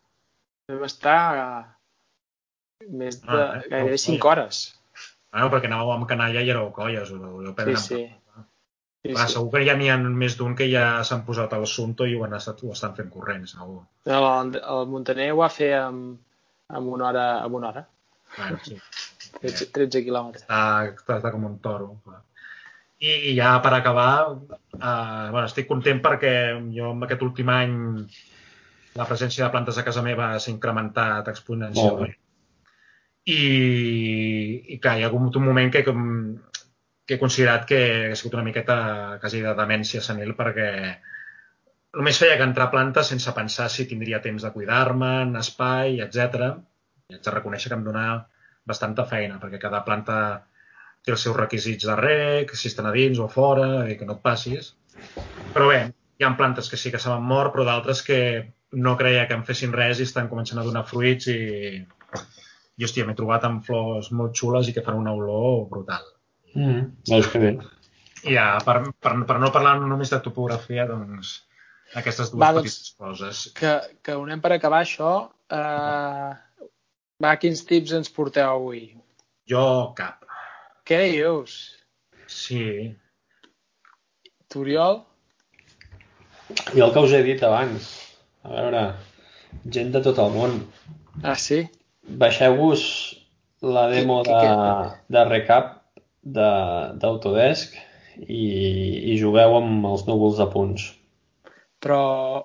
Vam 0.70 0.86
estar 0.86 1.18
més 2.88 3.20
de 3.22 3.36
ah, 3.36 3.58
eh? 3.58 3.68
gairebé 3.70 3.98
5 3.98 4.30
hores. 4.30 4.62
Bueno, 5.30 5.50
perquè 5.52 5.68
anàveu 5.70 5.92
amb 5.94 6.08
canalla 6.10 6.42
i 6.42 6.50
éreu 6.50 6.72
colles. 6.74 7.12
Ho, 7.12 7.36
ho 7.38 7.54
sí, 7.68 7.76
sí. 7.84 8.00
Sí, 9.00 9.14
Clar, 9.14 9.26
sí. 9.28 9.34
Segur 9.34 9.52
que 9.54 9.62
ja 9.64 9.76
n'hi 9.78 9.88
ha 9.88 9.96
més 9.96 10.34
d'un 10.36 10.54
que 10.56 10.66
ja 10.68 10.84
s'han 11.08 11.22
posat 11.24 11.54
al 11.56 11.62
assumpte 11.64 12.04
i 12.08 12.16
ho, 12.16 12.24
han 12.26 12.34
estat, 12.36 12.60
ho 12.66 12.74
estan 12.74 12.96
fent 12.98 13.08
corrent, 13.12 13.46
segur. 13.48 13.78
No, 14.10 14.18
el, 14.26 14.58
el 14.60 14.90
Montaner 14.92 15.30
ho 15.32 15.38
va 15.40 15.48
fer 15.54 15.70
amb, 15.78 16.18
amb 16.68 16.92
una 16.96 17.08
hora. 17.08 17.24
Amb 17.46 17.56
una 17.60 17.70
hora. 17.70 17.86
Bueno, 18.36 18.58
sí. 18.64 18.78
13, 19.40 19.70
13 19.74 20.02
quilòmetres. 20.06 20.44
Està, 20.46 20.62
està, 20.94 21.18
està 21.20 21.32
com 21.34 21.46
un 21.48 21.58
toro. 21.64 21.92
Clar. 22.04 22.22
I, 23.00 23.12
I 23.30 23.36
ja 23.38 23.54
per 23.64 23.72
acabar, 23.76 24.10
eh, 24.30 25.28
bueno, 25.30 25.46
estic 25.46 25.68
content 25.70 26.02
perquè 26.04 26.34
jo 26.76 26.90
en 26.94 27.06
aquest 27.06 27.22
últim 27.24 27.52
any 27.54 27.76
la 28.98 29.06
presència 29.06 29.46
de 29.46 29.52
plantes 29.54 29.78
a 29.78 29.86
casa 29.86 30.02
meva 30.04 30.34
s'ha 30.38 30.52
incrementat 30.52 31.30
exponencialment 31.30 32.16
i, 33.24 34.74
i 34.74 34.78
clar, 34.80 34.96
hi 34.98 35.04
ha 35.04 35.10
hagut 35.10 35.36
un 35.36 35.46
moment 35.46 35.70
que, 35.72 35.82
que 35.84 37.14
he 37.14 37.20
considerat 37.20 37.66
que 37.68 37.80
ha 38.10 38.16
sigut 38.18 38.36
una 38.38 38.46
miqueta 38.46 38.76
quasi 39.22 39.42
de 39.44 39.54
demència 39.58 40.02
senil 40.04 40.34
perquè 40.38 40.70
només 41.98 42.20
feia 42.22 42.38
que 42.38 42.46
entrar 42.46 42.70
plantes 42.72 43.10
sense 43.12 43.34
pensar 43.36 43.68
si 43.70 43.86
tindria 43.90 44.22
temps 44.24 44.46
de 44.46 44.52
cuidar-me'n, 44.54 45.34
espai, 45.40 46.00
etc. 46.04 46.52
I 47.10 47.16
haig 47.16 47.26
de 47.26 47.34
reconèixer 47.34 47.72
que 47.72 47.78
em 47.78 47.86
dona 47.86 48.04
bastanta 48.70 49.06
feina, 49.10 49.40
perquè 49.42 49.58
cada 49.62 49.82
planta 49.86 50.16
té 51.04 51.14
els 51.14 51.22
seus 51.24 51.36
requisits 51.36 51.88
de 51.88 51.96
rec, 51.98 52.54
si 52.54 52.68
estan 52.68 52.88
a 52.90 52.94
dins 52.94 53.18
o 53.18 53.26
a 53.26 53.32
fora, 53.32 53.70
i 53.90 53.96
que 53.98 54.06
no 54.06 54.18
et 54.18 54.22
passis. 54.24 54.74
Però 55.54 55.70
bé, 55.70 55.80
hi 56.20 56.26
ha 56.26 56.34
plantes 56.38 56.68
que 56.70 56.78
sí 56.80 56.92
que 56.92 57.00
se 57.02 57.10
m'han 57.10 57.26
mort, 57.26 57.54
però 57.54 57.64
d'altres 57.66 58.04
que 58.06 58.20
no 58.84 58.96
creia 59.00 59.26
que 59.26 59.34
em 59.38 59.44
fessin 59.48 59.72
res 59.74 59.98
i 59.98 60.06
estan 60.06 60.28
començant 60.30 60.60
a 60.60 60.66
donar 60.66 60.84
fruits 60.86 61.30
i, 61.32 61.40
i 62.76 62.86
hòstia, 62.86 63.06
m'he 63.08 63.16
trobat 63.18 63.46
amb 63.48 63.64
flors 63.66 64.10
molt 64.14 64.36
xules 64.38 64.68
i 64.70 64.76
que 64.76 64.84
fan 64.86 65.00
una 65.00 65.14
olor 65.16 65.64
brutal. 65.72 66.04
Mm, 66.54 66.84
veus 67.10 67.30
que 67.32 67.42
bé. 67.42 67.54
I 68.28 68.36
ja, 68.36 68.46
per, 68.64 68.82
per, 69.00 69.14
per 69.26 69.38
no 69.40 69.50
parlar 69.54 69.78
només 69.80 70.12
de 70.12 70.20
topografia, 70.22 70.84
doncs, 70.90 71.32
aquestes 71.96 72.30
dues 72.30 72.42
Va, 72.42 72.52
doncs, 72.52 72.68
petites 72.68 72.94
coses. 73.00 73.42
Que, 73.56 73.74
que 74.04 74.14
anem 74.14 74.42
per 74.44 74.52
acabar 74.54 74.84
això. 74.84 75.14
Uh, 75.50 76.36
va, 77.22 77.36
quins 77.40 77.64
tips 77.68 77.94
ens 77.98 78.12
porteu 78.16 78.48
avui? 78.56 78.82
Jo 79.50 79.64
cap. 79.98 80.26
Què 80.88 81.02
dius? 81.12 81.58
Sí. 82.30 82.64
Turiol? 84.50 85.02
I 86.74 86.82
el 86.82 86.94
que 86.94 87.04
us 87.06 87.12
he 87.14 87.22
dit 87.26 87.42
abans. 87.46 87.92
A 88.42 88.54
veure, 88.54 88.86
gent 89.74 89.92
de 89.94 90.02
tot 90.02 90.18
el 90.22 90.32
món. 90.34 90.56
Ah, 91.22 91.36
sí? 91.36 91.64
baixeu-vos 92.18 92.82
la 93.60 93.88
demo 93.90 94.22
de, 94.24 94.40
de 95.12 95.24
recap 95.28 95.76
d'Autodesk 96.22 97.76
i, 98.26 98.46
i 99.12 99.18
jugueu 99.20 99.56
amb 99.60 99.86
els 99.92 100.06
núvols 100.08 100.40
de 100.40 100.48
punts. 100.52 100.88
Però, 101.80 102.00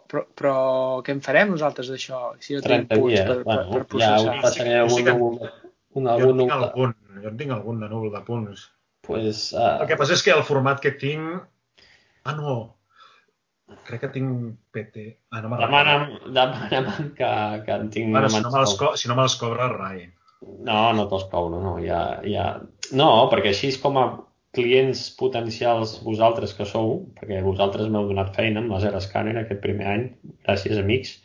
però, 0.07 0.21
però 0.39 0.55
què 1.03 1.15
en 1.15 1.21
farem 1.23 1.51
nosaltres 1.51 1.89
d'això? 1.91 2.21
Si 2.39 2.55
no 2.55 2.61
30 2.63 2.99
punts. 3.01 3.23
Per, 3.27 3.39
bueno, 3.43 3.65
per, 3.73 3.81
per 3.91 4.03
ja 4.03 4.13
ho 4.21 4.37
passaré 4.43 4.77
algun 4.79 5.01
sí 5.01 5.07
núvol. 5.09 5.49
Un, 5.95 6.07
algun 6.11 6.23
jo, 6.23 6.31
en 6.31 6.39
tinc 6.43 6.55
algun, 6.55 6.95
jo 7.23 7.31
en 7.31 7.41
tinc 7.41 7.57
algun 7.57 7.83
de 7.83 7.91
núvol 7.91 8.13
de 8.15 8.23
punts. 8.27 8.69
Pues, 9.05 9.49
uh... 9.53 9.81
El 9.83 9.91
que 9.91 9.99
passa 9.99 10.15
és 10.15 10.23
que 10.25 10.33
el 10.33 10.45
format 10.47 10.79
que 10.83 10.95
tinc... 11.01 11.43
Ah, 12.25 12.33
no, 12.37 12.55
Crec 13.85 14.03
que 14.03 14.09
tinc 14.13 14.57
PT. 14.73 15.05
Ah, 15.33 15.41
no 15.41 15.57
demana'm, 15.57 16.03
demana'm 16.33 17.09
que, 17.17 17.29
que 17.65 17.73
en 17.75 17.89
tinc... 17.93 18.11
Bueno, 18.13 18.29
si 18.29 18.41
no, 18.41 18.51
me 18.53 18.63
co 18.79 18.91
si 18.97 19.09
no 19.09 19.17
me 19.17 19.25
les 19.25 19.35
cobra, 19.41 19.69
rai. 19.71 20.05
No, 20.67 20.79
no 20.93 21.07
te'ls 21.09 21.25
cobro, 21.31 21.61
no. 21.63 21.75
Ja, 21.81 22.01
ja... 22.25 22.45
No, 22.93 23.09
perquè 23.31 23.53
així 23.53 23.71
és 23.73 23.79
com 23.81 23.97
a 24.01 24.05
clients 24.55 25.05
potencials 25.19 25.97
vosaltres 26.05 26.55
que 26.57 26.67
sou, 26.69 26.97
perquè 27.19 27.41
vosaltres 27.45 27.91
m'heu 27.91 28.09
donat 28.09 28.33
feina 28.37 28.63
amb 28.63 28.73
la 28.73 28.81
Zero 28.83 29.01
Scanner 29.03 29.35
aquest 29.41 29.61
primer 29.63 29.87
any, 29.91 30.09
gràcies 30.47 30.81
amics, 30.81 31.17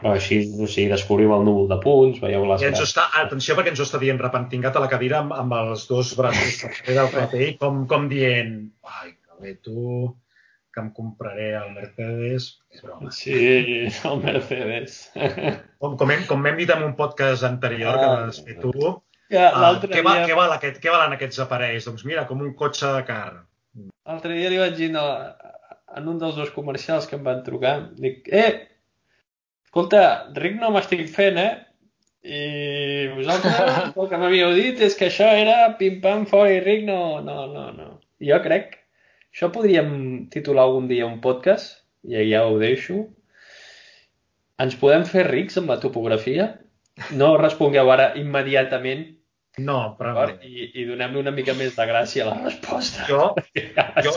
però 0.00 0.14
així, 0.16 0.40
o 0.56 0.64
sigui, 0.64 0.88
descobriu 0.92 1.34
el 1.36 1.44
núvol 1.44 1.68
de 1.68 1.76
punts, 1.82 2.22
veieu 2.22 2.46
les... 2.48 2.64
I 2.64 2.70
ens 2.70 2.80
està, 2.86 3.10
atenció, 3.20 3.56
perquè 3.58 3.74
ens 3.74 3.82
ho 3.82 3.88
està 3.88 4.00
dient 4.00 4.20
repentingat 4.22 4.78
a 4.78 4.84
la 4.84 4.88
cadira 4.92 5.20
amb, 5.20 5.34
amb 5.36 5.56
els 5.58 5.84
dos 5.90 6.14
braços 6.16 6.62
del 6.86 7.12
PTI, 7.12 7.52
com, 7.60 7.84
com 7.90 8.08
dient, 8.12 8.56
ai, 9.00 9.12
que 9.12 9.44
bé, 9.44 9.58
tu 9.60 10.14
que 10.70 10.80
em 10.80 10.90
compraré 10.94 11.50
el 11.58 11.72
Mercedes. 11.74 12.48
És 12.70 12.82
broma. 12.84 13.10
Sí, 13.14 13.36
el 13.90 14.20
Mercedes. 14.22 15.00
Com, 15.82 15.96
com, 15.98 16.12
hem, 16.14 16.24
com 16.30 16.46
hem 16.46 16.60
dit 16.62 16.70
en 16.70 16.84
un 16.86 16.96
podcast 16.98 17.46
anterior 17.48 17.96
ah, 17.96 18.00
que 18.00 18.10
vas 18.14 18.42
fer 18.46 18.58
tu, 18.62 18.92
ja, 19.32 19.46
uh, 19.50 19.78
què, 19.84 20.02
va, 20.06 20.16
dia... 20.18 20.26
què, 20.28 20.36
val 20.38 20.56
aquest, 20.56 20.80
què 20.82 20.92
valen 20.92 21.14
aquests 21.16 21.40
aparells? 21.44 21.86
Doncs 21.88 22.04
mira, 22.08 22.26
com 22.28 22.42
un 22.44 22.52
cotxe 22.58 22.90
de 22.96 23.04
car. 23.08 23.24
L'altre 24.08 24.34
dia 24.36 24.50
li 24.52 24.60
vaig 24.60 24.76
dir 24.78 24.90
no, 24.94 25.04
en 25.96 26.10
un 26.10 26.18
dels 26.20 26.36
dos 26.38 26.52
comercials 26.54 27.06
que 27.06 27.18
em 27.18 27.24
van 27.26 27.44
trucar, 27.46 27.76
dic, 27.98 28.26
eh, 28.26 28.66
escolta, 29.68 30.04
ric 30.38 30.58
no 30.60 30.72
m'estic 30.74 31.06
fent, 31.14 31.40
eh? 31.40 31.52
I 32.20 32.42
vosaltres 33.14 33.56
el 33.96 34.10
que 34.10 34.20
m'havíeu 34.20 34.52
dit 34.58 34.82
és 34.84 34.98
que 34.98 35.08
això 35.08 35.30
era 35.40 35.72
pim-pam, 35.78 36.26
fora 36.28 36.52
i 36.52 36.60
ric, 36.64 36.84
no, 36.88 37.20
no, 37.24 37.46
no, 37.54 37.70
no. 37.76 37.90
Jo 38.20 38.42
crec 38.44 38.80
això 39.30 39.48
podríem 39.54 39.90
titular 40.34 40.66
algun 40.66 40.88
dia 40.90 41.06
un 41.06 41.20
podcast, 41.22 41.84
i 42.02 42.18
ja 42.32 42.42
ho 42.48 42.58
deixo. 42.58 43.04
Ens 44.60 44.76
podem 44.80 45.06
fer 45.08 45.28
rics 45.28 45.58
amb 45.60 45.70
la 45.70 45.78
topografia? 45.82 46.48
No 47.16 47.36
respongueu 47.38 47.90
ara 47.94 48.10
immediatament. 48.20 49.06
No, 49.58 49.96
però... 49.98 50.28
I, 50.46 50.70
i 50.78 50.86
donem-li 50.86 51.20
una 51.20 51.34
mica 51.34 51.54
més 51.58 51.74
de 51.76 51.86
gràcia 51.88 52.24
a 52.24 52.30
la 52.30 52.38
resposta. 52.44 53.06
Jo, 53.10 53.32
jo, 54.06 54.14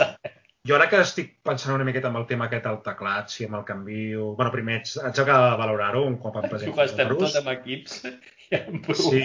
jo 0.70 0.78
ara 0.78 0.88
que 0.92 1.02
estic 1.02 1.34
pensant 1.44 1.74
una 1.74 1.88
miqueta 1.88 2.12
amb 2.12 2.22
el 2.22 2.28
tema 2.30 2.46
aquest 2.48 2.68
del 2.70 2.80
teclat, 2.86 3.34
si 3.34 3.48
amb 3.48 3.58
el 3.60 3.66
canvio... 3.68 4.30
bueno, 4.38 4.54
primer 4.54 4.78
haig, 4.80 4.94
haig 5.10 5.24
de 5.32 5.40
valorar-ho 5.64 6.06
un 6.08 6.20
cop 6.22 6.38
em 6.40 6.48
presenti. 6.52 6.76
Tu 6.78 6.86
estem 6.86 7.16
tot 7.18 7.40
amb 7.42 7.52
equips 7.56 8.00
i 8.54 8.60
amb 8.62 8.88
Sí, 8.94 9.24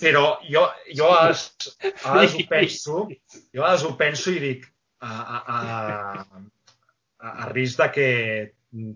però 0.00 0.24
jo, 0.46 0.64
jo 0.94 1.10
a 1.10 1.26
vegades, 1.26 1.74
a 1.90 2.14
vegades 2.14 2.38
ho 2.38 2.46
penso, 2.54 3.02
jo 3.10 3.60
a 3.60 3.66
vegades 3.66 3.86
ho 3.88 3.92
penso 3.98 4.32
i 4.32 4.40
dic, 4.46 4.66
a, 5.02 5.12
a, 5.12 5.58
a, 5.58 7.30
a 7.32 7.50
risc 7.50 7.82
de 7.82 7.88
que 7.92 8.08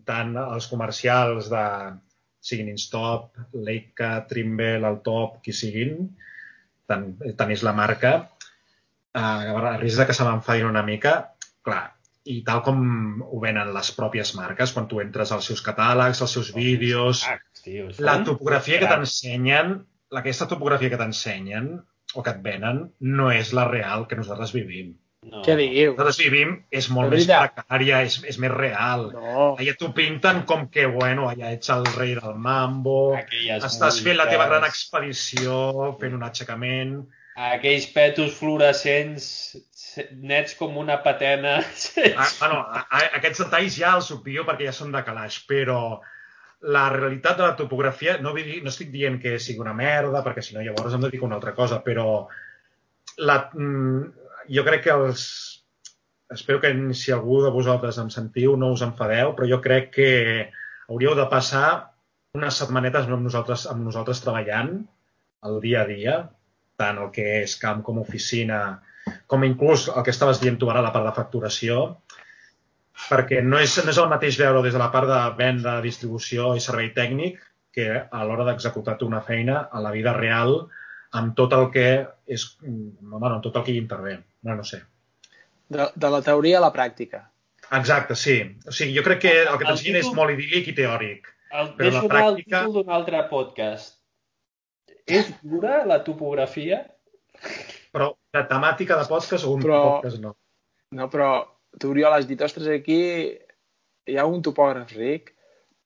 tant 0.09 0.37
els 0.41 0.71
comercials 0.71 1.51
de 1.53 1.65
siguin 2.47 2.71
Instop, 2.71 3.35
Leica, 3.67 4.21
Trimble, 4.31 4.87
el 4.87 5.01
Top, 5.05 5.41
qui 5.43 5.53
siguin, 5.53 6.07
tant, 6.91 7.11
tant 7.39 7.53
és 7.55 7.65
la 7.67 7.75
marca, 7.77 8.15
eh, 9.17 9.21
a 9.21 9.77
risc 9.81 10.03
de 10.03 10.07
que 10.09 10.17
se 10.17 10.27
m'enfadin 10.27 10.69
una 10.71 10.85
mica, 10.87 11.17
clar, 11.67 11.85
i 12.27 12.41
tal 12.47 12.63
com 12.67 12.81
ho 13.23 13.41
venen 13.43 13.73
les 13.75 13.91
pròpies 13.95 14.33
marques, 14.39 14.73
quan 14.75 14.89
tu 14.91 15.01
entres 15.03 15.33
als 15.35 15.47
seus 15.51 15.63
catàlegs, 15.67 16.23
als 16.23 16.33
seus 16.39 16.53
vídeos, 16.55 17.23
la 18.03 18.17
topografia 18.27 18.81
que 18.83 18.91
t'ensenyen, 18.91 19.77
aquesta 20.21 20.49
topografia 20.51 20.91
que 20.91 20.99
t'ensenyen 21.01 21.71
o 22.15 22.23
que 22.23 22.33
et 22.33 22.43
venen 22.43 22.83
no 23.19 23.31
és 23.35 23.53
la 23.59 23.67
real 23.71 24.07
que 24.11 24.19
nosaltres 24.19 24.55
vivim. 24.57 24.95
No. 25.27 25.43
Què 25.43 25.57
diu? 25.59 25.93
nosaltres 25.93 26.21
vivim 26.23 26.53
és 26.81 26.87
molt 26.95 27.11
De 27.11 27.19
més 27.19 27.27
precària, 27.27 28.01
és, 28.07 28.19
és 28.31 28.39
més 28.43 28.53
real. 28.53 29.09
No. 29.15 29.47
Allà 29.59 29.75
t'ho 29.79 29.91
pinten 29.97 30.45
com 30.49 30.67
que, 30.73 30.87
bueno, 30.93 31.27
allà 31.31 31.51
ets 31.57 31.73
el 31.75 31.87
rei 31.97 32.15
del 32.19 32.37
mambo, 32.49 32.99
ha 33.19 33.59
estàs 33.59 34.01
fent 34.07 34.21
la 34.21 34.29
teva 34.31 34.49
gran 34.51 34.67
expedició, 34.69 35.95
fent 36.01 36.19
un 36.19 36.27
aixecament... 36.27 36.99
Aquells 37.37 37.91
petos 37.93 38.37
fluorescents 38.39 39.27
nets 40.17 40.55
com 40.57 40.77
una 40.81 41.03
patena. 41.05 41.59
Ah, 42.17 42.29
bueno, 42.41 42.61
a, 42.61 42.85
a, 42.89 43.01
aquests 43.19 43.43
detalls 43.45 43.77
ja 43.81 43.95
els 43.99 44.11
obvio 44.15 44.45
perquè 44.49 44.69
ja 44.69 44.75
són 44.77 44.95
de 44.95 45.03
calaix, 45.05 45.41
però 45.49 45.81
la 46.73 46.87
realitat 46.93 47.37
de 47.39 47.45
la 47.45 47.57
topografia, 47.59 48.17
no, 48.25 48.33
vull 48.37 48.47
dir, 48.47 48.61
no 48.65 48.73
estic 48.73 48.89
dient 48.93 49.19
que 49.23 49.37
sigui 49.43 49.61
una 49.65 49.75
merda, 49.77 50.23
perquè 50.25 50.45
si 50.45 50.57
no 50.57 50.65
llavors 50.65 50.97
em 50.97 51.05
dedico 51.05 51.27
a 51.27 51.31
una 51.31 51.39
altra 51.41 51.53
cosa, 51.57 51.83
però 51.85 52.07
la, 53.29 53.37
mm, 53.53 54.26
jo 54.53 54.65
crec 54.67 54.87
que 54.87 54.95
els... 54.95 55.27
Espero 56.35 56.59
que 56.59 56.73
si 56.99 57.13
algú 57.15 57.39
de 57.45 57.53
vosaltres 57.55 58.01
em 58.03 58.09
sentiu 58.11 58.57
no 58.59 58.73
us 58.75 58.83
enfadeu, 58.83 59.37
però 59.37 59.47
jo 59.47 59.61
crec 59.63 59.93
que 59.95 60.09
hauríeu 60.91 61.15
de 61.15 61.27
passar 61.31 61.93
unes 62.35 62.59
setmanetes 62.59 63.07
amb 63.07 63.23
nosaltres, 63.23 63.69
amb 63.71 63.87
nosaltres 63.87 64.21
treballant 64.25 64.73
el 65.47 65.61
dia 65.63 65.85
a 65.85 65.89
dia, 65.89 66.17
tant 66.77 66.99
el 66.99 67.13
que 67.15 67.27
és 67.45 67.55
camp 67.63 67.85
com 67.87 68.03
oficina, 68.03 68.81
com 69.31 69.47
inclús 69.47 69.87
el 69.93 70.03
que 70.03 70.15
estaves 70.15 70.43
dient 70.43 70.59
tu 70.59 70.71
ara, 70.73 70.83
la 70.85 70.93
part 70.95 71.07
de 71.07 71.15
facturació, 71.17 71.83
perquè 73.07 73.43
no 73.45 73.61
és, 73.63 73.77
no 73.85 73.93
és 73.93 74.01
el 74.03 74.11
mateix 74.11 74.39
veure 74.41 74.65
des 74.65 74.75
de 74.75 74.83
la 74.83 74.91
part 74.93 75.09
de 75.11 75.21
venda, 75.39 75.79
distribució 75.85 76.55
i 76.57 76.65
servei 76.65 76.91
tècnic 76.97 77.39
que 77.77 77.89
a 78.01 78.25
l'hora 78.25 78.47
d'executar 78.49 78.97
una 79.05 79.21
feina 79.21 79.67
a 79.71 79.83
la 79.85 79.93
vida 79.93 80.17
real 80.17 80.65
amb 81.17 81.35
tot 81.37 81.53
el 81.57 81.69
que 81.73 81.89
és, 82.27 82.47
bueno, 82.63 83.37
amb 83.37 83.45
tot 83.45 83.57
el 83.57 83.67
que 83.67 83.75
hi 83.75 83.83
intervé. 83.83 84.17
No, 84.47 84.55
no 84.55 84.65
sé. 84.65 84.81
De, 85.69 85.89
de 85.99 86.11
la 86.15 86.21
teoria 86.23 86.59
a 86.61 86.65
la 86.69 86.73
pràctica. 86.75 87.25
Exacte, 87.75 88.15
sí. 88.15 88.37
O 88.69 88.71
sigui, 88.73 88.95
jo 88.97 89.03
crec 89.03 89.25
que 89.25 89.33
el 89.43 89.57
que 89.59 89.67
t'ensenyen 89.67 89.99
és 90.05 90.11
molt 90.15 90.31
idíl·lic 90.37 90.69
i 90.71 90.75
teòric. 90.77 91.27
El, 91.51 91.73
Però 91.79 91.89
deixo 91.89 91.97
la 91.97 92.03
anar 92.05 92.07
el 92.07 92.13
pràctica- 92.37 92.61
títol 92.63 92.77
d'un 92.77 92.93
altre 92.95 93.23
podcast. 93.31 93.97
És 95.07 95.33
dura 95.43 95.81
la 95.87 96.01
topografia? 96.07 96.81
Però 97.95 98.13
de 98.35 98.43
temàtica 98.51 98.99
de 99.01 99.07
podcast 99.11 99.47
o 99.47 99.53
un 99.57 99.63
Però- 99.65 99.83
podcast 99.97 100.21
no. 100.23 100.37
No, 100.95 101.09
però 101.11 101.31
tu, 101.79 101.91
Oriol, 101.91 102.15
has 102.15 102.27
dit, 102.31 102.41
ostres, 102.43 102.69
aquí 102.71 103.01
hi 104.07 104.17
ha 104.19 104.25
un 104.31 104.43
topògraf 104.47 104.93
ric, 104.95 105.33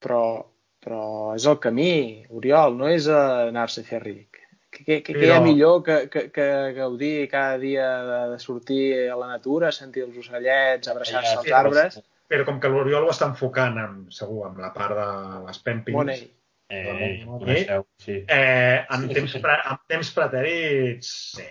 però, 0.01 0.45
però 0.85 1.35
és 1.37 1.47
el 1.49 1.57
camí, 1.59 2.27
Oriol, 2.29 2.77
no 2.77 2.89
és 2.93 3.09
anar-se 3.09 3.81
a 3.81 3.89
fer 3.89 4.03
ric. 4.05 4.39
Què, 4.71 4.85
què, 4.87 4.97
què 5.03 5.27
hi 5.27 5.31
ha 5.35 5.41
millor 5.43 5.81
que, 5.87 5.97
que, 6.12 6.29
que 6.35 6.47
gaudir 6.77 7.29
cada 7.31 7.59
dia 7.59 7.87
de, 8.07 8.18
de 8.33 8.39
sortir 8.43 8.83
a 9.11 9.16
la 9.18 9.31
natura, 9.33 9.73
sentir 9.75 10.05
els 10.07 10.18
ocellets, 10.23 10.91
abraçar-se 10.93 11.37
als 11.41 11.49
sí, 11.49 11.55
arbres? 11.61 11.99
Però 12.31 12.47
com 12.47 12.61
que 12.62 12.71
l'Oriol 12.71 13.09
ho 13.09 13.11
està 13.11 13.27
enfocant 13.33 13.81
amb, 13.83 14.12
segur, 14.14 14.45
amb 14.47 14.61
la 14.62 14.71
part 14.75 14.95
de 14.95 15.09
les 15.49 15.59
pèmpings, 15.66 15.99
Money. 15.99 16.29
Eh, 16.71 17.25
coneixeu, 17.27 17.83
sí. 17.99 18.21
Eh, 18.31 18.79
en, 18.95 19.09
temps 19.11 19.33
pre, 19.43 19.57
en 19.73 19.81
temps 19.91 20.12
pretèrits, 20.14 21.09
sí. 21.35 21.49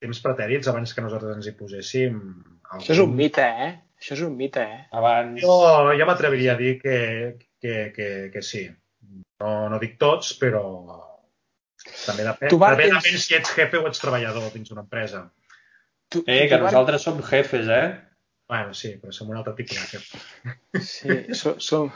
Temps 0.00 0.22
pretèrits 0.24 0.70
abans 0.72 0.96
que 0.96 1.04
nosaltres 1.04 1.36
ens 1.36 1.50
hi 1.50 1.52
poséssim. 1.58 2.16
Això 2.78 2.94
és 2.94 3.02
un 3.04 3.12
mite, 3.18 3.44
eh? 3.44 3.74
Això 4.00 4.16
és 4.16 4.22
un 4.24 4.32
mite, 4.38 4.64
eh? 4.64 4.80
Abans... 4.96 5.36
Jo, 5.44 5.58
jo 6.00 6.08
m'atreviria 6.08 6.54
a 6.56 6.60
dir 6.60 6.78
que, 6.80 6.96
que, 7.60 7.76
que, 7.92 8.08
que 8.32 8.44
sí. 8.44 8.64
No, 9.44 9.52
no 9.68 9.80
dic 9.82 9.98
tots, 10.00 10.32
però 10.40 10.64
també 12.06 12.24
depèn, 12.26 12.48
Tu, 12.52 12.58
també 12.58 12.88
tens- 12.88 12.96
depèn 13.04 13.18
si 13.22 13.34
ets 13.38 13.54
jefe 13.56 13.78
o 13.78 13.86
ets 13.88 14.02
treballador 14.02 14.50
dins 14.54 14.68
d'una 14.70 14.82
empresa. 14.86 15.24
Tu, 16.08 16.22
Eh, 16.26 16.46
que 16.48 16.56
tu, 16.58 16.64
nosaltres 16.64 17.02
som 17.02 17.22
jefes, 17.22 17.68
eh? 17.68 17.86
Bueno, 18.48 18.74
sí, 18.78 18.92
però 19.02 19.10
som 19.12 19.30
un 19.30 19.36
altre 19.40 19.54
tipus 19.58 19.76
de 19.80 19.86
jefe. 19.96 20.20
Sí, 20.80 21.34
som, 21.34 21.56
som... 21.60 21.92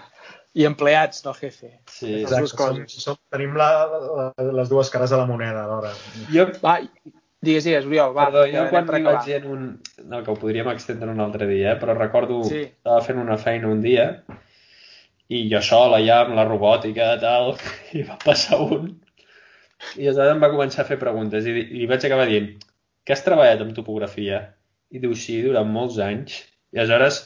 I 0.59 0.65
empleats 0.67 1.21
del 1.23 1.35
jefe. 1.39 1.69
Sí. 1.87 2.09
Les 2.25 2.33
dues 2.35 2.51
som, 2.59 2.81
som, 2.91 3.17
tenim 3.31 3.53
la, 3.55 3.69
la, 3.87 4.25
les 4.59 4.69
dues 4.69 4.89
cares 4.91 5.13
de 5.15 5.17
la 5.21 5.27
moneda 5.29 5.61
alhora. 5.63 5.93
Jo, 6.35 6.49
Va, 6.65 6.73
digues, 7.41 7.63
digues, 7.69 7.87
Oriol, 7.87 8.11
va. 8.17 8.25
perdó, 8.27 8.43
jo 8.51 8.65
quan 8.73 8.91
hi 8.99 9.05
vaig 9.07 9.29
en 9.37 9.47
un... 9.47 9.69
No, 10.11 10.25
que 10.27 10.33
ho 10.33 10.35
podríem 10.35 10.67
extendre 10.73 11.07
un 11.13 11.23
altre 11.23 11.47
dia, 11.47 11.77
eh? 11.77 11.79
però 11.79 11.95
recordo 11.95 12.41
Sí. 12.49 12.65
estava 12.67 12.99
fent 13.07 13.23
una 13.23 13.39
feina 13.39 13.71
un 13.71 13.79
dia 13.85 14.09
i 15.31 15.45
jo 15.53 15.61
sol 15.63 15.95
allà 15.95 16.25
amb 16.25 16.35
la 16.35 16.45
robòtica 16.49 17.13
i 17.15 17.21
tal, 17.23 17.53
i 17.95 18.03
va 18.11 18.19
passar 18.19 18.59
un 18.65 18.91
i 19.97 20.07
aleshores 20.07 20.33
em 20.35 20.41
va 20.45 20.51
començar 20.53 20.83
a 20.85 20.89
fer 20.89 20.99
preguntes 21.01 21.47
i, 21.49 21.53
li 21.81 21.87
vaig 21.91 22.05
acabar 22.09 22.27
dient 22.31 22.49
que 23.05 23.15
has 23.15 23.23
treballat 23.27 23.63
amb 23.65 23.75
topografia? 23.77 24.41
I 24.91 25.01
diu, 25.03 25.15
sí, 25.17 25.39
durant 25.45 25.69
molts 25.71 25.99
anys. 26.05 26.41
I 26.75 26.81
aleshores 26.83 27.21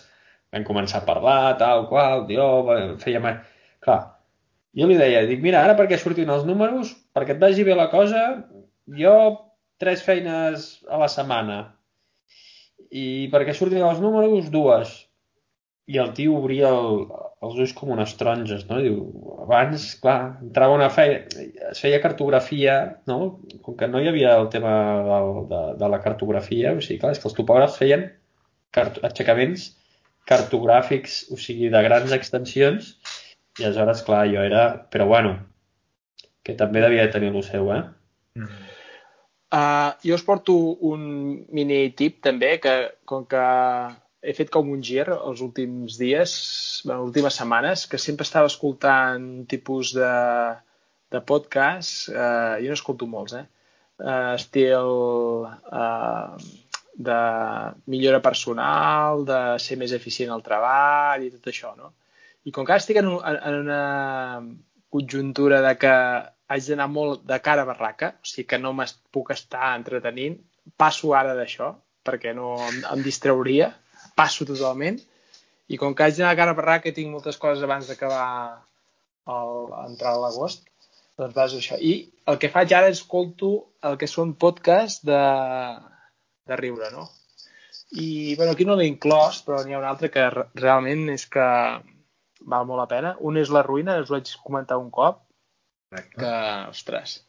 vam 0.55 0.65
començar 0.69 1.01
a 1.03 1.07
parlar, 1.09 1.39
tal, 1.61 1.87
qual, 1.91 2.27
jo 2.31 2.49
feia... 3.03 3.21
ma- 3.25 3.39
Clar, 3.85 3.99
jo 4.81 4.87
li 4.89 4.95
deia, 4.97 5.25
dic, 5.29 5.43
mira, 5.45 5.61
ara 5.67 5.75
perquè 5.77 5.99
surtin 6.01 6.31
els 6.33 6.47
números, 6.49 6.95
perquè 7.17 7.35
et 7.35 7.41
vagi 7.43 7.67
bé 7.69 7.75
la 7.77 7.91
cosa, 7.93 8.23
jo 9.01 9.17
tres 9.83 10.01
feines 10.07 10.69
a 10.89 11.01
la 11.03 11.09
setmana. 11.13 11.59
I 12.95 13.05
perquè 13.33 13.53
surtin 13.57 13.85
els 13.85 14.01
números, 14.01 14.49
dues. 14.55 14.95
I 15.91 15.99
el 16.01 16.13
tio 16.17 16.39
obria 16.39 16.71
el, 16.73 17.05
els 17.45 17.57
ulls 17.61 17.75
com 17.77 17.93
unes 17.93 18.15
taronges, 18.17 18.65
no? 18.71 18.81
Diu, 18.81 19.01
abans, 19.45 19.87
clar, 20.01 20.19
entrava 20.47 20.77
una 20.79 20.89
feina, 20.93 21.23
es 21.71 21.83
feia 21.85 22.01
cartografia, 22.01 22.77
no? 23.11 23.19
Com 23.67 23.77
que 23.81 23.89
no 23.91 24.01
hi 24.01 24.09
havia 24.09 24.37
el 24.41 24.49
tema 24.55 24.75
del, 25.09 25.33
de, 25.51 25.63
de 25.83 25.91
la 25.93 26.01
cartografia, 26.05 26.73
o 26.73 26.81
sigui, 26.85 27.01
clar, 27.03 27.13
és 27.13 27.21
que 27.21 27.29
els 27.31 27.37
topògrafs 27.37 27.81
feien 27.83 28.09
cart 28.75 29.03
aixecaments 29.07 29.73
cartogràfics, 30.29 31.25
o 31.33 31.39
sigui, 31.41 31.69
de 31.73 31.83
grans 31.85 32.15
extensions, 32.17 32.95
i 33.61 33.67
aleshores, 33.67 34.03
clar, 34.07 34.25
jo 34.33 34.43
era... 34.43 34.65
Però 34.91 35.07
bueno, 35.11 35.37
que 36.45 36.57
també 36.59 36.81
devia 36.85 37.11
tenir 37.13 37.31
el 37.33 37.45
seu, 37.47 37.69
eh? 37.75 37.83
Mm. 38.41 38.63
Uh, 39.55 39.93
jo 40.03 40.17
us 40.17 40.25
porto 40.27 40.55
un 40.89 41.03
mini 41.55 41.93
tip 41.95 42.19
també, 42.25 42.57
que 42.59 42.73
com 43.07 43.29
que 43.31 43.43
he 44.25 44.33
fet 44.37 44.51
com 44.53 44.71
un 44.73 44.83
gir 44.85 45.05
els 45.13 45.43
últims 45.45 45.99
dies, 46.01 46.35
les 46.89 47.01
últimes 47.09 47.37
setmanes, 47.41 47.85
que 47.91 48.01
sempre 48.01 48.27
estava 48.27 48.49
escoltant 48.51 49.45
tipus 49.51 49.93
de, 49.97 50.13
de 51.13 51.21
podcast, 51.29 52.09
uh, 52.13 52.57
jo 52.63 52.73
n'escolto 52.73 53.09
molts, 53.11 53.37
eh? 53.41 53.45
Uh, 54.01 54.35
estil 54.35 54.89
uh, 55.47 56.39
de 56.95 57.19
millora 57.91 58.23
personal, 58.25 59.25
de 59.29 59.41
ser 59.63 59.79
més 59.79 59.93
eficient 59.95 60.33
al 60.33 60.43
treball 60.47 61.27
i 61.27 61.31
tot 61.37 61.53
això, 61.53 61.75
no? 61.79 61.93
I 62.45 62.53
com 62.53 62.67
que 62.67 62.77
estic 62.81 63.01
en, 63.01 63.13
un, 63.13 63.21
en 63.35 63.61
una 63.61 63.83
conjuntura 64.95 65.61
de 65.65 65.77
que 65.81 65.95
haig 66.55 66.67
d'anar 66.69 66.91
molt 66.93 67.25
de 67.29 67.39
cara 67.45 67.65
a 67.65 67.69
barraca, 67.69 68.15
o 68.21 68.29
sigui 68.29 68.49
que 68.49 68.61
no 68.61 68.75
puc 69.15 69.33
estar 69.35 69.75
entretenint, 69.77 70.37
passo 70.81 71.15
ara 71.17 71.35
d'això, 71.37 71.73
perquè 72.05 72.35
no 72.37 72.55
em, 72.61 72.83
em 72.93 73.03
distrauria, 73.05 73.73
passo 74.15 74.47
totalment, 74.49 75.01
i 75.69 75.79
com 75.81 75.95
que 75.97 76.05
haig 76.05 76.17
d'anar 76.19 76.35
de 76.35 76.41
cara 76.43 76.53
a 76.55 76.59
barraca 76.59 76.89
i 76.91 76.95
tinc 76.97 77.11
moltes 77.13 77.39
coses 77.41 77.63
abans 77.65 77.89
d'acabar 77.89 78.25
el- 79.27 79.73
entrar 79.89 80.13
a 80.15 80.21
l'agost, 80.23 80.67
doncs 81.19 81.35
vas 81.35 81.55
això. 81.57 81.79
I 81.81 81.95
el 82.31 82.39
que 82.43 82.51
faig 82.53 82.73
ara 82.77 82.89
és 82.93 82.99
escolto 83.01 83.51
el 83.83 83.97
que 84.01 84.07
són 84.11 84.35
podcasts 84.35 85.05
de, 85.07 85.21
de 86.49 86.57
riure, 86.61 86.91
no? 86.93 87.09
I, 87.95 88.35
bueno, 88.37 88.53
aquí 88.53 88.65
no 88.67 88.75
l'he 88.77 88.89
inclòs, 88.91 89.43
però 89.47 89.63
n'hi 89.65 89.75
ha 89.77 89.79
un 89.79 89.87
altre 89.87 90.11
que 90.11 90.25
re- 90.31 90.49
realment 90.59 91.09
és 91.15 91.27
que 91.31 91.45
val 92.51 92.67
molt 92.67 92.81
la 92.83 92.89
pena. 92.91 93.13
Un 93.21 93.37
és 93.39 93.53
La 93.55 93.63
Ruïna, 93.63 93.99
us 94.03 94.11
ho 94.11 94.17
vaig 94.17 94.33
comentar 94.43 94.79
un 94.81 94.91
cop, 94.91 95.21
Correcte. 95.93 96.17
que, 96.19 96.33
ostres, 96.73 97.21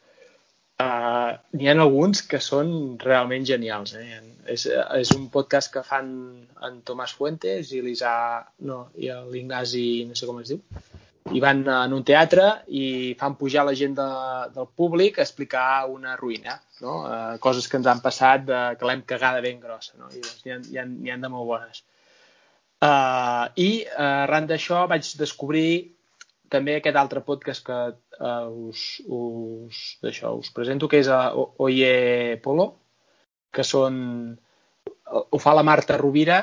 uh, 0.84 1.32
n'hi 1.56 1.70
ha 1.70 1.76
alguns 1.76 2.24
que 2.30 2.42
són 2.44 2.70
realment 3.04 3.48
genials. 3.48 3.96
Eh? 4.00 4.20
És, 4.56 4.68
és 4.68 5.14
un 5.16 5.30
podcast 5.34 5.72
que 5.74 5.86
fan 5.86 6.12
en 6.68 6.82
Tomàs 6.86 7.16
Fuentes 7.18 7.72
i 7.74 7.82
l'Isà, 7.82 8.16
no, 8.70 8.86
i 9.02 9.10
l'Ignasi, 9.32 10.06
no 10.10 10.18
sé 10.18 10.30
com 10.30 10.44
es 10.44 10.54
diu, 10.54 10.62
i 11.34 11.42
van 11.42 11.64
en 11.66 11.94
un 11.96 12.04
teatre 12.06 12.44
i 12.68 13.16
fan 13.18 13.34
pujar 13.40 13.64
la 13.66 13.74
gent 13.74 13.96
de, 13.98 14.06
del 14.54 14.68
públic 14.78 15.18
a 15.18 15.26
explicar 15.26 15.88
una 15.90 16.14
ruïna, 16.20 16.60
no? 16.84 17.00
uh, 17.02 17.34
coses 17.42 17.66
que 17.68 17.80
ens 17.82 17.90
han 17.90 18.04
passat 18.04 18.46
de, 18.46 18.62
que 18.78 18.86
l'hem 18.86 19.02
cagada 19.10 19.42
ben 19.42 19.58
grossa, 19.64 19.96
no? 19.98 20.12
i 20.14 20.22
doncs, 20.22 20.44
n'hi 20.46 20.78
ha, 20.78 20.86
ha, 20.86 21.16
ha 21.16 21.22
de 21.24 21.34
molt 21.34 21.50
bones. 21.50 21.82
Uh, 22.86 23.50
I 23.58 23.70
uh, 23.88 24.28
arran 24.28 24.46
d'això 24.52 24.84
vaig 24.92 25.08
descobrir 25.18 25.95
també 26.50 26.76
aquest 26.78 26.96
altre 27.00 27.22
podcast 27.26 27.66
que 27.66 27.78
uh, 28.22 28.70
us, 28.70 29.02
us, 29.08 29.80
d'això, 30.04 30.34
us 30.40 30.52
presento, 30.56 30.88
que 30.92 31.00
és 31.04 31.08
a 31.12 31.32
Oye 31.36 32.38
Polo, 32.44 32.72
que 33.52 33.64
són... 33.64 34.38
Ho 35.06 35.38
fa 35.40 35.54
la 35.54 35.64
Marta 35.64 35.98
Rovira, 35.98 36.40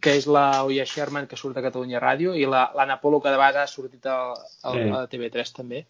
que 0.00 0.12
és 0.18 0.26
la 0.30 0.62
Oye 0.64 0.84
Sherman, 0.86 1.26
que 1.26 1.36
surt 1.36 1.56
a 1.58 1.62
Catalunya 1.64 1.98
Ràdio, 2.02 2.34
i 2.38 2.44
la- 2.46 2.68
l'Anna 2.76 3.00
Polo, 3.02 3.18
que 3.20 3.30
de 3.32 3.38
vegades 3.40 3.64
ha 3.64 3.72
sortit 3.72 4.06
a, 4.06 4.18
a, 4.32 4.72
Sí. 4.74 4.84
a 4.94 5.00
TV3 5.10 5.54
també. 5.56 5.84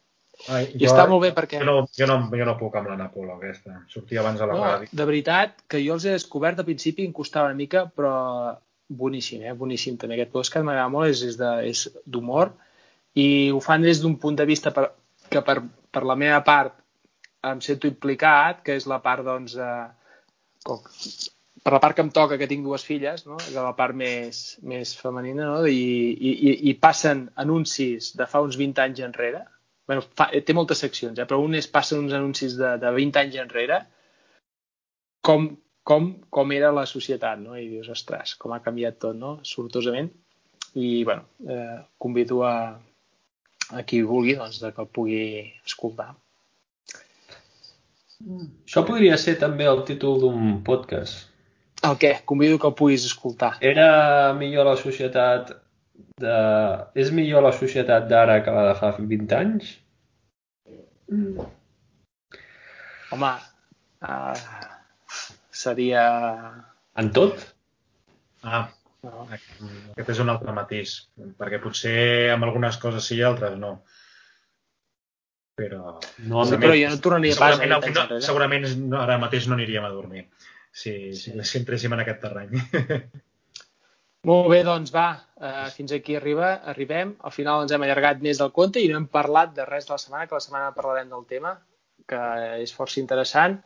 Ai, 0.54 0.68
I 0.78 0.86
està 0.86 1.04
molt 1.10 1.24
bé 1.26 1.32
perquè... 1.34 1.58
Jo 1.58 1.66
no, 1.66 1.76
jo, 1.98 2.06
no, 2.06 2.16
jo 2.30 2.44
no 2.46 2.54
puc 2.60 2.76
amb 2.78 2.88
la 2.92 2.96
Nàpola, 3.00 3.34
aquesta. 3.40 3.80
Sortia 3.90 4.20
abans 4.22 4.40
a 4.40 4.46
la 4.46 4.54
No, 4.54 4.62
ràdio. 4.64 4.88
de 4.92 5.04
veritat, 5.08 5.56
que 5.68 5.80
jo 5.84 5.96
els 5.96 6.04
he 6.06 6.14
descobert 6.14 6.60
al 6.62 6.66
principi, 6.68 7.04
em 7.08 7.12
costava 7.12 7.50
una 7.50 7.58
mica, 7.58 7.84
però 7.90 8.14
boníssim, 8.88 9.42
eh? 9.44 9.52
boníssim 9.58 9.96
també. 10.00 10.14
Aquest 10.16 10.32
podcast 10.32 10.64
m'agrada 10.64 10.88
molt, 10.94 11.10
és, 11.10 11.24
és 11.26 11.36
de- 11.40 11.56
és 11.68 11.82
d'humor, 12.06 12.54
i 13.14 13.50
ho 13.50 13.60
fan 13.64 13.82
des 13.82 14.02
d'un 14.02 14.16
punt 14.20 14.36
de 14.36 14.44
vista 14.46 14.70
per, 14.74 14.90
que 15.30 15.42
per, 15.42 15.60
per 15.92 16.04
la 16.04 16.16
meva 16.16 16.42
part 16.44 16.74
em 17.48 17.60
sento 17.62 17.86
implicat, 17.86 18.62
que 18.66 18.74
és 18.76 18.86
la 18.90 18.98
part, 19.02 19.24
doncs, 19.24 19.54
de, 19.54 19.68
com, 20.66 20.80
per 21.62 21.72
la 21.74 21.80
part 21.82 21.94
que 21.96 22.02
em 22.02 22.10
toca, 22.14 22.38
que 22.38 22.48
tinc 22.50 22.64
dues 22.66 22.84
filles, 22.84 23.24
no? 23.26 23.36
de 23.38 23.60
la 23.62 23.72
part 23.78 23.94
més, 23.96 24.58
més 24.62 24.94
femenina, 24.98 25.46
no? 25.52 25.66
I, 25.66 25.78
i- 26.18 26.56
i 26.70 26.74
passen 26.74 27.28
anuncis 27.36 28.12
de 28.18 28.26
fa 28.26 28.42
uns 28.44 28.56
20 28.58 28.82
anys 28.84 29.00
enrere, 29.06 29.44
bueno, 29.88 30.02
fa, 30.18 30.28
té 30.44 30.52
moltes 30.52 30.82
seccions, 30.84 31.18
eh? 31.18 31.24
però 31.24 31.38
un 31.40 31.54
és 31.56 31.68
passen 31.70 32.02
uns 32.04 32.12
anuncis 32.12 32.58
de, 32.58 32.74
de 32.82 32.90
20 32.96 33.22
anys 33.22 33.38
enrere, 33.44 33.78
com, 35.24 35.48
com, 35.88 36.10
com 36.30 36.52
era 36.56 36.70
la 36.74 36.84
societat, 36.86 37.38
no? 37.40 37.56
I 37.56 37.68
dius, 37.70 37.88
ostres, 37.94 38.34
com 38.40 38.52
ha 38.54 38.60
canviat 38.64 38.98
tot, 39.04 39.16
no? 39.16 39.38
Sortosament. 39.46 40.10
I, 40.76 41.02
bueno, 41.04 41.24
eh, 41.48 41.78
convido 41.98 42.42
a, 42.44 42.52
a 43.72 43.84
qui 43.84 44.02
vulgui, 44.02 44.36
doncs, 44.38 44.60
de 44.62 44.72
que 44.72 44.84
el 44.84 44.90
pugui 44.94 45.22
escoltar. 45.66 46.12
Això 48.18 48.82
podria 48.86 49.16
ser 49.20 49.36
també 49.38 49.68
el 49.70 49.84
títol 49.88 50.18
d'un 50.22 50.60
podcast. 50.66 51.28
El 51.86 51.98
què? 52.02 52.12
Convido 52.26 52.58
que 52.58 52.66
el 52.66 52.74
puguis 52.78 53.04
escoltar. 53.06 53.52
Era 53.62 54.32
millor 54.38 54.66
la 54.66 54.76
societat 54.80 55.52
de... 56.22 56.38
És 56.98 57.12
millor 57.14 57.44
la 57.46 57.52
societat 57.54 58.08
d'ara 58.10 58.40
que 58.42 58.54
la 58.54 58.64
de 58.70 58.74
fa 58.80 58.90
20 58.98 59.36
anys? 59.38 59.76
Home, 63.14 63.30
uh, 64.02 64.34
seria... 65.62 66.02
En 66.98 67.12
tot? 67.14 67.46
Ah, 68.42 68.66
No. 69.08 69.24
aquest 69.30 70.10
és 70.14 70.20
un 70.24 70.32
altre 70.32 70.54
matís, 70.56 70.96
perquè 71.38 71.60
potser 71.62 71.94
amb 72.34 72.46
algunes 72.48 72.76
coses 72.82 73.08
sí 73.08 73.18
i 73.18 73.24
altres 73.26 73.56
no. 73.60 73.78
Però... 75.58 75.96
No, 76.30 76.44
Sí, 76.46 76.58
però 76.60 76.74
jo 76.78 76.90
no 76.92 77.00
tornaria 77.02 77.34
pas 77.38 77.56
a 77.56 77.58
segurament, 77.58 77.72
al 77.74 77.82
20 77.82 77.88
anys 77.88 77.88
final, 77.88 78.04
enrere. 78.04 78.26
segurament 78.26 78.68
no, 78.84 79.00
ara 79.00 79.18
mateix 79.22 79.48
no 79.48 79.56
aniríem 79.56 79.86
a 79.86 79.94
dormir 79.94 80.26
si, 80.70 80.92
si, 81.18 81.32
si 81.32 81.58
entréssim 81.58 81.94
en 81.96 82.04
aquest 82.04 82.20
terreny. 82.22 82.52
Molt 84.28 84.48
bé, 84.50 84.60
doncs 84.66 84.92
va, 84.94 85.08
uh, 85.38 85.66
fins 85.74 85.94
aquí 85.94 86.16
arriba, 86.18 86.52
arribem. 86.70 87.14
Al 87.24 87.32
final 87.34 87.64
ens 87.64 87.72
hem 87.74 87.86
allargat 87.86 88.22
més 88.22 88.38
del 88.42 88.52
compte 88.54 88.82
i 88.82 88.90
no 88.90 88.98
hem 88.98 89.08
parlat 89.10 89.54
de 89.56 89.66
res 89.66 89.88
de 89.88 89.94
la 89.94 90.00
setmana, 90.02 90.26
que 90.28 90.36
la 90.36 90.44
setmana 90.44 90.74
parlarem 90.76 91.10
del 91.14 91.24
tema, 91.30 91.54
que 92.08 92.20
és 92.64 92.74
força 92.74 93.00
interessant 93.00 93.58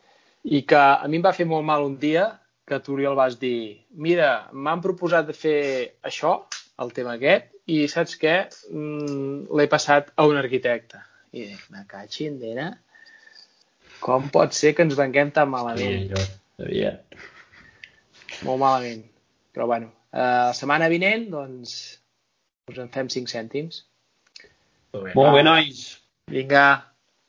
i 0.42 0.62
que 0.66 0.78
a 0.78 1.08
mi 1.08 1.20
em 1.20 1.24
va 1.24 1.34
fer 1.36 1.46
molt 1.48 1.64
mal 1.66 1.84
un 1.86 1.96
dia 2.02 2.26
que 2.68 2.78
tu, 2.80 2.94
Oriol, 2.96 3.16
vas 3.18 3.38
dir 3.40 3.82
mira, 3.90 4.48
m'han 4.52 4.82
proposat 4.84 5.26
de 5.28 5.34
fer 5.36 5.56
això, 6.06 6.36
el 6.82 6.92
tema 6.96 7.16
aquest, 7.18 7.50
i 7.70 7.84
saps 7.90 8.16
què? 8.20 8.36
Mm, 8.70 9.48
L'he 9.58 9.66
passat 9.70 10.12
a 10.16 10.26
un 10.26 10.38
arquitecte. 10.40 11.00
I 11.32 11.46
dic, 11.48 11.62
me 11.72 11.84
catxin, 11.88 12.38
nena, 12.42 12.68
com 14.02 14.28
pot 14.34 14.52
ser 14.56 14.74
que 14.76 14.84
ens 14.86 14.96
venguem 14.98 15.30
tan 15.34 15.48
malament? 15.52 16.10
jo 16.12 16.22
sabia. 16.58 16.96
molt 18.42 18.58
malament. 18.60 19.04
Però 19.54 19.66
bueno, 19.70 19.92
eh, 20.12 20.18
la 20.18 20.54
setmana 20.56 20.88
vinent, 20.92 21.28
doncs, 21.32 21.74
us 22.70 22.78
en 22.78 22.88
fem 22.94 23.08
5 23.12 23.30
cèntims. 23.30 23.82
Molt 24.92 25.04
bé. 25.04 25.12
Molt 25.16 25.34
bé, 25.36 25.42
nois. 25.46 25.82
Vinga, 26.30 26.64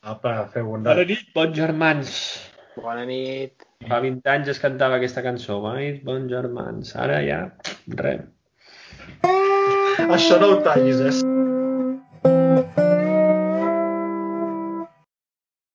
Apa, 0.03 0.49
feu 0.51 0.67
un 0.73 0.83
Bona 0.83 1.05
nit, 1.07 1.29
bons 1.35 1.55
germans. 1.55 2.09
bona 2.75 3.05
nit. 3.07 3.63
Fa 3.89 3.99
20 4.03 4.29
anys 4.35 4.53
es 4.53 4.61
cantava 4.63 4.99
aquesta 4.99 5.23
cançó. 5.25 5.59
Nit, 5.75 6.01
bons 6.07 6.31
germans. 6.31 6.95
Ara 7.05 7.19
ja, 7.25 7.43
res. 7.99 8.25
Això 10.03 10.39
no 10.41 10.53
ho 10.53 10.59
tallis, 10.65 11.01
eh? 11.03 11.32